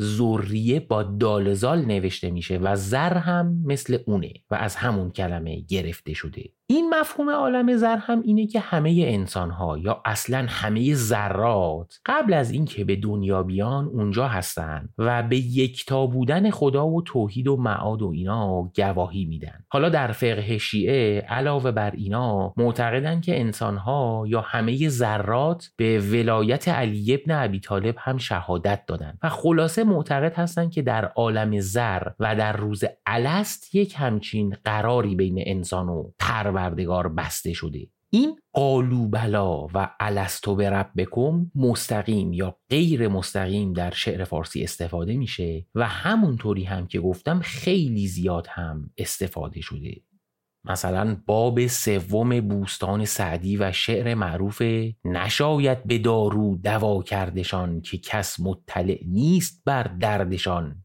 ذریه 0.02 0.80
با 0.80 1.04
دالزال 1.04 1.86
نوشته 1.86 2.32
میشه 2.32 2.58
و 2.58 2.76
زر 2.76 3.18
هم 3.18 3.64
مثل 3.66 3.98
اونه 4.06 4.34
و 4.52 4.56
از 4.56 4.76
همون 4.76 5.12
کلمه 5.12 5.62
گرفته 5.62 6.14
شده. 6.14 6.50
این 6.72 6.90
مفهوم 6.90 7.30
عالم 7.30 7.76
زر 7.78 7.98
هم 7.98 8.22
اینه 8.22 8.48
که 8.48 8.60
همه 8.60 9.04
انسان 9.08 9.52
ها 9.52 9.78
یا 9.78 10.02
اصلا 10.06 10.46
همه 10.50 10.94
ذرات 10.94 12.00
قبل 12.06 12.34
از 12.34 12.52
اینکه 12.52 12.84
به 12.84 12.96
دنیا 12.96 13.44
بیان 13.44 13.86
اونجا 13.86 14.28
هستن 14.28 14.90
و 14.98 15.24
به 15.24 15.38
یکتا 15.38 16.06
بودن 16.08 16.50
خدا 16.50 16.88
و 16.88 17.02
توحید 17.02 17.48
و 17.48 17.58
معاد 17.58 18.02
و 18.02 18.12
اینا 18.16 18.72
گواهی 18.76 19.26
میدن. 19.26 19.64
حالا 19.70 19.90
در 19.90 20.12
فقه 20.12 20.58
شیعه 20.58 21.20
علاوه 21.20 21.72
بر 21.72 21.92
اینا 21.92 22.54
معتقدن 22.58 23.22
که 23.22 23.40
انسان 23.40 23.78
ها 23.78 24.24
یا 24.28 24.42
همه 24.42 24.90
ذرات 24.90 25.70
به 25.78 26.00
ولایت 26.00 26.68
علی 26.68 27.14
ابن 27.14 27.44
ابی 27.44 27.60
طالب 27.60 27.96
هم 27.98 28.18
شهادت 28.18 28.86
دادن 28.88 29.18
و 29.24 29.30
خلاصه 29.30 29.84
معتقد 29.84 30.34
هستن 30.34 30.70
که 30.70 30.82
در 30.82 31.06
عالم 31.06 31.60
زر 31.60 32.04
و 32.20 32.36
در 32.36 32.54
روز 32.58 32.84
الست 33.06 33.76
یک 33.76 33.96
همچین 33.98 34.56
قراری 34.64 35.16
بین 35.16 35.44
انسان 35.46 35.90
و 35.90 36.12
پروردگار 36.62 37.09
بسته 37.09 37.53
شده. 37.53 37.88
این 38.09 38.39
قالوبلا 38.53 39.68
و 39.68 39.89
الستو 39.99 40.55
بکم 40.95 41.51
مستقیم 41.55 42.34
یا 42.34 42.57
غیر 42.70 43.07
مستقیم 43.07 43.74
در 43.74 43.91
شعر 43.91 44.24
فارسی 44.24 44.64
استفاده 44.64 45.18
میشه 45.18 45.66
و 45.76 45.88
همونطوری 45.88 46.64
هم 46.64 46.88
که 46.88 46.99
گفتم 46.99 47.39
خیلی 47.39 48.07
زیاد 48.07 48.47
هم 48.49 48.89
استفاده 48.97 49.62
شده. 49.62 50.01
مثلا 50.64 51.18
باب 51.26 51.68
سوم 51.68 52.41
بوستان 52.41 53.05
سعدی 53.05 53.57
و 53.57 53.72
شعر 53.72 54.14
معروف 54.14 54.62
نشاید 55.05 55.84
به 55.84 55.97
دارو 55.97 56.57
دوا 56.64 57.03
کردشان 57.03 57.82
که 57.82 57.97
کس 57.97 58.39
مطلع 58.39 58.99
نیست 59.05 59.62
بر 59.66 59.84
دردشان. 59.84 60.81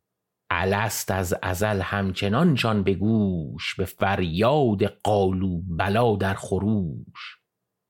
الست 0.51 1.11
از 1.11 1.35
ازل 1.43 1.81
همچنانشان 1.81 2.83
به 2.83 2.95
گوش 2.95 3.75
به 3.75 3.85
فریاد 3.85 4.85
قالو 4.85 5.63
بلا 5.63 6.17
در 6.17 6.35
خروش. 6.35 7.39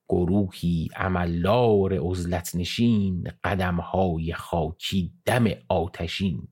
گروهی 0.08 0.88
عملار 0.96 1.98
عزلت 2.10 2.54
نشین 2.54 3.30
قدمهای 3.44 4.32
خاکی 4.32 5.12
دم 5.24 5.44
آتشین. 5.68 6.48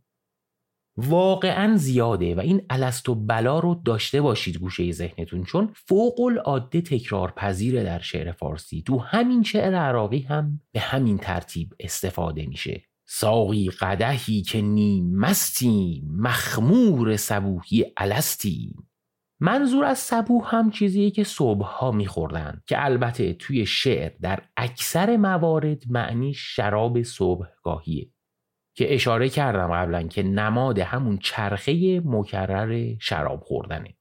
واقعا 0.96 1.76
زیاده 1.76 2.34
و 2.34 2.40
این 2.40 2.62
الستو 2.70 3.14
بلا 3.14 3.58
رو 3.58 3.74
داشته 3.84 4.20
باشید 4.20 4.56
گوشه 4.56 4.92
ذهنتون 4.92 5.44
چون 5.44 5.72
فوق 5.74 6.20
العاده 6.20 6.80
تکرار 6.80 7.30
پذیره 7.30 7.82
در 7.82 7.98
شعر 7.98 8.32
فارسی. 8.32 8.82
تو 8.82 8.98
همین 8.98 9.42
شعر 9.42 9.74
عراقی 9.74 10.20
هم 10.20 10.60
به 10.72 10.80
همین 10.80 11.18
ترتیب 11.18 11.74
استفاده 11.80 12.46
میشه. 12.46 12.82
ساقی 13.06 13.70
قدهی 13.70 14.42
که 14.42 14.60
نیم 14.60 15.16
مستی 15.16 16.04
مخمور 16.06 17.16
صبوحی 17.16 17.84
الستی. 17.96 18.74
منظور 19.40 19.84
از 19.84 19.98
صبوح 19.98 20.56
هم 20.56 20.70
چیزیه 20.70 21.10
که 21.10 21.24
صبحها 21.24 21.90
میخوردن 21.90 22.62
که 22.66 22.84
البته 22.84 23.32
توی 23.32 23.66
شعر 23.66 24.12
در 24.20 24.42
اکثر 24.56 25.16
موارد 25.16 25.82
معنی 25.90 26.34
شراب 26.34 27.02
صبحگاهیه. 27.02 28.10
که 28.76 28.94
اشاره 28.94 29.28
کردم 29.28 29.72
قبلا 29.72 30.02
که 30.02 30.22
نماد 30.22 30.78
همون 30.78 31.18
چرخه 31.18 32.00
مکرر 32.04 32.94
شراب 33.00 33.40
خوردنه. 33.40 33.96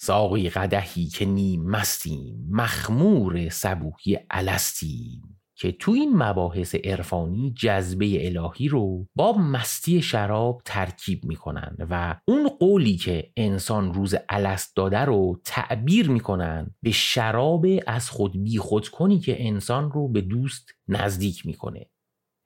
ساقی 0.00 0.48
قدهی 0.48 1.06
که 1.06 1.24
نیم 1.24 1.64
مستیم 1.64 2.48
مخمور 2.50 3.48
صبوحی 3.48 4.18
الستیم 4.30 5.41
که 5.62 5.72
تو 5.72 5.92
این 5.92 6.16
مباحث 6.16 6.74
عرفانی 6.74 7.54
جذبه 7.56 8.26
الهی 8.26 8.68
رو 8.68 9.06
با 9.14 9.32
مستی 9.32 10.02
شراب 10.02 10.62
ترکیب 10.64 11.24
می‌کنن 11.24 11.76
و 11.90 12.20
اون 12.24 12.48
قولی 12.48 12.96
که 12.96 13.32
انسان 13.36 13.94
روز 13.94 14.14
الست 14.28 14.76
داده 14.76 14.98
رو 14.98 15.40
تعبیر 15.44 16.10
می‌کنن 16.10 16.74
به 16.82 16.90
شراب 16.90 17.66
از 17.86 18.10
خود 18.10 18.44
بی 18.44 18.58
خود 18.58 18.88
کنی 18.88 19.18
که 19.18 19.46
انسان 19.46 19.92
رو 19.92 20.08
به 20.08 20.20
دوست 20.20 20.70
نزدیک 20.88 21.46
می‌کنه. 21.46 21.86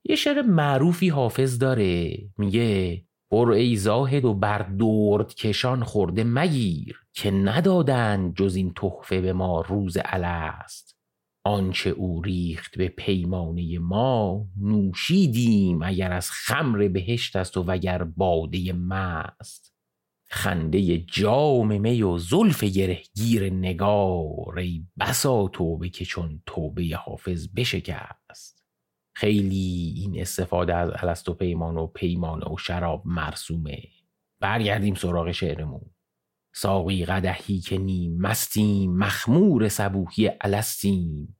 یه 0.05 0.17
شعر 0.17 0.43
معروفی 0.43 1.09
حافظ 1.09 1.59
داره 1.59 2.19
میگه 2.39 3.03
برو 3.33 3.53
ای 3.53 3.77
زاهد 3.77 4.25
و 4.25 4.35
بر 4.35 4.63
دورد 4.63 5.35
کشان 5.35 5.85
خورده 5.85 6.25
مگیر 6.25 7.01
که 7.13 7.31
ندادن 7.31 8.33
جز 8.37 8.57
این 8.57 8.73
تحفه 8.73 9.21
به 9.21 9.33
ما 9.33 9.61
روز 9.61 9.97
الست. 10.05 10.96
آنچه 11.47 11.91
او 11.91 12.23
ریخت 12.23 12.79
به 12.79 12.89
پیمانه 12.89 13.79
ما 13.79 14.47
نوشیدیم 14.61 15.83
اگر 15.83 16.13
از 16.13 16.31
خمر 16.31 16.89
بهشت 16.89 17.37
است 17.37 17.57
و 17.57 17.63
وگر 17.63 18.05
باده 18.05 18.73
ماست 18.73 19.75
خنده 20.29 20.99
جام 20.99 21.81
می 21.81 22.03
و 22.03 22.19
زلف 22.19 22.65
گرهگیر 22.65 23.53
نگار 23.53 24.59
ای 24.59 24.87
بسا 25.01 25.49
توبه 25.49 25.89
که 25.89 26.05
چون 26.05 26.43
توبه 26.47 26.97
حافظ 26.97 27.49
بشکست. 27.57 28.65
خیلی 29.15 29.95
این 29.97 30.21
استفاده 30.21 30.75
از 30.75 30.91
الست 30.95 31.29
و 31.29 31.35
پیمان 31.35 31.77
و 31.77 31.87
پیمان 31.87 32.43
و 32.43 32.57
شراب 32.57 33.03
مرسومه. 33.05 33.83
برگردیم 34.41 34.95
سراغ 34.95 35.33
شعرمون. 35.33 35.96
ساقی 36.59 37.05
قدهی 37.05 37.61
که 37.61 37.79
نیم 37.79 38.17
مستیم 38.19 38.97
مخمور 38.97 39.69
صبوحی 39.69 40.31
الستیم. 40.41 41.37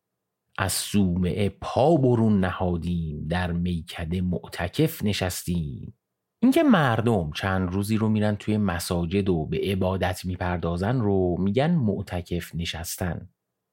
از 0.59 0.73
سومه 0.73 1.49
پا 1.49 1.97
برون 1.97 2.41
نهادیم 2.41 3.27
در 3.29 3.53
میکده 3.53 4.21
معتکف 4.21 5.05
نشستیم. 5.05 5.95
اینکه 6.43 6.63
مردم 6.63 7.31
چند 7.35 7.73
روزی 7.73 7.97
رو 7.97 8.09
میرن 8.09 8.37
توی 8.37 8.57
مساجد 8.57 9.29
و 9.29 9.47
به 9.47 9.59
عبادت 9.59 10.25
می‌پردازن 10.25 11.01
رو 11.01 11.37
میگن 11.39 11.71
معتکف 11.71 12.55
نشستن. 12.55 13.29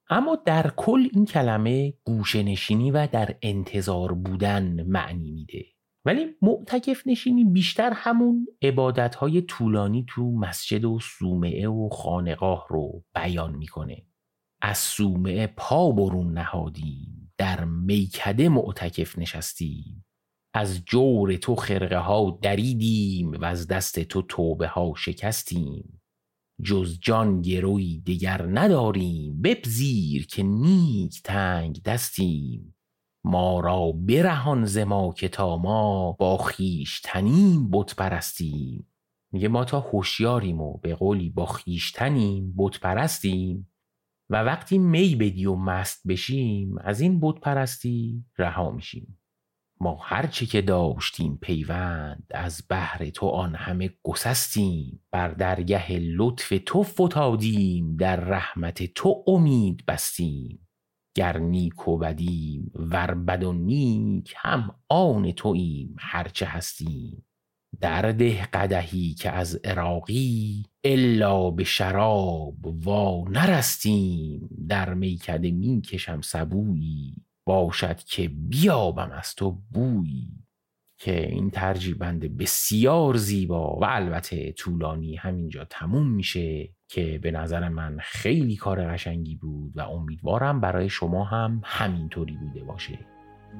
اما 0.09 0.35
در 0.45 0.71
کل 0.77 1.07
این 1.13 1.25
کلمه 1.25 1.93
گوشه 2.03 2.43
نشینی 2.43 2.91
و 2.91 3.07
در 3.07 3.35
انتظار 3.41 4.13
بودن 4.13 4.83
معنی 4.83 5.31
میده. 5.31 5.72
ولی 6.05 6.25
معتکف 6.41 7.07
نشینی 7.07 7.43
بیشتر 7.43 7.93
همون 7.95 8.47
عبادت 8.61 9.15
های 9.15 9.41
طولانی 9.41 10.05
تو 10.09 10.31
مسجد 10.31 10.85
و 10.85 10.99
سومعه 10.99 11.67
و 11.67 11.89
خانقاه 11.89 12.65
رو 12.69 13.03
بیان 13.15 13.55
می‌کنه. 13.55 14.05
از 14.61 14.77
سومعه 14.77 15.47
پا 15.47 15.91
برون 15.91 16.33
نهادیم 16.33 17.33
در 17.37 17.65
میکده 17.65 18.49
معتکف 18.49 19.19
نشستیم 19.19 20.05
از 20.55 20.85
جور 20.85 21.35
تو 21.35 21.55
خرقه 21.55 21.97
ها 21.97 22.39
دریدیم 22.41 23.31
و 23.31 23.45
از 23.45 23.67
دست 23.67 23.99
تو 23.99 24.21
توبه 24.21 24.67
ها 24.67 24.93
شکستیم. 24.97 26.01
جز 26.63 26.99
جان 27.01 27.41
گروی 27.41 27.97
دیگر 27.97 28.45
نداریم 28.45 29.41
بپذیر 29.41 30.27
که 30.27 30.43
نیک 30.43 31.21
تنگ 31.23 31.83
دستیم. 31.83 32.75
ما 33.23 33.59
را 33.59 33.91
برهان 33.91 34.65
ز 34.65 34.77
ما 34.77 35.13
که 35.13 35.27
تا 35.27 35.57
ما 35.57 36.11
با 36.11 36.37
خویشتنیم 36.37 37.71
بت 37.71 37.95
پرستیم 37.95 38.87
میگه 39.33 39.47
ما 39.47 39.65
تا 39.65 39.79
هوشیاریم 39.79 40.61
و 40.61 40.77
به 40.77 40.95
قولی 40.95 41.29
با 41.29 41.45
خویشتنیم 41.45 42.53
بت 42.57 42.79
پرستیم 42.79 43.73
و 44.29 44.43
وقتی 44.43 44.77
می 44.77 45.15
بدی 45.15 45.45
و 45.45 45.55
مست 45.55 46.07
بشیم 46.07 46.77
از 46.77 47.01
این 47.01 47.19
بت 47.19 47.39
پرستی 47.39 48.25
رها 48.37 48.71
میشیم. 48.71 49.19
ما 49.79 49.99
هرچه 50.01 50.45
که 50.45 50.61
داشتیم 50.61 51.37
پیوند 51.41 52.27
از 52.31 52.61
بهر 52.69 53.09
تو 53.09 53.27
آن 53.27 53.55
همه 53.55 53.89
گسستیم. 54.03 55.05
بر 55.11 55.27
درگه 55.27 55.99
لطف 55.99 56.53
تو 56.65 56.83
فتادیم 56.83 57.95
در 57.95 58.15
رحمت 58.15 58.93
تو 58.93 59.23
امید 59.27 59.85
بستیم. 59.87 60.67
گر 61.15 61.37
نیک 61.37 61.87
و 61.87 61.97
بدیم 61.97 62.71
ور 62.75 63.13
بد 63.13 63.43
و 63.43 63.53
نیک 63.53 64.33
هم 64.37 64.75
آن 64.89 65.31
توییم 65.31 65.95
هرچه 65.99 66.45
هستیم. 66.45 67.25
در 67.81 68.11
ده 68.11 68.45
قدحی 68.45 69.13
که 69.13 69.31
از 69.31 69.55
عراقی 69.55 70.65
الا 70.83 71.51
به 71.51 71.63
شراب 71.63 72.85
وا 72.85 73.23
نرستیم. 73.29 74.49
در 74.69 74.93
میکده 74.93 75.51
می 75.51 75.81
کشم 75.81 76.21
سبویی 76.21 77.15
باشد 77.45 78.03
که 78.03 78.29
بیابم 78.29 79.11
از 79.11 79.35
تو 79.35 79.51
بویی. 79.51 80.43
که 80.97 81.27
این 81.27 81.49
ترجیبند 81.49 82.37
بسیار 82.37 83.17
زیبا 83.17 83.75
و 83.75 83.85
البته 83.85 84.51
طولانی 84.51 85.15
همینجا 85.15 85.65
تموم 85.65 86.07
میشه. 86.11 86.69
که 86.93 87.19
به 87.21 87.31
نظر 87.31 87.69
من 87.69 87.97
خیلی 88.01 88.55
کار 88.55 88.87
قشنگی 88.87 89.35
بود 89.35 89.71
و 89.75 89.81
امیدوارم 89.81 90.61
برای 90.61 90.89
شما 90.89 91.23
هم 91.23 91.61
همینطوری 91.63 92.37
بوده 92.37 92.63
باشه. 92.63 92.99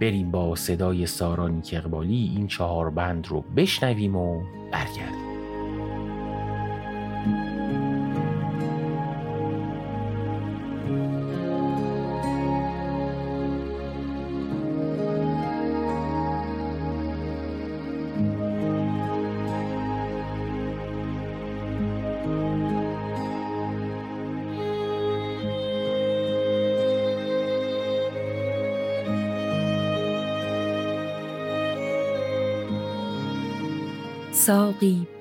بریم 0.02 0.32
با 0.32 0.56
صدای 0.56 1.06
سارا 1.06 1.62
اقبالی 1.74 2.32
این 2.36 2.48
چهار 2.48 2.90
بند 2.90 3.28
رو 3.28 3.42
بشنویم 3.42 4.16
و 4.16 4.44
برگردیم. 4.72 5.23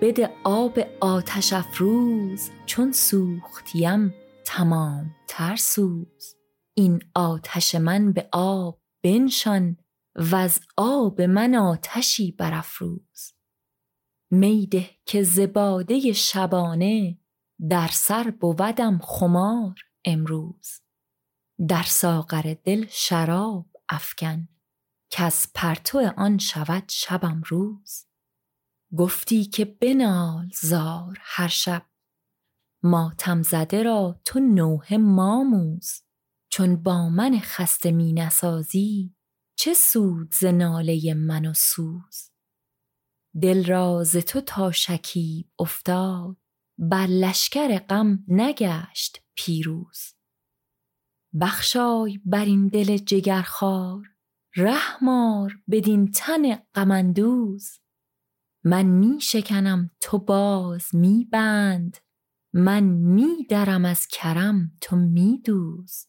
بده 0.03 0.31
آب 0.45 0.79
آتش 1.01 1.53
افروز 1.53 2.51
چون 2.67 2.93
سوختیم 2.93 4.15
تمام 4.45 5.15
تر 5.29 5.57
سوز. 5.57 6.37
این 6.75 7.03
آتش 7.15 7.75
من 7.75 8.13
به 8.13 8.29
آب 8.33 8.83
بنشان 9.05 9.77
از 10.35 10.61
آب 10.77 11.21
من 11.21 11.55
آتشی 11.55 12.33
برافروز. 12.33 13.35
میده 14.31 14.91
که 15.07 15.23
زباده 15.23 16.13
شبانه 16.13 17.19
در 17.69 17.89
سر 17.93 18.31
بودم 18.31 18.99
خمار 18.99 19.75
امروز. 20.05 20.81
در 21.69 21.83
ساغر 21.83 22.55
دل 22.65 22.87
شراب 22.91 23.67
افکن 23.89 24.49
که 25.11 25.23
از 25.23 25.47
پرتو 25.55 26.13
آن 26.17 26.39
شود 26.39 26.85
شبم 26.89 27.43
روز. 27.47 28.12
گفتی 28.97 29.45
که 29.45 29.65
بنال 29.65 30.51
زار 30.61 31.19
هر 31.21 31.49
شب. 31.49 31.87
ماتم 32.83 33.43
زده 33.43 33.83
را 33.83 34.21
تو 34.25 34.41
نوحه 34.41 34.97
ماموز 34.97 36.03
چون 36.53 36.83
با 36.83 37.09
من 37.09 37.39
خسته 37.39 37.91
می 37.91 38.13
نسازی 38.13 39.15
چه 39.59 39.75
سود 39.75 40.35
ز 40.35 40.45
ناله 40.45 41.15
من 41.15 41.47
و 41.47 41.55
سوز؟ 41.55 42.31
دل 43.43 43.65
را 43.67 44.05
ز 44.05 44.17
تو 44.17 44.41
تا 44.41 44.73
شکیب 44.73 45.51
افتاد 45.59 46.37
بر 46.79 47.07
لشکر 47.07 47.79
غم 47.79 48.25
نگشت 48.29 49.23
پیروز. 49.35 50.15
بخشای 51.41 52.21
بر 52.25 52.45
این 52.45 52.69
دل 52.69 52.97
جگرخوار 52.97 54.09
رحمار 54.57 55.59
بدین 55.71 56.11
تن 56.11 56.55
غم 56.75 57.13
من 58.65 58.87
می 58.87 59.21
شکنم 59.21 59.91
تو 60.01 60.19
باز 60.19 60.95
می 60.95 61.29
بند 61.33 61.99
من 62.53 62.83
می 62.85 63.47
درم 63.49 63.85
از 63.85 64.07
کرم 64.07 64.73
تو 64.81 64.97
می 64.97 65.41
دوز 65.45 66.07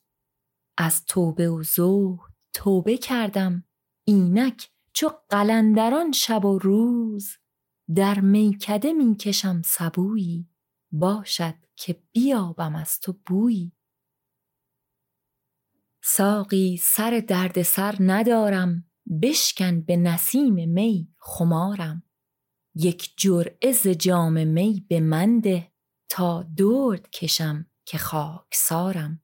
از 0.78 1.06
توبه 1.06 1.50
و 1.50 1.64
زهد 1.64 2.34
توبه 2.54 2.98
کردم 2.98 3.64
اینک 4.04 4.70
چو 4.94 5.10
قلندران 5.30 6.12
شب 6.12 6.46
و 6.46 6.60
روز. 6.60 7.38
در 7.96 8.20
میکده 8.20 8.94
می 8.94 9.18
کشم 9.18 9.62
سبویی 9.66 10.50
باشد 10.92 11.56
که 11.76 12.04
بیابم 12.12 12.76
از 12.76 13.00
تو 13.00 13.14
بویی. 13.26 13.72
ساقی 16.04 16.78
سر 16.78 17.24
درد 17.28 17.62
سر 17.62 17.96
ندارم 18.00 18.86
بشکن 19.22 19.82
به 19.82 19.98
نسیم 19.98 20.70
می 20.70 21.14
خمارم. 21.18 22.04
یک 22.76 23.14
جرعه 23.18 23.72
ز 23.72 23.88
جام 23.88 24.48
می 24.48 24.86
به 24.90 25.00
من 25.00 25.40
ده 25.40 25.72
تا 26.10 26.44
درد 26.58 27.10
کشم 27.10 27.66
که 27.86 27.98
خاکسارم. 27.98 29.22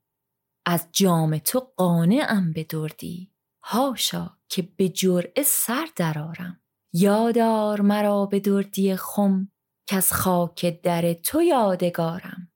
از 0.65 0.87
جام 0.91 1.37
تو 1.37 1.59
قانعم 1.59 2.53
به 2.53 2.63
دردی 2.63 3.31
هاشا 3.63 4.37
که 4.49 4.61
به 4.61 4.89
جرعه 4.89 5.43
سر 5.43 5.87
درارم 5.95 6.61
یادار 6.93 7.81
مرا 7.81 8.25
به 8.25 8.39
دردی 8.39 8.95
خم 8.95 9.51
از 9.91 10.13
خاک 10.13 10.81
در 10.81 11.13
تو 11.13 11.41
یادگارم. 11.41 12.51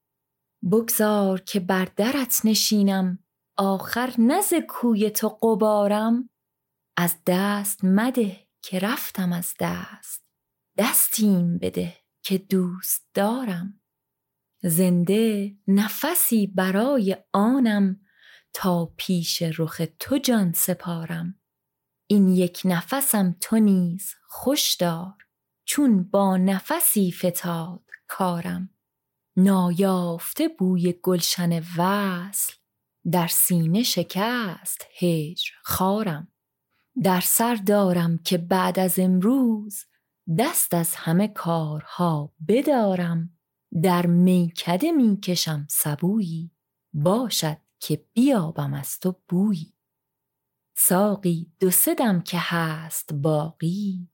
بگذار 0.72 1.42
که 1.42 1.60
بر 1.60 1.88
درت 1.96 2.42
نشینم 2.44 3.20
آخر 3.58 4.14
ز 4.50 4.54
کوی 4.70 5.10
تو 5.10 5.30
قبارم 5.30 6.30
از 6.98 7.16
دست 7.28 7.80
مده 7.84 8.48
که 8.62 8.80
رفتم 8.80 9.34
از 9.34 9.54
دست. 9.60 10.23
دستیم 10.78 11.58
بده 11.58 11.98
که 12.22 12.38
دوست 12.38 13.10
دارم. 13.14 13.82
زنده 14.64 15.56
نفسی 15.68 16.48
برای 16.48 17.18
آنم 17.34 18.00
تا 18.54 18.94
پیش 18.98 19.42
رخ 19.42 19.82
تو 20.00 20.18
جان 20.18 20.54
سپارم. 20.54 21.40
این 22.08 22.28
یک 22.28 22.62
نفسم 22.66 23.36
تو 23.42 23.60
نیز 23.60 24.16
خوش 24.28 24.74
دار 24.74 25.18
چون 25.66 26.04
با 26.04 26.38
نفسی 26.38 27.12
فتاد 27.12 27.90
کارم. 28.08 28.70
نایافته 29.38 30.48
بوی 30.48 30.94
گلشن 31.04 31.64
وصل 31.78 32.54
در 33.12 33.28
سینه 33.28 33.84
شکست 33.84 34.86
هجر 35.00 35.52
خارم. 35.64 36.28
در 37.04 37.22
سر 37.22 37.56
دارم 37.56 38.18
که 38.18 38.38
بعد 38.38 38.80
از 38.80 39.00
امروز 39.00 39.86
دست 40.38 40.74
از 40.74 40.96
همه 40.96 41.28
کارها 41.28 42.34
بدارم 42.48 43.38
در 43.84 44.06
میکده 44.06 44.92
می‌کشم 44.92 45.68
سبویی 45.70 46.52
باشد 46.94 47.58
که 47.80 48.06
بیابم 48.14 48.74
از 48.74 49.00
تو 49.00 49.16
بویی. 49.28 49.74
ساقی 50.78 51.52
دو 51.60 51.72
سدم 51.72 52.22
که 52.22 52.38
هست 52.40 53.14
باقی 53.14 54.10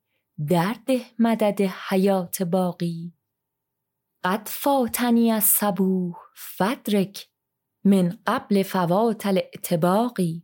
درده 0.48 1.02
مدد 1.20 1.62
حیات 1.62 2.44
باقی. 2.44 3.14
قد 4.24 4.48
فاتنی 4.48 5.32
از 5.32 5.44
صبوح 5.44 6.16
فدرک 6.36 7.30
من 7.84 8.20
قبل 8.28 8.64
فوات 8.64 9.26
الاعتباقی. 9.26 10.44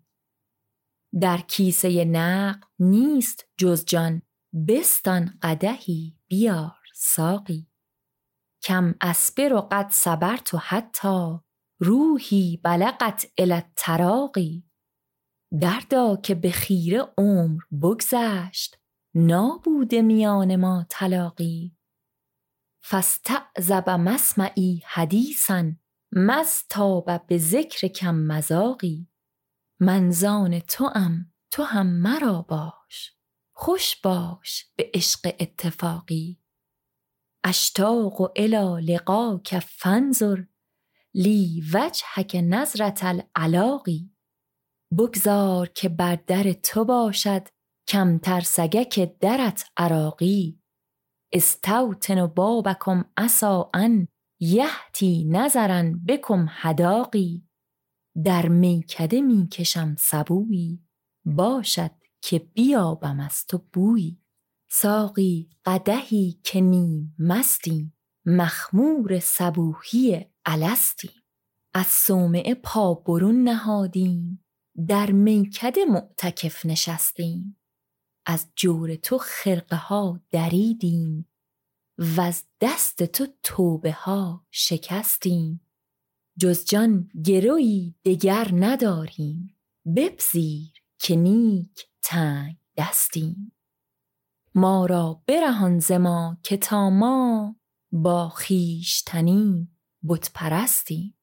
در 1.21 1.37
کیسه 1.37 2.05
نقل 2.05 2.67
نیست 2.79 3.45
جز 3.57 3.85
جان 3.85 4.21
بستان 4.67 5.39
قدهی 5.41 6.17
بیار 6.27 6.77
ساقی. 6.93 7.67
کم 8.63 8.95
اسبر 9.01 9.53
و 9.53 9.67
قد 9.71 9.89
صبرت 9.89 10.53
و 10.53 10.57
حتی 10.57 11.39
روحی 11.79 12.59
بلغت 12.63 13.25
التراقی. 13.37 14.63
دردا 15.61 16.15
که 16.15 16.35
به 16.35 16.51
خیره 16.51 17.13
عمر 17.17 17.61
بگذشت 17.81 18.77
نابوده 19.15 20.01
میان 20.01 20.55
ما 20.55 20.85
طلاقی 20.89 21.77
فاستعذب 22.83 23.89
مسمعی 23.89 24.81
حدیثا 24.85 25.71
مستاب 26.11 27.27
به 27.27 27.37
ذکر 27.37 27.87
کم 27.87 28.15
مزاقی 28.15 29.09
منزان 29.79 30.59
تو 30.59 30.91
ام 30.95 31.33
تو 31.51 31.63
هم 31.63 31.87
مرا 31.87 32.41
باش. 32.41 33.14
خوش 33.57 34.01
باش 34.01 34.65
به 34.75 34.91
عشق 34.93 35.35
اتفاقی. 35.39 36.39
اشتاق 37.43 38.21
و 38.21 38.27
الی 38.35 38.93
لقاک 38.93 39.59
فانظر 39.59 40.43
لی 41.13 41.63
وجهک 41.73 42.37
نظرت 42.43 43.01
العلاقی. 43.03 44.11
بگذار 44.97 45.67
که 45.67 45.89
بر 45.89 46.15
در 46.15 46.51
تو 46.53 46.85
باشد 46.85 47.47
کمتر 47.87 48.41
سگک 48.41 49.19
درت 49.19 49.65
عراقی. 49.77 50.61
استوطن 51.33 52.27
بابکم 52.27 53.05
عسا 53.17 53.69
ان 53.73 54.07
یهتی 54.39 55.25
نظرا 55.25 55.93
بکم 56.07 56.45
هداقی 56.49 57.49
در 58.23 58.47
میکده 58.47 59.21
می‌کشم 59.21 59.95
سبویی 59.99 60.83
باشد 61.25 62.04
که 62.27 62.39
بیابم 62.39 63.19
از 63.19 63.45
تو 63.47 63.57
بویی. 63.73 64.21
ساقی 64.71 65.49
قدهی 65.65 66.39
که 66.43 66.61
نیم 66.61 67.15
مستیم. 67.19 67.97
مخمور 68.25 69.19
صبوحی 69.19 70.25
الستیم. 70.45 71.23
از 71.73 71.87
صومعه 71.87 72.55
پا 72.55 72.93
برون 72.93 73.43
نهادیم. 73.43 74.45
در 74.87 75.11
میکده 75.11 75.85
معتکف 75.85 76.65
نشستیم. 76.65 77.57
از 78.25 78.47
جور 78.55 78.95
تو 78.95 79.17
خرقه 79.17 79.75
ها 79.75 80.21
دریدیم. 80.31 81.29
و 81.97 82.21
از 82.21 82.43
دست 82.61 83.03
تو 83.03 83.27
توبه 83.43 83.91
ها 83.91 84.45
شکستیم. 84.51 85.61
جز 86.39 86.65
جان 86.65 87.09
گروی 87.25 87.95
دگر 88.05 88.49
نداریم. 88.53 89.57
بپذیر 89.95 90.84
که 90.99 91.15
نیک 91.15 91.87
تنگ 92.01 92.57
دستیم. 92.77 93.51
ما 94.55 94.85
را 94.85 95.23
برهان 95.27 95.79
ز 95.79 95.91
ما 95.91 96.37
که 96.43 96.57
تا 96.57 96.89
ما 96.89 97.55
با 97.91 98.29
خویشتنیم 98.29 99.79
بت 100.07 100.31
پرستیم. 100.33 101.17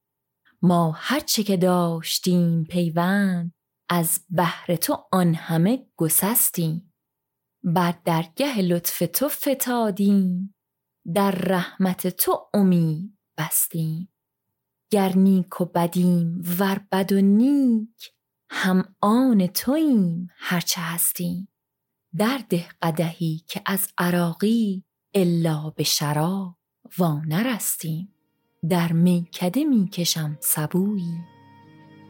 ما 0.63 0.93
هرچه 0.97 1.43
که 1.43 1.57
داشتیم 1.57 2.65
پیوند 2.65 3.55
از 3.89 4.21
بهر 4.31 4.77
تو 4.77 5.05
آن 5.13 5.35
همه 5.35 5.87
گسستیم. 5.97 6.95
بر 7.65 7.95
درگه 8.05 8.63
لطف 8.63 9.03
تو 9.15 9.29
فتادیم 9.29 10.55
در 11.15 11.31
رحمت 11.31 12.07
تو 12.07 12.51
امید 12.55 13.19
بستیم. 13.39 14.13
گر 14.91 15.17
نیک 15.17 15.61
و 15.61 15.65
بدیم 15.65 16.43
ور 16.59 16.87
بد 16.93 17.13
و 17.13 17.21
نیک 17.21 18.13
هم 18.55 18.95
آن 19.01 19.47
توییم 19.47 20.29
هرچه 20.37 20.81
هستیم. 20.81 21.49
در 22.17 22.41
ده 22.49 22.67
قدحی 22.83 23.43
که 23.49 23.63
از 23.67 23.89
عراقی 23.99 24.85
الا 25.15 25.71
به 25.71 25.85
شراب 25.85 26.57
وانرستیم 26.99 28.15
در 28.69 28.93
میکده 28.93 29.65
می‌کشم 29.65 30.39
سبویی. 30.41 31.21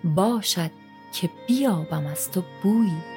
باشد 0.05 0.70
که 1.14 1.30
بیابم 1.49 2.07
از 2.07 2.30
تو 2.30 2.43
بویی. 2.62 3.11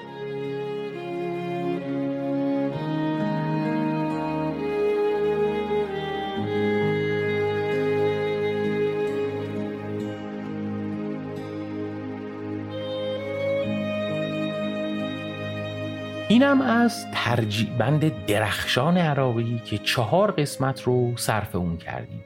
اینم 16.36 16.62
از 16.62 17.06
ترجیبند 17.12 18.26
درخشان 18.26 18.98
عراقی 18.98 19.62
که 19.66 19.78
چهار 19.78 20.32
قسمت 20.32 20.82
رو 20.82 21.18
صرف 21.18 21.56
اون 21.56 21.78
کردیم. 21.78 22.24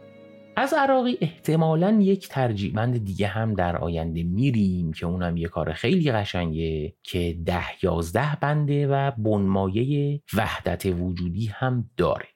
از 0.56 0.74
عراقی 0.74 1.18
احتمالا 1.22 2.00
یک 2.02 2.28
ترجیبند 2.28 3.06
دیگه 3.06 3.28
هم 3.28 3.54
در 3.54 3.78
آینده 3.78 4.24
میریم 4.24 4.94
که 4.94 5.06
اونم 5.06 5.38
یه 5.38 5.48
کار 5.48 5.74
خیلی 5.74 6.12
قشنگه 6.12 6.94
که 7.04 7.38
ده 7.46 7.84
یازده 7.84 8.38
بنده 8.42 8.88
و 8.88 9.12
بنمایه 9.18 10.22
وحدت 10.34 10.86
وجودی 10.86 11.46
هم 11.46 11.90
داره. 11.98 12.28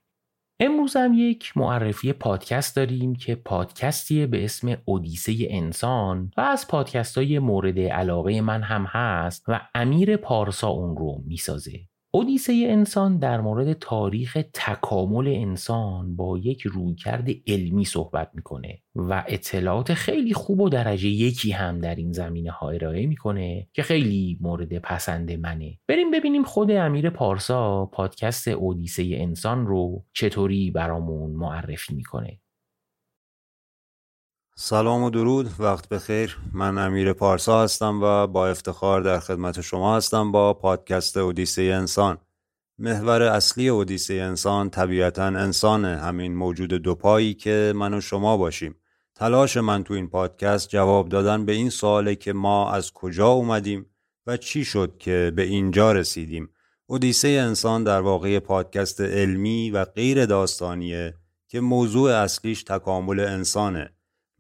امروز 0.60 0.96
هم 0.96 1.14
یک 1.14 1.58
معرفی 1.58 2.14
پادکست 2.14 2.76
داریم 2.76 3.16
که 3.16 3.36
پادکستی 3.36 4.26
به 4.26 4.46
اسم 4.46 4.78
اودیسه 4.86 5.34
انسان 5.40 6.32
و 6.38 6.42
از 6.42 6.68
پادکست 6.68 7.18
های 7.18 7.40
مورد 7.40 7.80
علاقه 7.80 8.42
من 8.42 8.62
هم 8.62 8.86
هست 8.86 9.44
و 9.48 9.62
امیر 9.76 10.18
پارسا 10.18 10.68
اون 10.68 10.98
رو 10.98 11.22
می‌سازه. 11.26 11.80
اودیسه 12.16 12.66
انسان 12.68 13.18
در 13.18 13.42
مورد 13.42 13.74
تاریخ 13.74 14.38
تکامل 14.54 15.28
انسان 15.28 16.16
با 16.16 16.38
یک 16.38 16.62
رویکرد 16.62 17.28
علمی 17.48 17.86
صحبت 17.86 18.32
می‌کنه 18.34 18.82
و 18.96 19.24
اطلاعات 19.28 19.94
خیلی 19.94 20.34
خوب 20.34 20.60
و 20.60 20.70
درجه 20.70 21.08
یکی 21.08 21.52
هم 21.52 21.80
در 21.80 21.96
این 21.96 22.12
زمینه 22.12 22.52
ها 22.52 22.70
ارائه 22.70 23.06
می‌کنه 23.06 23.68
که 23.74 23.84
خیلی 23.84 24.38
مورد 24.42 24.78
پسند 24.78 25.32
منه. 25.32 25.80
بریم 25.88 26.12
ببینیم 26.12 26.44
خود 26.44 26.72
امیر 26.72 27.10
پارسا 27.10 27.86
پادکست 27.86 28.48
اودیسه 28.48 29.04
انسان 29.12 29.68
رو 29.68 30.06
چطوری 30.14 30.72
برامون 30.72 31.32
معرفی 31.32 31.96
می‌کنه. 31.96 32.40
سلام 34.56 35.04
و 35.04 35.10
درود 35.10 35.50
وقت 35.60 35.90
بخیر. 35.90 36.38
من 36.54 36.78
امیر 36.78 37.14
پارسا 37.14 37.64
هستم 37.64 38.00
و 38.04 38.28
با 38.28 38.48
افتخار 38.48 39.02
در 39.02 39.20
خدمت 39.20 39.62
شما 39.62 39.98
هستم 39.98 40.32
با 40.32 40.54
پادکست 40.54 41.18
اودیسه 41.18 41.62
انسان. 41.62 42.18
محور 42.80 43.22
اصلی 43.22 43.70
اودیسه 43.70 44.14
انسان 44.14 44.70
طبیعتا 44.70 45.26
انسان 45.26 45.86
همین 45.86 46.36
موجود 46.36 46.74
دوپایی 46.74 47.34
که 47.34 47.74
من 47.76 47.94
و 47.94 48.02
شما 48.02 48.38
باشیم. 48.38 48.76
تلاش 49.16 49.58
من 49.58 49.84
تو 49.84 49.94
این 49.94 50.10
پادکست 50.10 50.70
جواب 50.70 51.10
دادن 51.10 51.46
به 51.46 51.52
این 51.52 51.70
سواله 51.70 52.16
که 52.16 52.34
ما 52.34 52.72
از 52.72 52.92
کجا 52.92 53.28
اومدیم 53.28 53.86
و 54.28 54.38
چی 54.38 54.66
شد 54.66 54.96
که 55.00 55.34
به 55.36 55.42
اینجا 55.42 55.92
رسیدیم. 55.92 56.50
اودیسه 56.86 57.28
انسان 57.28 57.84
در 57.84 58.02
واقع 58.02 58.40
پادکست 58.40 59.02
علمی 59.02 59.72
و 59.72 59.86
غیر 59.86 60.26
داستانیه 60.26 61.14
که 61.48 61.60
موضوع 61.60 62.12
اصلیش 62.12 62.64
تکامل 62.64 63.20
انسانه. 63.20 63.94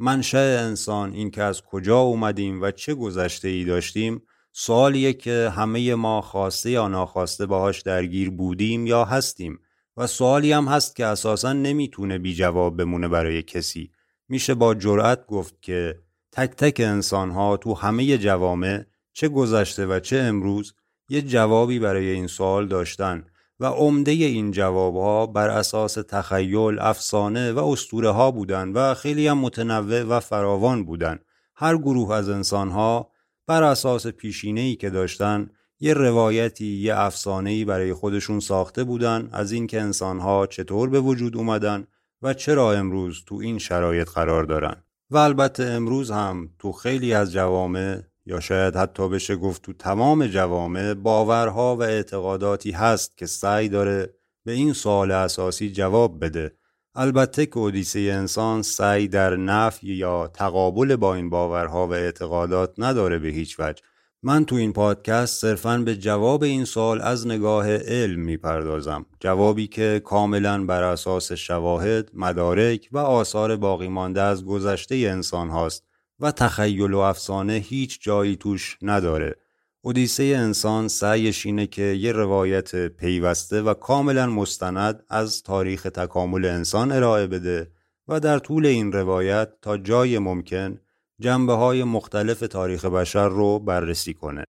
منشأ 0.03 0.59
انسان 0.59 1.13
این 1.13 1.31
که 1.31 1.43
از 1.43 1.61
کجا 1.61 1.99
اومدیم 1.99 2.61
و 2.61 2.71
چه 2.71 2.93
گذشته 2.93 3.47
ای 3.47 3.65
داشتیم 3.65 4.21
سوالیه 4.51 5.13
که 5.13 5.51
همه 5.55 5.95
ما 5.95 6.21
خواسته 6.21 6.69
یا 6.71 6.87
ناخواسته 6.87 7.45
باهاش 7.45 7.81
درگیر 7.81 8.29
بودیم 8.29 8.87
یا 8.87 9.05
هستیم. 9.05 9.59
و 9.97 10.07
سوالی 10.07 10.51
هم 10.51 10.65
هست 10.65 10.95
که 10.95 11.05
اساسا 11.05 11.53
نمی‌تونه 11.53 12.17
بی 12.17 12.35
جواب 12.35 12.77
بمونه 12.77 13.07
برای 13.07 13.43
کسی. 13.43 13.91
میشه 14.29 14.53
با 14.53 14.75
جرأت 14.75 15.27
گفت 15.27 15.61
که 15.61 15.99
تک 16.31 16.49
تک 16.49 16.79
انسان 16.79 17.31
ها 17.31 17.57
تو 17.57 17.73
همه 17.73 18.17
جوامع 18.17 18.83
چه 19.13 19.29
گذشته 19.29 19.85
و 19.85 19.99
چه 19.99 20.17
امروز 20.17 20.73
یه 21.09 21.21
جوابی 21.21 21.79
برای 21.79 22.09
این 22.09 22.27
سوال 22.27 22.67
داشتن. 22.67 23.25
و 23.59 23.65
عمده 23.65 24.11
این 24.11 24.51
جوابها 24.51 25.25
بر 25.25 25.49
اساس 25.49 25.93
تخیل، 25.93 26.79
افسانه 26.79 27.51
و 27.51 27.59
اسطوره 27.59 28.09
ها 28.09 28.31
بودند 28.31 28.75
و 28.75 28.93
خیلی 28.93 29.27
هم 29.27 29.37
متنوع 29.37 30.03
و 30.03 30.19
فراوان 30.19 30.85
بودند. 30.85 31.25
هر 31.55 31.77
گروه 31.77 32.13
از 32.13 32.29
انسانها 32.29 33.11
بر 33.47 33.63
اساس 33.63 34.07
پیشینه‌ای 34.07 34.75
که 34.75 34.89
داشتن 34.89 35.49
یه 35.79 35.93
روایتی، 35.93 36.65
یه 36.65 36.97
افسانه‌ای 36.97 37.65
برای 37.65 37.93
خودشون 37.93 38.39
ساخته 38.39 38.83
بودن 38.83 39.29
از 39.31 39.51
اینکه 39.51 39.81
انسانها 39.81 40.47
چطور 40.47 40.89
به 40.89 40.99
وجود 40.99 41.37
اومدن 41.37 41.87
و 42.21 42.33
چرا 42.33 42.73
امروز 42.73 43.23
تو 43.25 43.35
این 43.35 43.57
شرایط 43.57 44.09
قرار 44.09 44.43
دارن. 44.43 44.83
و 45.09 45.17
البته 45.17 45.63
امروز 45.63 46.11
هم 46.11 46.49
تو 46.59 46.71
خیلی 46.71 47.13
از 47.13 47.31
جوامع 47.31 48.01
یا 48.25 48.39
شاید 48.39 48.75
حتی 48.75 49.09
بشه 49.09 49.35
گفت 49.35 49.61
تو 49.61 49.73
تمام 49.73 50.27
جوامع 50.27 50.93
باورها 50.93 51.75
و 51.75 51.83
اعتقاداتی 51.83 52.71
هست 52.71 53.17
که 53.17 53.25
سعی 53.25 53.69
داره 53.69 54.13
به 54.45 54.51
این 54.51 54.73
سوال 54.73 55.11
اساسی 55.11 55.71
جواب 55.71 56.25
بده. 56.25 56.57
البته 56.95 57.45
که 57.45 57.57
اودیسه 57.57 57.99
انسان 57.99 58.61
سعی 58.61 59.07
در 59.07 59.35
نفی 59.35 59.93
یا 59.93 60.27
تقابل 60.27 60.95
با 60.95 61.15
این 61.15 61.29
باورها 61.29 61.87
و 61.87 61.93
اعتقادات 61.93 62.73
نداره 62.77 63.19
به 63.19 63.27
هیچ 63.27 63.59
وجه. 63.59 63.83
من 64.23 64.45
تو 64.45 64.55
این 64.55 64.73
پادکست 64.73 65.41
صرفا 65.41 65.77
به 65.77 65.95
جواب 65.95 66.43
این 66.43 66.65
سوال 66.65 67.01
از 67.01 67.27
نگاه 67.27 67.77
علم 67.77 68.19
می‌پردازم. 68.19 69.05
جوابی 69.19 69.67
که 69.67 70.01
کاملا 70.05 70.65
بر 70.65 70.83
اساس 70.83 71.31
شواهد، 71.31 72.11
مدارک 72.13 72.89
و 72.91 72.97
آثار 72.97 73.55
باقی 73.55 73.87
مانده 73.87 74.21
از 74.21 74.45
گذشته 74.45 74.95
انسان 74.95 75.49
هاست. 75.49 75.92
و 76.19 76.31
تخیل 76.31 76.93
و 76.93 76.97
افسانه 76.97 77.53
هیچ 77.53 78.01
جایی 78.01 78.35
توش 78.35 78.77
نداره 78.81 79.35
اودیسه 79.81 80.23
انسان 80.23 80.87
سعیش 80.87 81.45
اینه 81.45 81.67
که 81.67 81.81
یه 81.81 82.11
روایت 82.11 82.87
پیوسته 82.87 83.61
و 83.61 83.73
کاملا 83.73 84.27
مستند 84.27 85.03
از 85.09 85.43
تاریخ 85.43 85.83
تکامل 85.83 86.45
انسان 86.45 86.91
ارائه 86.91 87.27
بده 87.27 87.71
و 88.07 88.19
در 88.19 88.39
طول 88.39 88.65
این 88.65 88.91
روایت 88.91 89.49
تا 89.61 89.77
جای 89.77 90.19
ممکن 90.19 90.79
جنبه 91.19 91.53
های 91.53 91.83
مختلف 91.83 92.39
تاریخ 92.39 92.85
بشر 92.85 93.27
رو 93.27 93.59
بررسی 93.59 94.13
کنه. 94.13 94.43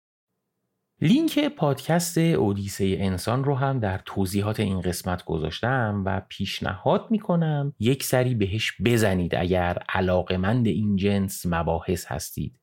لینک 1.00 1.48
پادکست 1.48 2.18
اودیسه 2.18 2.96
انسان 2.98 3.44
رو 3.44 3.54
هم 3.54 3.80
در 3.80 4.00
توضیحات 4.04 4.60
این 4.60 4.80
قسمت 4.80 5.24
گذاشتم 5.24 6.02
و 6.06 6.22
پیشنهاد 6.28 7.06
می‌کنم 7.10 7.72
یک 7.78 8.04
سری 8.04 8.34
بهش 8.34 8.72
بزنید 8.84 9.34
اگر 9.34 9.78
علاقمند 9.88 10.66
این 10.66 10.96
جنس 10.96 11.46
مباحث 11.46 12.06
هستید. 12.06 12.60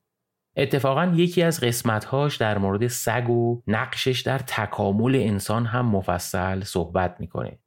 اتفاقا 0.56 1.12
یکی 1.14 1.42
از 1.42 1.60
قسمتهاش 1.60 2.36
در 2.36 2.58
مورد 2.58 2.86
سگ 2.86 3.30
و 3.30 3.62
نقشش 3.66 4.20
در 4.20 4.38
تکامل 4.38 5.14
انسان 5.14 5.66
هم 5.66 5.86
مفصل 5.86 6.60
صحبت 6.60 7.16
می‌کنه. 7.20 7.58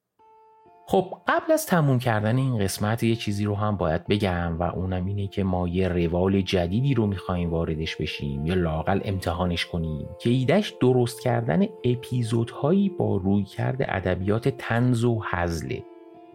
خب 0.88 1.14
قبل 1.28 1.52
از 1.52 1.66
تموم 1.66 2.00
کردن 2.00 2.38
این 2.38 2.58
قسمت 2.58 3.04
یه 3.04 3.16
چیزی 3.16 3.46
رو 3.46 3.56
هم 3.56 3.78
باید 3.78 4.08
بگم 4.08 4.60
و 4.60 4.64
اونم 4.64 5.06
اینه 5.06 5.28
که 5.28 5.44
ما 5.44 5.68
یه 5.68 5.88
روال 5.88 6.42
جدیدی 6.42 6.94
رو 6.94 7.08
می‌خوایم 7.08 7.50
واردش 7.50 7.96
بشیم 7.96 8.46
یا 8.46 8.54
لاقل 8.54 9.02
امتحانش 9.06 9.66
کنیم 9.66 10.08
که 10.20 10.30
ایدهش 10.30 10.74
درست 10.82 11.22
کردن 11.22 11.68
اپیزودهایی 11.84 12.90
با 12.90 13.18
روی 13.18 13.44
کرده 13.44 13.86
ادبیات 13.96 14.50
تنز 14.50 15.04
و 15.04 15.22
هزله 15.26 15.84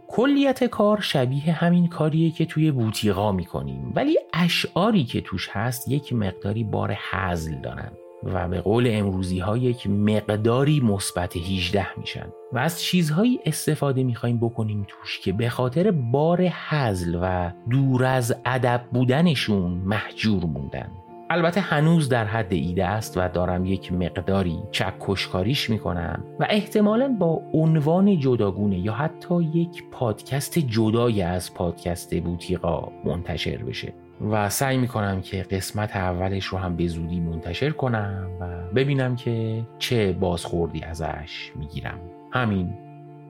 کلیت 0.08 0.64
کار 0.64 1.00
شبیه 1.00 1.52
همین 1.52 1.88
کاریه 1.88 2.30
که 2.30 2.44
توی 2.44 2.70
بوتیقا 2.70 3.32
می‌کنیم 3.32 3.92
ولی 3.96 4.18
اشعاری 4.32 5.04
که 5.04 5.20
توش 5.20 5.48
هست 5.52 5.88
یک 5.88 6.12
مقداری 6.12 6.64
بار 6.64 6.92
حزل 7.10 7.54
دارن. 7.54 7.92
و 8.22 8.48
به 8.48 8.60
قول 8.60 8.88
امروزی 8.90 9.38
ها 9.38 9.56
یک 9.56 9.86
مقداری 9.86 10.80
مثبت 10.80 11.36
18 11.36 11.98
میشن. 11.98 12.26
و 12.52 12.58
از 12.58 12.82
چیزهایی 12.82 13.40
استفاده 13.46 14.04
می‌خوایم 14.04 14.38
بکنیم 14.38 14.86
توش 14.88 15.20
که 15.20 15.32
به 15.32 15.48
خاطر 15.48 15.90
بار 15.90 16.42
حزل 16.42 17.18
و 17.22 17.50
دور 17.70 18.04
از 18.04 18.36
ادب 18.44 18.84
بودنشون 18.92 19.70
محجور 19.70 20.44
موندن. 20.44 20.90
البته 21.32 21.60
هنوز 21.60 22.08
در 22.08 22.24
حد 22.24 22.52
ایده 22.52 22.86
است 22.86 23.16
و 23.16 23.28
دارم 23.28 23.64
یک 23.64 23.92
مقداری 23.92 24.58
چکشکاریش 24.70 25.70
می‌کنم 25.70 26.24
و 26.40 26.46
احتمالا 26.50 27.16
با 27.18 27.42
عنوان 27.52 28.18
جداگونه 28.18 28.78
یا 28.78 28.92
حتی 28.92 29.42
یک 29.54 29.84
پادکست 29.90 30.58
جدای 30.58 31.22
از 31.22 31.54
پادکست 31.54 32.20
بوتیقا 32.20 32.88
منتشر 33.04 33.56
بشه. 33.56 33.92
و 34.20 34.50
سعی 34.50 34.78
می‌کنم 34.78 35.20
که 35.20 35.42
قسمت 35.42 35.96
اولش 35.96 36.44
رو 36.44 36.58
هم 36.58 36.76
به 36.76 36.86
زودی 36.86 37.20
منتشر 37.20 37.70
کنم 37.70 38.30
و 38.40 38.74
ببینم 38.74 39.16
که 39.16 39.66
چه 39.78 40.12
بازخوردی 40.12 40.82
ازش 40.82 41.52
می‌گیرم. 41.56 42.00
همین. 42.32 42.74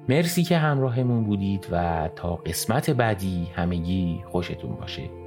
مرسی 0.09 0.43
که 0.43 0.59
همراهمون 0.59 1.25
بودید 1.25 1.67
و 1.73 2.09
تا 2.17 2.37
قسمت 2.37 2.91
بعدی 2.91 3.49
همگی 3.55 4.21
خوشتون 4.25 4.75
باشه. 4.77 5.20